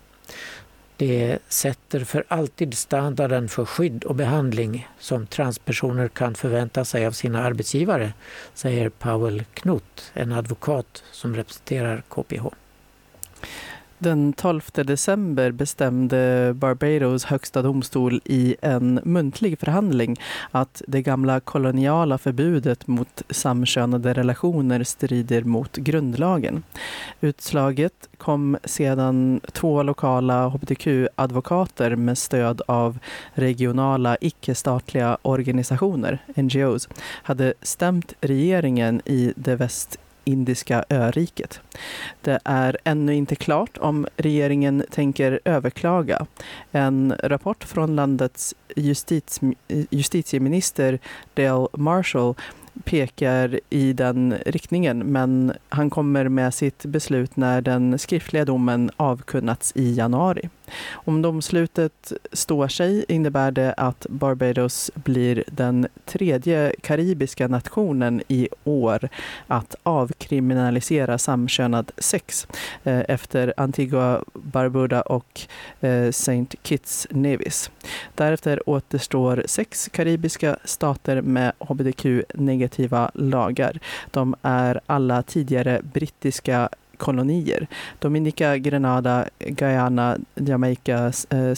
Det 0.97 1.39
sätter 1.47 1.99
för 1.99 2.23
alltid 2.27 2.73
standarden 2.77 3.49
för 3.49 3.65
skydd 3.65 4.03
och 4.03 4.15
behandling 4.15 4.87
som 4.99 5.27
transpersoner 5.27 6.07
kan 6.07 6.35
förvänta 6.35 6.85
sig 6.85 7.05
av 7.05 7.11
sina 7.11 7.43
arbetsgivare, 7.43 8.13
säger 8.53 8.89
Powell 8.89 9.43
Knut, 9.53 10.11
en 10.13 10.31
advokat 10.31 11.03
som 11.11 11.35
representerar 11.35 12.03
KPH. 12.09 12.45
Den 13.99 14.33
12 14.33 14.61
december 14.73 15.51
bestämde 15.51 16.53
Barbados 16.55 17.25
högsta 17.25 17.61
domstol 17.61 18.21
i 18.25 18.55
en 18.61 18.99
muntlig 19.03 19.59
förhandling 19.59 20.15
att 20.51 20.81
det 20.87 21.01
gamla 21.01 21.39
koloniala 21.39 22.17
förbudet 22.17 22.87
mot 22.87 23.21
samkönade 23.29 24.13
relationer 24.13 24.83
strider 24.83 25.43
mot 25.43 25.77
grundlagen. 25.77 26.63
Utslaget 27.21 28.09
kom 28.17 28.57
sedan 28.63 29.41
två 29.51 29.83
lokala 29.83 30.47
hbtq-advokater 30.47 31.95
med 31.95 32.17
stöd 32.17 32.61
av 32.65 32.99
regionala 33.33 34.17
icke-statliga 34.21 35.17
organisationer, 35.21 36.19
NGOs, 36.35 36.89
hade 37.23 37.53
stämt 37.61 38.13
regeringen 38.21 39.01
i 39.05 39.33
det 39.35 39.55
väst 39.55 39.99
Indiska 40.27 40.83
öriket. 40.89 41.61
Det 42.21 42.39
är 42.45 42.77
ännu 42.83 43.15
inte 43.15 43.35
klart 43.35 43.77
om 43.77 44.07
regeringen 44.17 44.83
tänker 44.91 45.39
överklaga. 45.45 46.25
En 46.71 47.15
rapport 47.23 47.63
från 47.63 47.95
landets 47.95 48.55
justitie, 48.75 49.53
justitieminister 49.89 50.99
Dale 51.33 51.67
Marshall 51.73 52.35
pekar 52.83 53.59
i 53.69 53.93
den 53.93 54.35
riktningen 54.45 54.99
men 54.99 55.53
han 55.69 55.89
kommer 55.89 56.29
med 56.29 56.53
sitt 56.53 56.85
beslut 56.85 57.35
när 57.35 57.61
den 57.61 57.99
skriftliga 57.99 58.45
domen 58.45 58.91
avkunnats 58.97 59.71
i 59.75 59.93
januari. 59.93 60.49
Om 60.91 61.21
domslutet 61.21 62.13
står 62.31 62.67
sig 62.67 63.05
innebär 63.07 63.51
det 63.51 63.73
att 63.73 64.05
Barbados 64.09 64.91
blir 64.95 65.43
den 65.47 65.87
tredje 66.05 66.73
karibiska 66.81 67.47
nationen 67.47 68.21
i 68.27 68.49
år 68.63 69.09
att 69.47 69.75
avkriminalisera 69.83 71.17
samkönad 71.17 71.91
sex 71.97 72.47
eh, 72.83 73.03
efter 73.07 73.53
Antigua 73.57 74.23
Barbuda 74.33 75.01
och 75.01 75.41
eh, 75.79 76.07
St. 76.07 76.45
Kitts 76.63 77.07
Nevis. 77.09 77.71
Därefter 78.15 78.69
återstår 78.69 79.43
sex 79.45 79.89
karibiska 79.93 80.57
stater 80.63 81.21
med 81.21 81.51
hbtq-negativa 81.59 83.11
lagar. 83.13 83.79
De 84.11 84.35
är 84.41 84.81
alla 84.85 85.23
tidigare 85.23 85.81
brittiska 85.93 86.69
kolonier. 86.97 87.67
Dominica, 87.99 88.57
Grenada, 88.57 89.25
Guyana, 89.39 90.17
Jamaica, 90.35 91.11
eh, 91.29 91.53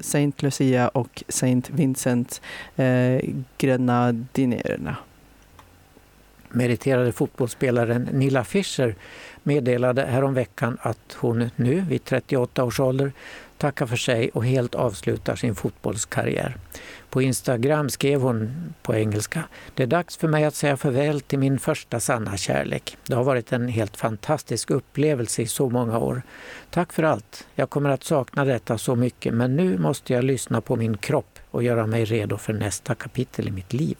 Saint 0.00 0.42
Lucia 0.42 0.88
och 0.88 1.22
Saint 1.28 1.70
Vincent 1.70 2.40
eh, 2.76 3.20
Grenadinerna. 3.58 4.96
Meriterade 6.48 7.12
fotbollsspelaren 7.12 8.08
Nilla 8.12 8.44
Fischer 8.44 8.94
meddelade 9.42 10.02
häromveckan 10.02 10.78
att 10.80 11.16
hon 11.20 11.50
nu, 11.56 11.80
vid 11.80 12.04
38 12.04 12.64
års 12.64 12.80
ålder, 12.80 13.12
tackar 13.58 13.86
för 13.86 13.96
sig 13.96 14.30
och 14.30 14.44
helt 14.44 14.74
avslutar 14.74 15.36
sin 15.36 15.54
fotbollskarriär. 15.54 16.56
På 17.14 17.22
Instagram 17.22 17.90
skrev 17.90 18.20
hon 18.20 18.74
på 18.82 18.94
engelska. 18.94 19.44
Det 19.74 19.82
är 19.82 19.86
dags 19.86 20.16
för 20.16 20.28
mig 20.28 20.44
att 20.44 20.54
säga 20.54 20.76
farväl 20.76 21.20
till 21.20 21.38
min 21.38 21.58
första 21.58 22.00
sanna 22.00 22.36
kärlek. 22.36 22.96
Det 23.06 23.14
har 23.14 23.24
varit 23.24 23.52
en 23.52 23.68
helt 23.68 23.96
fantastisk 23.96 24.70
upplevelse 24.70 25.42
i 25.42 25.46
så 25.46 25.70
många 25.70 25.98
år. 25.98 26.22
Tack 26.70 26.92
för 26.92 27.02
allt. 27.02 27.46
Jag 27.54 27.70
kommer 27.70 27.90
att 27.90 28.04
sakna 28.04 28.44
detta 28.44 28.78
så 28.78 28.94
mycket 28.94 29.34
men 29.34 29.56
nu 29.56 29.78
måste 29.78 30.12
jag 30.12 30.24
lyssna 30.24 30.60
på 30.60 30.76
min 30.76 30.96
kropp 30.96 31.38
och 31.50 31.62
göra 31.62 31.86
mig 31.86 32.04
redo 32.04 32.36
för 32.36 32.52
nästa 32.52 32.94
kapitel 32.94 33.48
i 33.48 33.50
mitt 33.50 33.72
liv. 33.72 33.96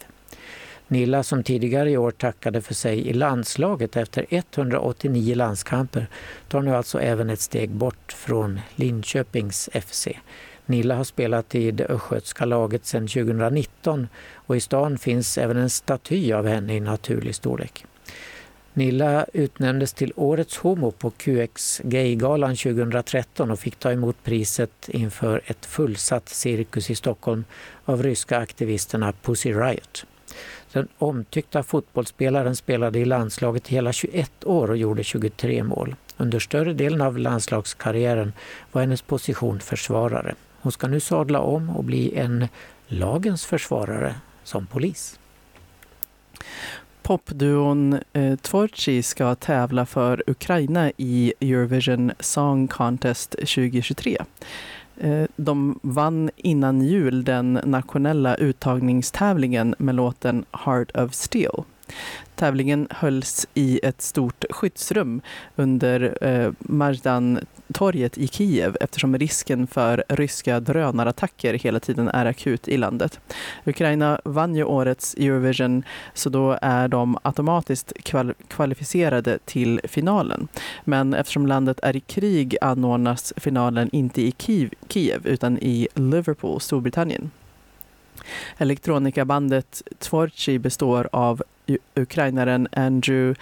Nilla 0.87 1.23
som 1.23 1.43
tidigare 1.43 1.91
i 1.91 1.97
år 1.97 2.11
tackade 2.11 2.61
för 2.61 2.73
sig 2.73 3.07
i 3.07 3.13
landslaget 3.13 3.97
efter 3.97 4.25
189 4.29 5.35
landskamper 5.35 6.07
tar 6.47 6.61
nu 6.61 6.75
alltså 6.75 7.01
även 7.01 7.29
ett 7.29 7.41
steg 7.41 7.69
bort 7.69 8.11
från 8.11 8.59
Linköpings 8.75 9.69
FC. 9.73 10.07
Nilla 10.65 10.95
har 10.95 11.03
spelat 11.03 11.55
i 11.55 11.71
det 11.71 11.85
östgötska 11.85 12.45
laget 12.45 12.85
sedan 12.85 13.07
2019 13.07 14.07
och 14.33 14.55
i 14.55 14.59
stan 14.59 14.97
finns 14.97 15.37
även 15.37 15.57
en 15.57 15.69
staty 15.69 16.33
av 16.33 16.47
henne 16.47 16.75
i 16.75 16.79
naturlig 16.79 17.35
storlek. 17.35 17.85
Nilla 18.73 19.25
utnämndes 19.33 19.93
till 19.93 20.13
Årets 20.15 20.57
homo 20.57 20.91
på 20.91 21.09
QX 21.09 21.81
Gaygalan 21.83 22.55
2013 22.55 23.51
och 23.51 23.59
fick 23.59 23.75
ta 23.75 23.91
emot 23.91 24.23
priset 24.23 24.89
inför 24.89 25.41
ett 25.45 25.65
fullsatt 25.65 26.29
cirkus 26.29 26.89
i 26.89 26.95
Stockholm 26.95 27.43
av 27.85 28.03
ryska 28.03 28.37
aktivisterna 28.37 29.13
Pussy 29.21 29.53
Riot. 29.53 30.05
Den 30.71 30.87
omtyckta 30.97 31.63
fotbollsspelaren 31.63 32.55
spelade 32.55 32.99
i 32.99 33.05
landslaget 33.05 33.67
hela 33.67 33.93
21 33.93 34.31
år 34.43 34.69
och 34.69 34.77
gjorde 34.77 35.03
23 35.03 35.63
mål. 35.63 35.95
Under 36.17 36.39
större 36.39 36.73
delen 36.73 37.01
av 37.01 37.17
landslagskarriären 37.17 38.33
var 38.71 38.81
hennes 38.81 39.01
position 39.01 39.59
försvarare. 39.59 40.35
Hon 40.65 40.71
ska 40.71 40.87
nu 40.87 40.99
sadla 40.99 41.39
om 41.39 41.69
och 41.69 41.83
bli 41.83 42.17
en 42.17 42.47
lagens 42.87 43.45
försvarare 43.45 44.15
som 44.43 44.65
polis. 44.65 45.19
Popduon 47.01 47.99
eh, 48.13 48.35
Tvorci 48.35 49.03
ska 49.03 49.35
tävla 49.35 49.85
för 49.85 50.23
Ukraina 50.27 50.91
i 50.97 51.33
Eurovision 51.39 52.11
Song 52.19 52.67
Contest 52.67 53.31
2023. 53.31 54.17
Eh, 54.97 55.23
de 55.35 55.79
vann 55.81 56.29
innan 56.35 56.81
jul 56.81 57.23
den 57.23 57.59
nationella 57.63 58.35
uttagningstävlingen 58.35 59.75
med 59.77 59.95
låten 59.95 60.45
Heart 60.51 60.97
of 60.97 61.13
Steel. 61.13 61.63
Tävlingen 62.35 62.87
hölls 62.89 63.47
i 63.53 63.79
ett 63.83 64.01
stort 64.01 64.45
skyddsrum 64.49 65.21
under 65.55 66.17
eh, 66.21 66.51
torget 67.75 68.17
i 68.17 68.27
Kiev 68.27 68.77
eftersom 68.81 69.17
risken 69.17 69.67
för 69.67 70.03
ryska 70.09 70.59
drönarattacker 70.59 71.53
hela 71.53 71.79
tiden 71.79 72.07
är 72.07 72.25
akut 72.25 72.67
i 72.67 72.77
landet. 72.77 73.19
Ukraina 73.65 74.21
vann 74.23 74.55
ju 74.55 74.63
årets 74.63 75.13
Eurovision 75.13 75.83
så 76.13 76.29
då 76.29 76.57
är 76.61 76.87
de 76.87 77.17
automatiskt 77.21 77.93
kval 78.03 78.33
kvalificerade 78.47 79.39
till 79.45 79.81
finalen. 79.83 80.47
Men 80.83 81.13
eftersom 81.13 81.47
landet 81.47 81.79
är 81.83 81.95
i 81.95 81.99
krig 81.99 82.57
anordnas 82.61 83.33
finalen 83.37 83.89
inte 83.91 84.21
i 84.21 84.33
Kiev, 84.37 84.69
Kiev 84.89 85.27
utan 85.27 85.57
i 85.57 85.87
Liverpool, 85.93 86.61
Storbritannien. 86.61 87.31
Elektronikabandet 88.57 89.81
Tvorci 89.99 90.59
består 90.59 91.09
av 91.11 91.43
ukrainaren 91.95 92.67
Andrew 92.71 93.35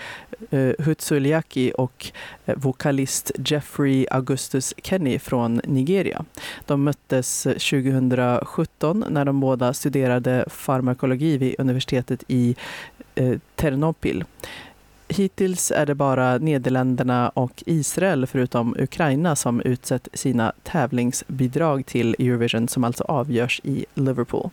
eh, 0.49 0.85
Hutsuliaki 0.85 1.71
och 1.77 2.11
eh, 2.45 2.55
vokalist 2.57 3.31
Jeffrey 3.45 4.05
Augustus 4.11 4.73
Kenny 4.83 5.19
från 5.19 5.61
Nigeria. 5.63 6.25
De 6.65 6.83
möttes 6.83 7.45
eh, 7.45 7.53
2017 7.53 9.05
när 9.09 9.25
de 9.25 9.39
båda 9.39 9.73
studerade 9.73 10.45
farmakologi 10.49 11.37
vid 11.37 11.55
universitetet 11.57 12.23
i 12.27 12.55
Ternopil. 13.55 14.23
Hittills 15.07 15.71
är 15.71 15.85
det 15.85 15.95
bara 15.95 16.37
Nederländerna 16.37 17.29
och 17.29 17.63
Israel 17.65 18.27
förutom 18.27 18.75
Ukraina 18.79 19.35
som 19.35 19.61
utsett 19.61 20.07
sina 20.13 20.53
tävlingsbidrag 20.63 21.85
till 21.85 22.15
Eurovision 22.19 22.67
som 22.67 22.83
alltså 22.83 23.03
avgörs 23.03 23.61
i 23.63 23.85
Liverpool. 23.93 24.49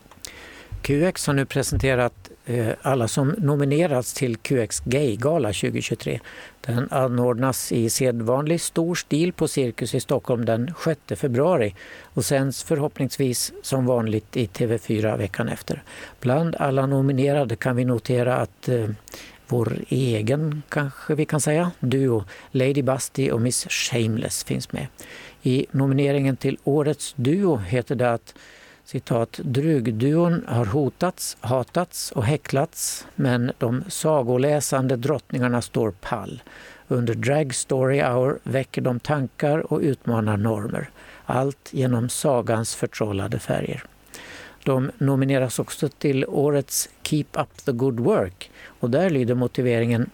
QX 0.82 1.26
har 1.26 1.34
nu 1.34 1.44
presenterat 1.44 2.30
eh, 2.46 2.68
alla 2.82 3.08
som 3.08 3.34
nominerats 3.38 4.14
till 4.14 4.36
QX 4.36 4.82
Gay-gala 4.84 5.48
2023. 5.48 6.20
Den 6.60 6.88
anordnas 6.90 7.72
i 7.72 7.90
sedvanlig 7.90 8.60
stor 8.60 8.94
stil 8.94 9.32
på 9.32 9.48
Cirkus 9.48 9.94
i 9.94 10.00
Stockholm 10.00 10.44
den 10.44 10.74
6 10.84 11.20
februari 11.20 11.74
och 12.14 12.24
sänds 12.24 12.62
förhoppningsvis 12.62 13.52
som 13.62 13.86
vanligt 13.86 14.36
i 14.36 14.46
TV4 14.46 15.18
veckan 15.18 15.48
efter. 15.48 15.82
Bland 16.20 16.56
alla 16.56 16.86
nominerade 16.86 17.56
kan 17.56 17.76
vi 17.76 17.84
notera 17.84 18.36
att 18.36 18.68
eh, 18.68 18.88
vår 19.48 19.76
egen, 19.88 20.62
kanske 20.68 21.14
vi 21.14 21.24
kan 21.24 21.40
säga, 21.40 21.70
duo 21.80 22.24
Lady 22.50 22.82
Busty 22.82 23.30
och 23.30 23.40
Miss 23.40 23.66
Shameless 23.68 24.44
finns 24.44 24.72
med. 24.72 24.86
I 25.42 25.66
nomineringen 25.70 26.36
till 26.36 26.58
Årets 26.64 27.14
duo 27.16 27.56
heter 27.56 27.94
det 27.94 28.12
att 28.12 28.34
citat, 28.90 29.40
drugduon 29.42 30.44
har 30.48 30.64
hotats, 30.64 31.36
hatats 31.40 32.12
och 32.12 32.24
häcklats 32.24 33.06
men 33.14 33.52
de 33.58 33.84
sagoläsande 33.88 34.96
drottningarna 34.96 35.62
står 35.62 35.90
pall. 35.90 36.42
Under 36.88 37.14
Drag 37.14 37.54
Story 37.54 38.00
Hour 38.00 38.38
väcker 38.42 38.82
de 38.82 39.00
tankar 39.00 39.72
och 39.72 39.80
utmanar 39.80 40.36
normer. 40.36 40.90
Allt 41.26 41.68
genom 41.72 42.08
sagans 42.08 42.74
förtrollade 42.74 43.38
färger. 43.38 43.84
De 44.64 44.90
nomineras 44.98 45.58
också 45.58 45.88
till 45.88 46.24
årets 46.28 46.88
Keep 47.02 47.26
Up 47.32 47.64
the 47.64 47.72
Good 47.72 48.00
Work 48.00 48.50
och 48.66 48.90
där 48.90 49.10
lyder 49.10 49.34
motiveringen 49.34 50.10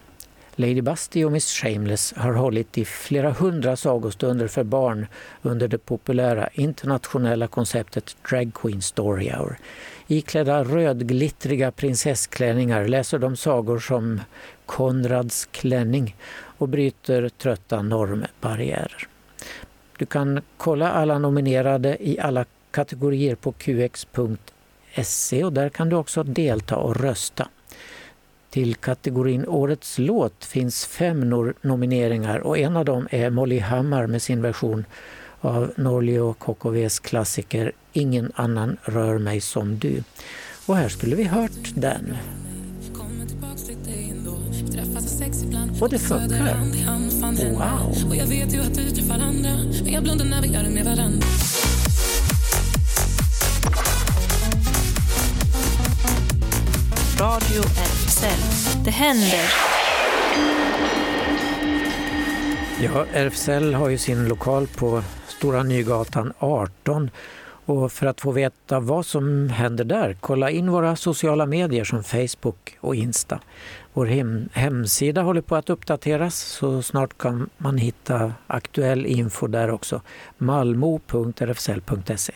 Lady 0.58 0.80
Busty 0.80 1.24
och 1.24 1.32
Miss 1.32 1.52
Shameless 1.52 2.14
har 2.16 2.32
hållit 2.32 2.78
i 2.78 2.84
flera 2.84 3.30
hundra 3.30 3.76
sagostunder 3.76 4.48
för 4.48 4.64
barn 4.64 5.06
under 5.42 5.68
det 5.68 5.78
populära 5.78 6.48
internationella 6.52 7.46
konceptet 7.46 8.16
Drag 8.30 8.54
Queen 8.54 8.82
Story 8.82 9.30
Hour. 9.30 9.58
Iklädda 10.06 10.64
rödglittriga 10.64 11.70
prinsessklänningar 11.70 12.88
läser 12.88 13.18
de 13.18 13.36
sagor 13.36 13.78
som 13.78 14.20
Konrads 14.66 15.48
klänning 15.50 16.16
och 16.58 16.68
bryter 16.68 17.28
trötta 17.28 17.82
normbarriärer. 17.82 19.08
Du 19.98 20.06
kan 20.06 20.40
kolla 20.56 20.92
alla 20.92 21.18
nominerade 21.18 22.08
i 22.08 22.20
alla 22.20 22.44
kategorier 22.70 23.34
på 23.34 23.52
qx.se 23.52 25.44
och 25.44 25.52
där 25.52 25.68
kan 25.68 25.88
du 25.88 25.96
också 25.96 26.22
delta 26.22 26.76
och 26.76 26.96
rösta. 26.96 27.48
Till 28.56 28.74
kategorin 28.74 29.48
Årets 29.48 29.98
låt 29.98 30.44
finns 30.44 30.86
fem 30.86 31.52
nomineringar 31.60 32.38
och 32.38 32.58
en 32.58 32.76
av 32.76 32.84
dem 32.84 33.08
är 33.10 33.30
Molly 33.30 33.58
Hammar 33.58 34.06
med 34.06 34.22
sin 34.22 34.42
version 34.42 34.84
av 35.40 35.72
Norli 35.76 36.18
och 36.18 36.38
KKVs 36.38 36.98
klassiker 36.98 37.72
Ingen 37.92 38.32
annan 38.34 38.76
rör 38.82 39.18
mig 39.18 39.40
som 39.40 39.78
du. 39.78 40.02
Och 40.66 40.76
här 40.76 40.88
skulle 40.88 41.16
vi 41.16 41.24
hört 41.24 41.74
den. 41.74 42.16
Och 45.80 45.88
det 45.88 45.98
funkar. 45.98 46.56
Wow! 47.52 47.94
Radio 57.20 57.60
RFSL. 57.62 58.40
Det 58.84 58.90
händer. 58.90 59.52
Ja, 62.80 63.06
RFSL 63.12 63.74
har 63.74 63.88
ju 63.88 63.98
sin 63.98 64.28
lokal 64.28 64.66
på 64.66 65.02
Stora 65.26 65.62
Nygatan 65.62 66.32
18. 66.38 67.10
Och 67.66 67.92
för 67.92 68.06
att 68.06 68.20
få 68.20 68.30
veta 68.30 68.80
vad 68.80 69.06
som 69.06 69.48
händer 69.48 69.84
där, 69.84 70.16
kolla 70.20 70.50
in 70.50 70.70
våra 70.70 70.96
sociala 70.96 71.46
medier 71.46 71.84
som 71.84 72.04
Facebook 72.04 72.78
och 72.80 72.94
Insta. 72.94 73.40
Vår 73.92 74.06
hem 74.06 74.48
hemsida 74.52 75.22
håller 75.22 75.40
på 75.40 75.56
att 75.56 75.70
uppdateras 75.70 76.36
så 76.36 76.82
snart 76.82 77.18
kan 77.18 77.50
man 77.58 77.78
hitta 77.78 78.32
aktuell 78.46 79.06
info 79.06 79.46
där 79.46 79.70
också. 79.70 80.00
malmo.rfsl.se 80.38 82.32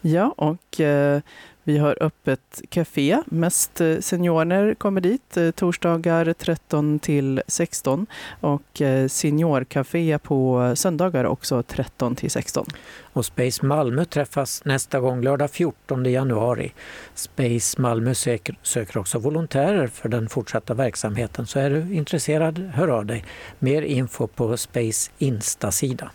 Ja, 0.00 0.34
och 0.36 0.80
eh, 0.80 1.20
vi 1.66 1.78
har 1.78 1.96
öppet 2.00 2.62
café. 2.68 3.22
Mest 3.26 3.80
eh, 3.80 3.98
seniorer 4.00 4.74
kommer 4.74 5.00
dit 5.00 5.36
eh, 5.36 5.50
torsdagar 5.50 6.32
13 6.32 6.98
till 6.98 7.42
16 7.46 8.06
och 8.40 8.62
seniorkafé 9.08 9.46
seniorcafé 9.56 10.18
på 10.18 10.72
söndagar 10.76 11.24
också 11.24 11.62
13 11.62 12.16
till 12.16 12.30
16. 12.30 12.66
Och 13.12 13.24
Space 13.24 13.66
Malmö 13.66 14.04
träffas 14.04 14.64
nästa 14.64 15.00
gång 15.00 15.22
lördag 15.22 15.50
14 15.50 16.04
januari. 16.04 16.72
Space 17.14 17.80
Malmö 17.80 18.14
söker, 18.14 18.58
söker 18.62 18.98
också 18.98 19.18
volontärer 19.18 19.86
för 19.86 20.08
den 20.08 20.28
fortsatta 20.28 20.74
verksamheten. 20.74 21.46
Så 21.46 21.58
är 21.58 21.70
du 21.70 21.94
intresserad, 21.94 22.58
hör 22.58 22.88
av 22.88 23.06
dig. 23.06 23.24
Mer 23.58 23.82
info 23.82 24.26
på 24.26 24.56
Space 24.56 25.10
Insta-sida. 25.18 26.10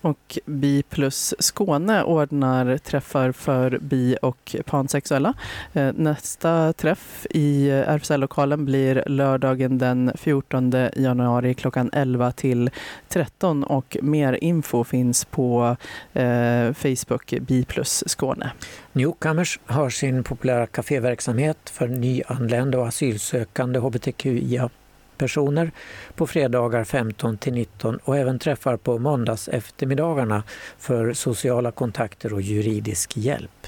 Och 0.00 0.38
Bi 0.46 0.82
plus 0.82 1.34
Skåne 1.38 2.02
ordnar 2.02 2.78
träffar 2.78 3.32
för 3.32 3.78
bi 3.80 4.16
och 4.22 4.56
pansexuella. 4.66 5.34
Eh, 5.72 5.92
nästa 5.92 6.72
träff 6.72 7.26
i 7.30 7.70
RFSL-lokalen 7.70 8.64
blir 8.64 9.04
lördagen 9.06 9.78
den 9.78 10.12
14 10.14 10.72
januari 10.96 11.54
klockan 11.54 11.90
11 11.92 12.32
till 12.32 12.70
13 13.08 13.64
och 13.64 13.96
mer 14.02 14.32
info 14.32 14.84
finns 14.84 15.24
på 15.24 15.76
eh, 16.12 16.72
Facebook 16.72 17.34
Bi 17.40 17.64
plus 17.64 18.04
Skåne. 18.06 18.50
Newcomers 18.92 19.60
har 19.66 19.90
sin 19.90 20.24
populära 20.24 20.66
kaféverksamhet 20.66 21.70
för 21.70 21.88
nyanlända 21.88 22.78
och 22.78 22.88
asylsökande 22.88 23.78
hbtqia 23.78 24.70
personer 25.18 25.70
på 26.14 26.26
fredagar 26.26 26.84
15 26.84 27.36
till 27.36 27.52
19 27.52 27.98
och 28.04 28.16
även 28.16 28.38
träffar 28.38 28.76
på 28.76 28.98
måndags 28.98 29.48
eftermiddagarna 29.48 30.42
för 30.78 31.12
sociala 31.12 31.70
kontakter 31.70 32.32
och 32.32 32.42
juridisk 32.42 33.16
hjälp. 33.16 33.66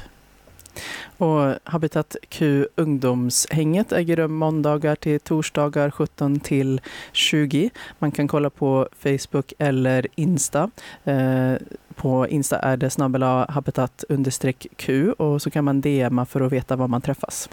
Och 1.18 1.55
Habitat 1.64 2.16
Q 2.28 2.66
ungdomshänget 2.74 3.92
äger 3.92 4.16
rum 4.16 4.34
måndagar 4.34 4.97
till 4.97 5.20
torsdagar 5.20 5.90
17 5.90 6.40
till 6.40 6.80
20. 7.12 7.70
Man 7.99 8.11
kan 8.11 8.28
kolla 8.28 8.51
på 8.51 8.88
Facebook 8.99 9.53
eller 9.59 10.07
Insta. 10.14 10.70
Eh, 11.05 11.55
på 11.94 12.28
Insta 12.28 12.59
är 12.59 12.76
det 12.76 12.90
snabbela 12.90 13.47
habitat 13.51 14.05
Q 14.76 15.12
och 15.12 15.42
så 15.42 15.51
kan 15.51 15.64
man 15.64 15.80
DMa 15.80 16.26
för 16.26 16.40
att 16.40 16.53
veta 16.53 16.76
var 16.76 16.88
man 16.88 17.03
träffas. 17.03 17.49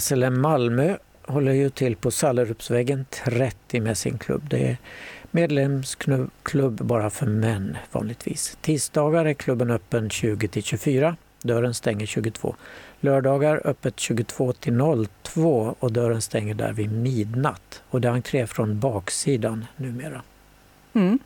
SLM 0.00 0.40
Malmö 0.40 0.96
håller 1.30 1.52
ju 1.52 1.70
till 1.70 1.96
på 1.96 2.10
Sallerupsvägen 2.10 3.04
30 3.10 3.80
med 3.80 3.98
sin 3.98 4.18
klubb. 4.18 4.42
Det 4.50 4.68
är 4.68 4.76
medlemsklubb 5.30 6.84
bara 6.84 7.10
för 7.10 7.26
män 7.26 7.76
vanligtvis. 7.92 8.58
Tisdagar 8.60 9.24
är 9.24 9.34
klubben 9.34 9.70
öppen 9.70 10.10
20 10.10 10.48
till 10.48 10.62
24. 10.62 11.16
Dörren 11.42 11.74
stänger 11.74 12.06
22. 12.06 12.54
Lördagar 13.00 13.60
öppet 13.64 14.00
22 14.00 14.52
till 14.52 14.78
02 15.22 15.76
och 15.78 15.92
dörren 15.92 16.22
stänger 16.22 16.54
där 16.54 16.72
vid 16.72 16.92
midnatt. 16.92 17.82
Och 17.90 18.00
det 18.00 18.08
är 18.08 18.12
entré 18.12 18.46
från 18.46 18.80
baksidan 18.80 19.66
numera. 19.76 20.22
Mm. 20.92 21.18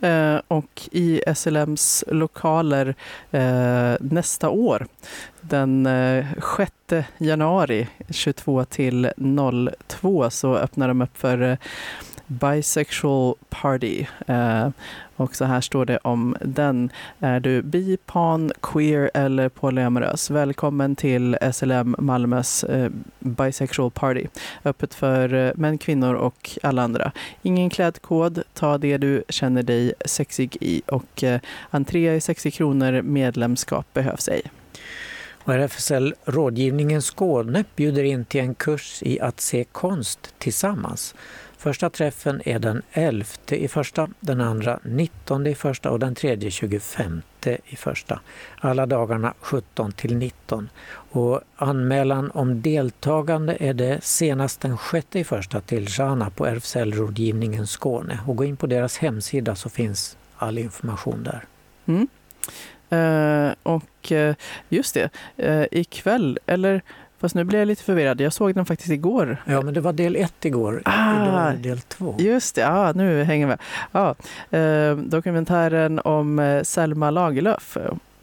Eh, 0.00 0.40
och 0.48 0.88
i 0.92 1.22
SLMs 1.34 2.04
lokaler 2.06 2.94
eh, 3.30 3.94
nästa 4.00 4.48
år, 4.48 4.86
den 5.40 5.86
eh, 5.86 6.26
6 6.56 7.06
januari 7.18 7.88
22 8.10 8.64
till 8.64 9.10
02 9.86 10.30
så 10.30 10.56
öppnar 10.56 10.88
de 10.88 11.02
upp 11.02 11.16
för 11.18 11.42
eh, 11.42 11.56
Bisexual 12.30 13.34
Party. 13.48 14.06
Eh, 14.26 14.68
och 15.16 15.36
så 15.36 15.44
här 15.44 15.60
står 15.60 15.84
det 15.84 15.98
om 15.98 16.36
den. 16.40 16.90
Är 17.20 17.40
du 17.40 17.62
bi, 17.62 17.96
pan, 18.06 18.52
queer 18.62 19.10
eller 19.14 19.48
polyamorös? 19.48 20.30
Välkommen 20.30 20.96
till 20.96 21.36
SLM 21.52 21.96
Malmös 21.98 22.64
eh, 22.64 22.90
Bisexual 23.18 23.90
Party. 23.90 24.26
Öppet 24.64 24.94
för 24.94 25.34
eh, 25.34 25.52
män, 25.54 25.78
kvinnor 25.78 26.14
och 26.14 26.58
alla 26.62 26.82
andra. 26.82 27.12
Ingen 27.42 27.70
klädkod. 27.70 28.42
Ta 28.54 28.78
det 28.78 28.98
du 28.98 29.22
känner 29.28 29.62
dig 29.62 29.92
sexig 30.04 30.56
i. 30.60 30.82
Och 30.86 31.24
eh, 31.24 31.40
entré 31.70 32.08
är 32.08 32.20
60 32.20 32.50
kronor. 32.50 33.02
Medlemskap 33.02 33.86
behövs 33.92 34.28
ej. 34.28 34.42
Och 35.44 35.54
RFSL 35.54 36.14
Rådgivningen 36.24 37.02
Skåne 37.02 37.64
bjuder 37.76 38.04
in 38.04 38.24
till 38.24 38.40
en 38.40 38.54
kurs 38.54 39.02
i 39.02 39.20
att 39.20 39.40
se 39.40 39.64
konst 39.64 40.34
tillsammans. 40.38 41.14
Första 41.60 41.90
träffen 41.90 42.42
är 42.44 42.58
den 42.58 42.82
11 42.92 43.26
i 43.48 43.68
första, 43.68 44.08
den 44.20 44.40
andra 44.40 44.80
19 44.82 45.46
i 45.46 45.54
första 45.54 45.90
och 45.90 45.98
den 45.98 46.14
tredje 46.14 46.50
25 46.50 47.22
i 47.64 47.76
första. 47.76 48.20
Alla 48.60 48.86
dagarna 48.86 49.34
17 49.40 49.92
till 49.92 50.16
19. 50.16 50.68
Och 51.10 51.40
anmälan 51.56 52.30
om 52.30 52.62
deltagande 52.62 53.56
är 53.60 53.74
det 53.74 54.04
senast 54.04 54.60
den 54.60 54.78
6 54.90 55.06
i 55.12 55.24
första 55.24 55.60
till 55.60 55.86
Jana 55.98 56.30
på 56.30 56.46
RFSL-rådgivningen 56.46 57.66
Skåne. 57.66 58.18
Och 58.26 58.36
gå 58.36 58.44
in 58.44 58.56
på 58.56 58.66
deras 58.66 58.98
hemsida 58.98 59.54
så 59.54 59.68
finns 59.68 60.16
all 60.36 60.58
information 60.58 61.22
där. 61.22 61.44
Mm. 61.86 62.08
Uh, 62.92 63.54
och 63.62 64.12
uh, 64.12 64.34
just 64.68 64.94
det, 64.94 65.10
uh, 65.48 65.66
ikväll, 65.70 66.38
eller 66.46 66.82
Fast 67.20 67.34
nu 67.34 67.44
blir 67.44 67.58
jag 67.58 67.68
lite 67.68 67.82
förvirrad. 67.82 68.20
Jag 68.20 68.32
såg 68.32 68.54
den 68.54 68.66
faktiskt 68.66 68.90
igår. 68.90 69.36
Ja, 69.44 69.62
men 69.62 69.74
det 69.74 69.80
var 69.80 69.92
del 69.92 70.16
ett 70.16 70.44
igår. 70.44 70.82
Ah, 70.84 71.22
Idag 71.22 71.40
är 71.52 71.56
del 71.56 71.80
två. 71.80 72.14
Just 72.18 72.54
det, 72.54 72.68
ah, 72.68 72.92
nu 72.92 73.22
hänger 73.24 73.46
vi 73.46 73.50
med. 73.50 73.60
Ah, 73.92 74.14
eh, 74.56 74.96
dokumentären 74.96 75.98
om 76.04 76.38
eh, 76.38 76.62
Selma 76.62 77.10
Lagerlöf. 77.10 77.76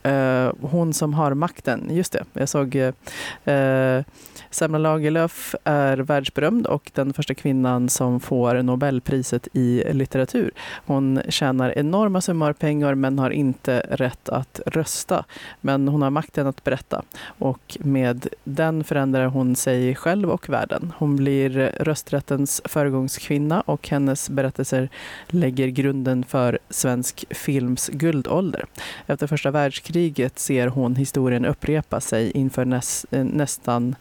Eh, 0.04 0.52
hon 0.62 0.94
som 0.94 1.14
har 1.14 1.34
makten, 1.34 1.90
just 1.92 2.14
det. 2.14 2.24
Jag 2.34 2.50
såg 2.50 2.76
eh, 2.76 4.04
Selma 4.50 4.78
Lagerlöf 4.78 5.56
är 5.64 5.98
världsberömd 5.98 6.68
och 6.68 6.92
den 6.94 7.14
första 7.14 7.34
kvinnan 7.34 7.90
som 7.90 8.20
får 8.20 8.62
Nobelpriset 8.62 9.48
i 9.54 9.84
litteratur. 9.94 10.52
Hon 10.86 11.22
tjänar 11.30 11.78
enorma 11.78 12.22
summor 12.22 12.54
pengar 12.54 12.96
men 12.96 13.20
har 13.20 13.30
inte 13.30 13.80
rätt 13.80 14.30
att 14.30 14.62
rösta. 14.66 15.26
Men 15.62 15.88
hon 15.88 16.02
har 16.02 16.10
makten 16.10 16.48
att 16.48 16.64
berätta 16.64 17.04
och 17.26 17.78
med 17.80 18.28
den 18.44 18.84
förändrar 18.84 19.26
hon 19.26 19.56
sig 19.56 19.96
själv 19.96 20.30
och 20.30 20.50
världen. 20.50 20.94
Hon 20.98 21.16
blir 21.16 21.50
rösträttens 21.80 22.62
föregångskvinna 22.66 23.62
och 23.62 23.90
hennes 23.90 24.30
berättelser 24.30 24.90
lägger 25.28 25.68
grunden 25.68 26.24
för 26.24 26.60
svensk 26.70 27.26
films 27.30 27.90
guldålder. 27.94 28.66
Efter 29.08 29.28
första 29.28 29.52
världskriget 29.52 30.40
ser 30.40 30.68
hon 30.68 30.96
historien 30.96 31.46
upprepa 31.46 32.02
sig 32.02 32.32
inför 32.32 32.66
näs, 32.66 33.06
eh, 33.12 33.24
nästan 33.24 33.96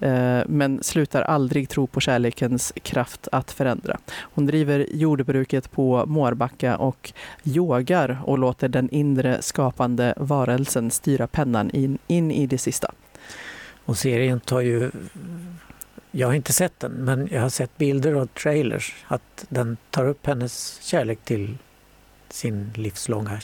Eh, 0.00 0.42
men 0.46 0.82
slutar 0.82 1.22
aldrig 1.22 1.68
tro 1.68 1.86
på 1.86 2.00
kärlekens 2.00 2.72
kraft 2.82 3.28
att 3.32 3.50
förändra. 3.50 3.98
Hon 4.20 4.46
driver 4.46 4.86
jordbruket 4.92 5.70
på 5.70 6.06
Mårbacka 6.06 6.76
och 6.76 7.12
yogar 7.44 8.18
och 8.24 8.38
låter 8.38 8.68
den 8.68 8.90
inre 8.90 9.42
skapande 9.42 10.14
varelsen 10.16 10.90
styra 10.90 11.26
pennan 11.26 11.70
in, 11.70 11.98
in 12.06 12.30
i 12.30 12.46
det 12.46 12.58
sista. 12.58 12.92
Och 13.84 13.98
serien 13.98 14.40
tar 14.40 14.60
ju 14.60 14.90
jag 16.10 16.26
har 16.26 16.34
inte 16.34 16.52
sett 16.52 16.80
den, 16.80 16.92
men 16.92 17.28
jag 17.32 17.42
har 17.42 17.48
sett 17.48 17.78
bilder 17.78 18.14
och 18.14 18.34
trailers 18.34 18.94
att 19.08 19.44
den 19.48 19.76
tar 19.90 20.08
upp 20.08 20.26
hennes 20.26 20.82
kärlek 20.82 21.18
till 21.24 21.58
sin 22.28 22.72
livslånga 22.74 23.40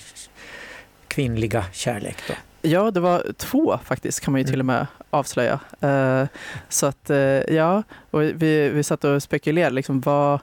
kvinnliga 1.09 1.65
kärlek. 1.73 2.17
Då. 2.29 2.35
Ja, 2.67 2.91
det 2.91 3.01
var 3.01 3.33
två 3.37 3.79
faktiskt 3.85 4.21
kan 4.21 4.33
man 4.33 4.41
ju 4.41 4.47
till 4.47 4.61
och 4.61 4.67
med 4.67 4.87
avslöja. 5.11 5.61
Uh, 5.85 6.27
så 6.69 6.87
att 6.87 7.11
uh, 7.11 7.17
ja, 7.55 7.83
och 8.11 8.23
vi, 8.23 8.69
vi 8.69 8.83
satt 8.83 9.05
och 9.05 9.23
spekulerade. 9.23 9.75
Liksom, 9.75 10.01
vad, 10.01 10.41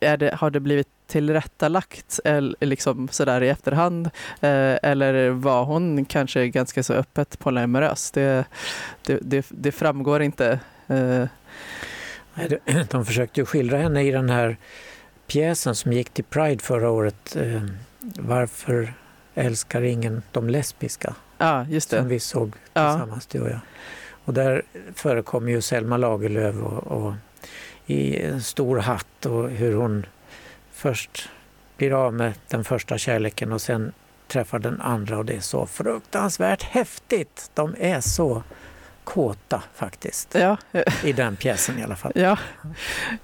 är 0.00 0.16
det, 0.16 0.34
har 0.34 0.50
det 0.50 0.60
blivit 0.60 0.88
tillrättalagt 1.06 2.20
eller, 2.24 2.66
liksom 2.66 3.08
sådär 3.08 3.42
i 3.42 3.48
efterhand? 3.48 4.06
Uh, 4.06 4.10
eller 4.82 5.30
var 5.30 5.64
hon 5.64 6.04
kanske 6.04 6.48
ganska 6.48 6.82
så 6.82 6.92
öppet 6.92 7.38
polyamorös? 7.38 8.10
Det, 8.10 8.44
det, 9.06 9.18
det, 9.22 9.46
det 9.48 9.72
framgår 9.72 10.22
inte. 10.22 10.60
De 12.90 13.06
försökte 13.06 13.44
skildra 13.44 13.78
henne 13.78 14.02
i 14.02 14.10
den 14.10 14.30
här 14.30 14.56
pjäsen 15.26 15.74
som 15.74 15.92
gick 15.92 16.10
till 16.10 16.24
Pride 16.24 16.62
förra 16.62 16.90
året. 16.90 17.36
Varför 18.00 18.94
älskar 19.34 19.82
ingen 19.82 20.22
de 20.32 20.50
lesbiska? 20.50 21.14
Ja, 21.38 21.66
just 21.68 21.90
det. 21.90 21.98
Som 21.98 22.08
vi 22.08 22.20
såg 22.20 22.52
tillsammans, 22.72 23.28
ja. 23.32 23.38
du 23.38 23.44
och 23.44 23.50
jag. 23.50 23.60
Och 24.24 24.34
där 24.34 24.62
förekommer 24.94 25.50
ju 25.50 25.60
Selma 25.60 25.96
Lagerlöf 25.96 26.56
och, 26.56 26.86
och, 26.86 27.12
i 27.86 28.22
en 28.22 28.42
stor 28.42 28.78
hatt 28.78 29.26
och 29.26 29.50
hur 29.50 29.74
hon 29.74 30.06
först 30.72 31.28
blir 31.76 31.92
av 31.92 32.14
med 32.14 32.32
den 32.48 32.64
första 32.64 32.98
kärleken 32.98 33.52
och 33.52 33.60
sen 33.60 33.92
träffar 34.26 34.58
den 34.58 34.80
andra 34.80 35.18
och 35.18 35.24
det 35.24 35.36
är 35.36 35.40
så 35.40 35.66
fruktansvärt 35.66 36.62
häftigt. 36.62 37.50
De 37.54 37.74
är 37.78 38.00
så 38.00 38.42
kåta 39.04 39.62
faktiskt. 39.74 40.34
Ja, 40.34 40.56
I 41.04 41.12
den 41.12 41.36
pjäsen 41.36 41.78
i 41.78 41.82
alla 41.82 41.96
fall. 41.96 42.12
ja 42.14 42.38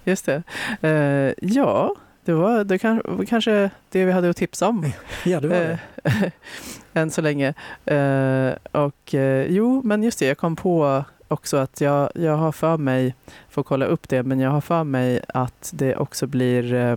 just 0.05 0.27
det. 0.27 0.43
Eh, 0.81 1.35
ja, 1.41 1.97
det 2.25 2.33
var 2.33 2.65
det 2.65 2.79
kan, 2.79 3.27
kanske 3.29 3.71
det 3.89 4.05
vi 4.05 4.13
hade 4.13 4.31
att 4.31 4.37
tipsa 4.37 4.69
om. 4.69 4.93
Ja, 5.25 5.41
det 5.41 5.49
var 5.49 5.57
det. 5.57 5.79
Än 6.95 7.11
så 7.11 7.21
länge. 7.21 7.55
Eh, 7.85 8.53
och 8.73 9.15
eh, 9.15 9.47
jo, 9.49 9.83
men 9.85 10.03
just 10.03 10.19
det, 10.19 10.27
jag 10.27 10.39
kom 10.39 10.57
på 10.57 11.05
också 11.29 11.57
att 11.57 11.81
jag, 11.81 12.11
jag 12.15 12.37
har 12.37 12.53
för 12.53 12.77
mig, 12.77 13.15
får 13.51 13.63
kolla 13.63 13.87
upp 13.87 14.09
det, 14.09 14.23
men 14.23 14.41
jag 14.41 14.51
har 14.51 14.61
för 14.61 14.85
mig 14.85 15.21
att 15.29 15.71
det 15.75 15.97
också 15.97 16.27
blir 16.27 16.75
eh, 16.75 16.97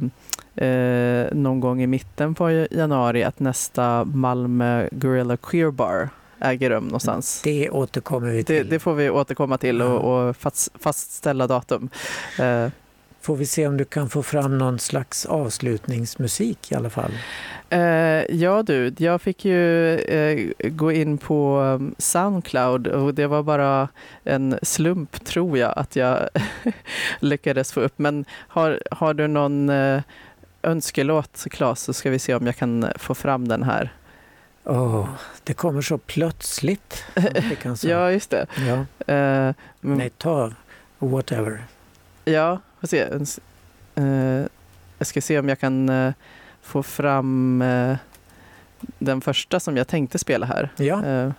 eh, 0.68 1.28
någon 1.34 1.60
gång 1.60 1.82
i 1.82 1.88
mitten 1.88 2.36
på 2.36 2.52
januari 2.72 3.24
att 3.24 3.39
nästa 3.39 4.06
Malmö 4.06 4.88
Gorilla 4.91 5.38
Queer 5.38 5.72
Bar 5.72 6.10
äger 6.39 6.70
rum 6.70 6.84
någonstans. 6.84 7.41
Det 7.43 7.70
återkommer 7.70 8.30
vi 8.30 8.38
Det, 8.38 8.43
till. 8.43 8.70
det 8.70 8.80
får 8.80 8.93
vi 8.93 9.10
återkomma 9.10 9.58
till 9.58 9.82
och, 9.82 10.28
och 10.28 10.36
fast, 10.38 10.70
fastställa 10.80 11.48
datum. 11.48 11.89
Eh, 12.39 12.68
Får 13.28 13.36
vi 13.36 13.45
se 13.45 13.67
om 13.67 13.78
du 13.78 13.86
kan 13.86 14.09
få 14.09 14.23
fram 14.23 14.57
någon 14.57 14.80
slags 14.80 15.25
avslutningsmusik 15.25 16.71
i 16.71 16.75
alla 16.75 16.89
fall. 16.89 17.11
Eh, 17.69 17.80
ja 18.36 18.63
du, 18.63 18.93
jag 18.97 19.21
fick 19.21 19.45
ju 19.45 19.95
eh, 19.99 20.51
gå 20.69 20.91
in 20.91 21.17
på 21.17 21.59
um, 21.59 21.95
Soundcloud 21.97 22.88
och 22.88 23.13
det 23.13 23.28
var 23.28 23.43
bara 23.43 23.88
en 24.23 24.59
slump 24.61 25.25
tror 25.25 25.57
jag 25.57 25.73
att 25.75 25.95
jag 25.95 26.30
lyckades 27.19 27.71
få 27.71 27.80
upp. 27.80 27.99
Men 27.99 28.25
har, 28.32 28.82
har 28.91 29.13
du 29.13 29.28
någon 29.28 29.69
eh, 29.69 30.01
önskelåt 30.63 31.45
Claes 31.51 31.82
så 31.82 31.93
ska 31.93 32.09
vi 32.09 32.19
se 32.19 32.36
om 32.36 32.45
jag 32.45 32.55
kan 32.55 32.86
få 32.95 33.15
fram 33.15 33.47
den 33.47 33.63
här. 33.63 33.93
Åh, 34.63 35.09
det 35.43 35.53
kommer 35.53 35.82
så 35.82 35.97
plötsligt. 35.97 37.03
Ja, 37.84 38.11
just 38.11 38.30
det. 38.30 38.45
ja. 38.67 38.86
Men- 39.82 39.97
Nej, 39.97 40.09
ta 40.17 40.51
whatever. 40.99 41.63
Ja, 42.25 42.59
får 42.80 42.88
se. 42.88 42.99
Eh, 43.95 44.45
jag 44.97 45.07
ska 45.07 45.21
se 45.21 45.39
om 45.39 45.49
jag 45.49 45.59
kan 45.59 45.89
eh, 45.89 46.13
få 46.61 46.84
fram 46.84 47.61
eh, 47.61 47.97
den 48.99 49.21
första 49.21 49.59
som 49.59 49.78
jag 49.78 49.88
tänkte 49.88 50.19
spela 50.19 50.45
här. 50.45 50.69
Ja, 50.78 51.05
Eh, 51.05 51.32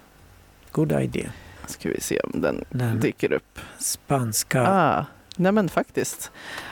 good 0.73 0.93
idea. 0.93 1.31
ska 1.67 1.89
vi 1.89 2.01
se 2.01 2.21
om 2.21 2.41
den 2.41 2.65
Den 2.71 3.01
dyker 3.01 3.33
upp. 3.33 3.59
spanska 3.79 4.67
Ah, 4.69 5.05
nej 5.37 5.53
men 5.53 5.69
faktiskt. 5.69 6.31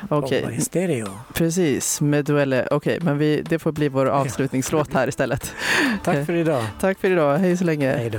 Okej, 0.08 0.48
i 0.58 0.60
stereo. 0.60 1.08
precis. 1.34 2.00
Meduelle. 2.00 2.68
Okej, 2.70 2.98
men 3.02 3.18
vi, 3.18 3.42
det 3.42 3.58
får 3.58 3.72
bli 3.72 3.88
vår 3.88 4.06
avslutningslåt 4.06 4.92
här 4.94 5.08
istället. 5.08 5.52
Tack 6.04 6.26
för 6.26 6.32
idag. 6.32 6.64
Tack 6.80 6.98
för 6.98 7.10
idag. 7.10 7.38
Hej 7.38 7.56
så 7.56 7.64
länge. 7.64 7.90
Hej 7.96 8.10
då. 8.10 8.18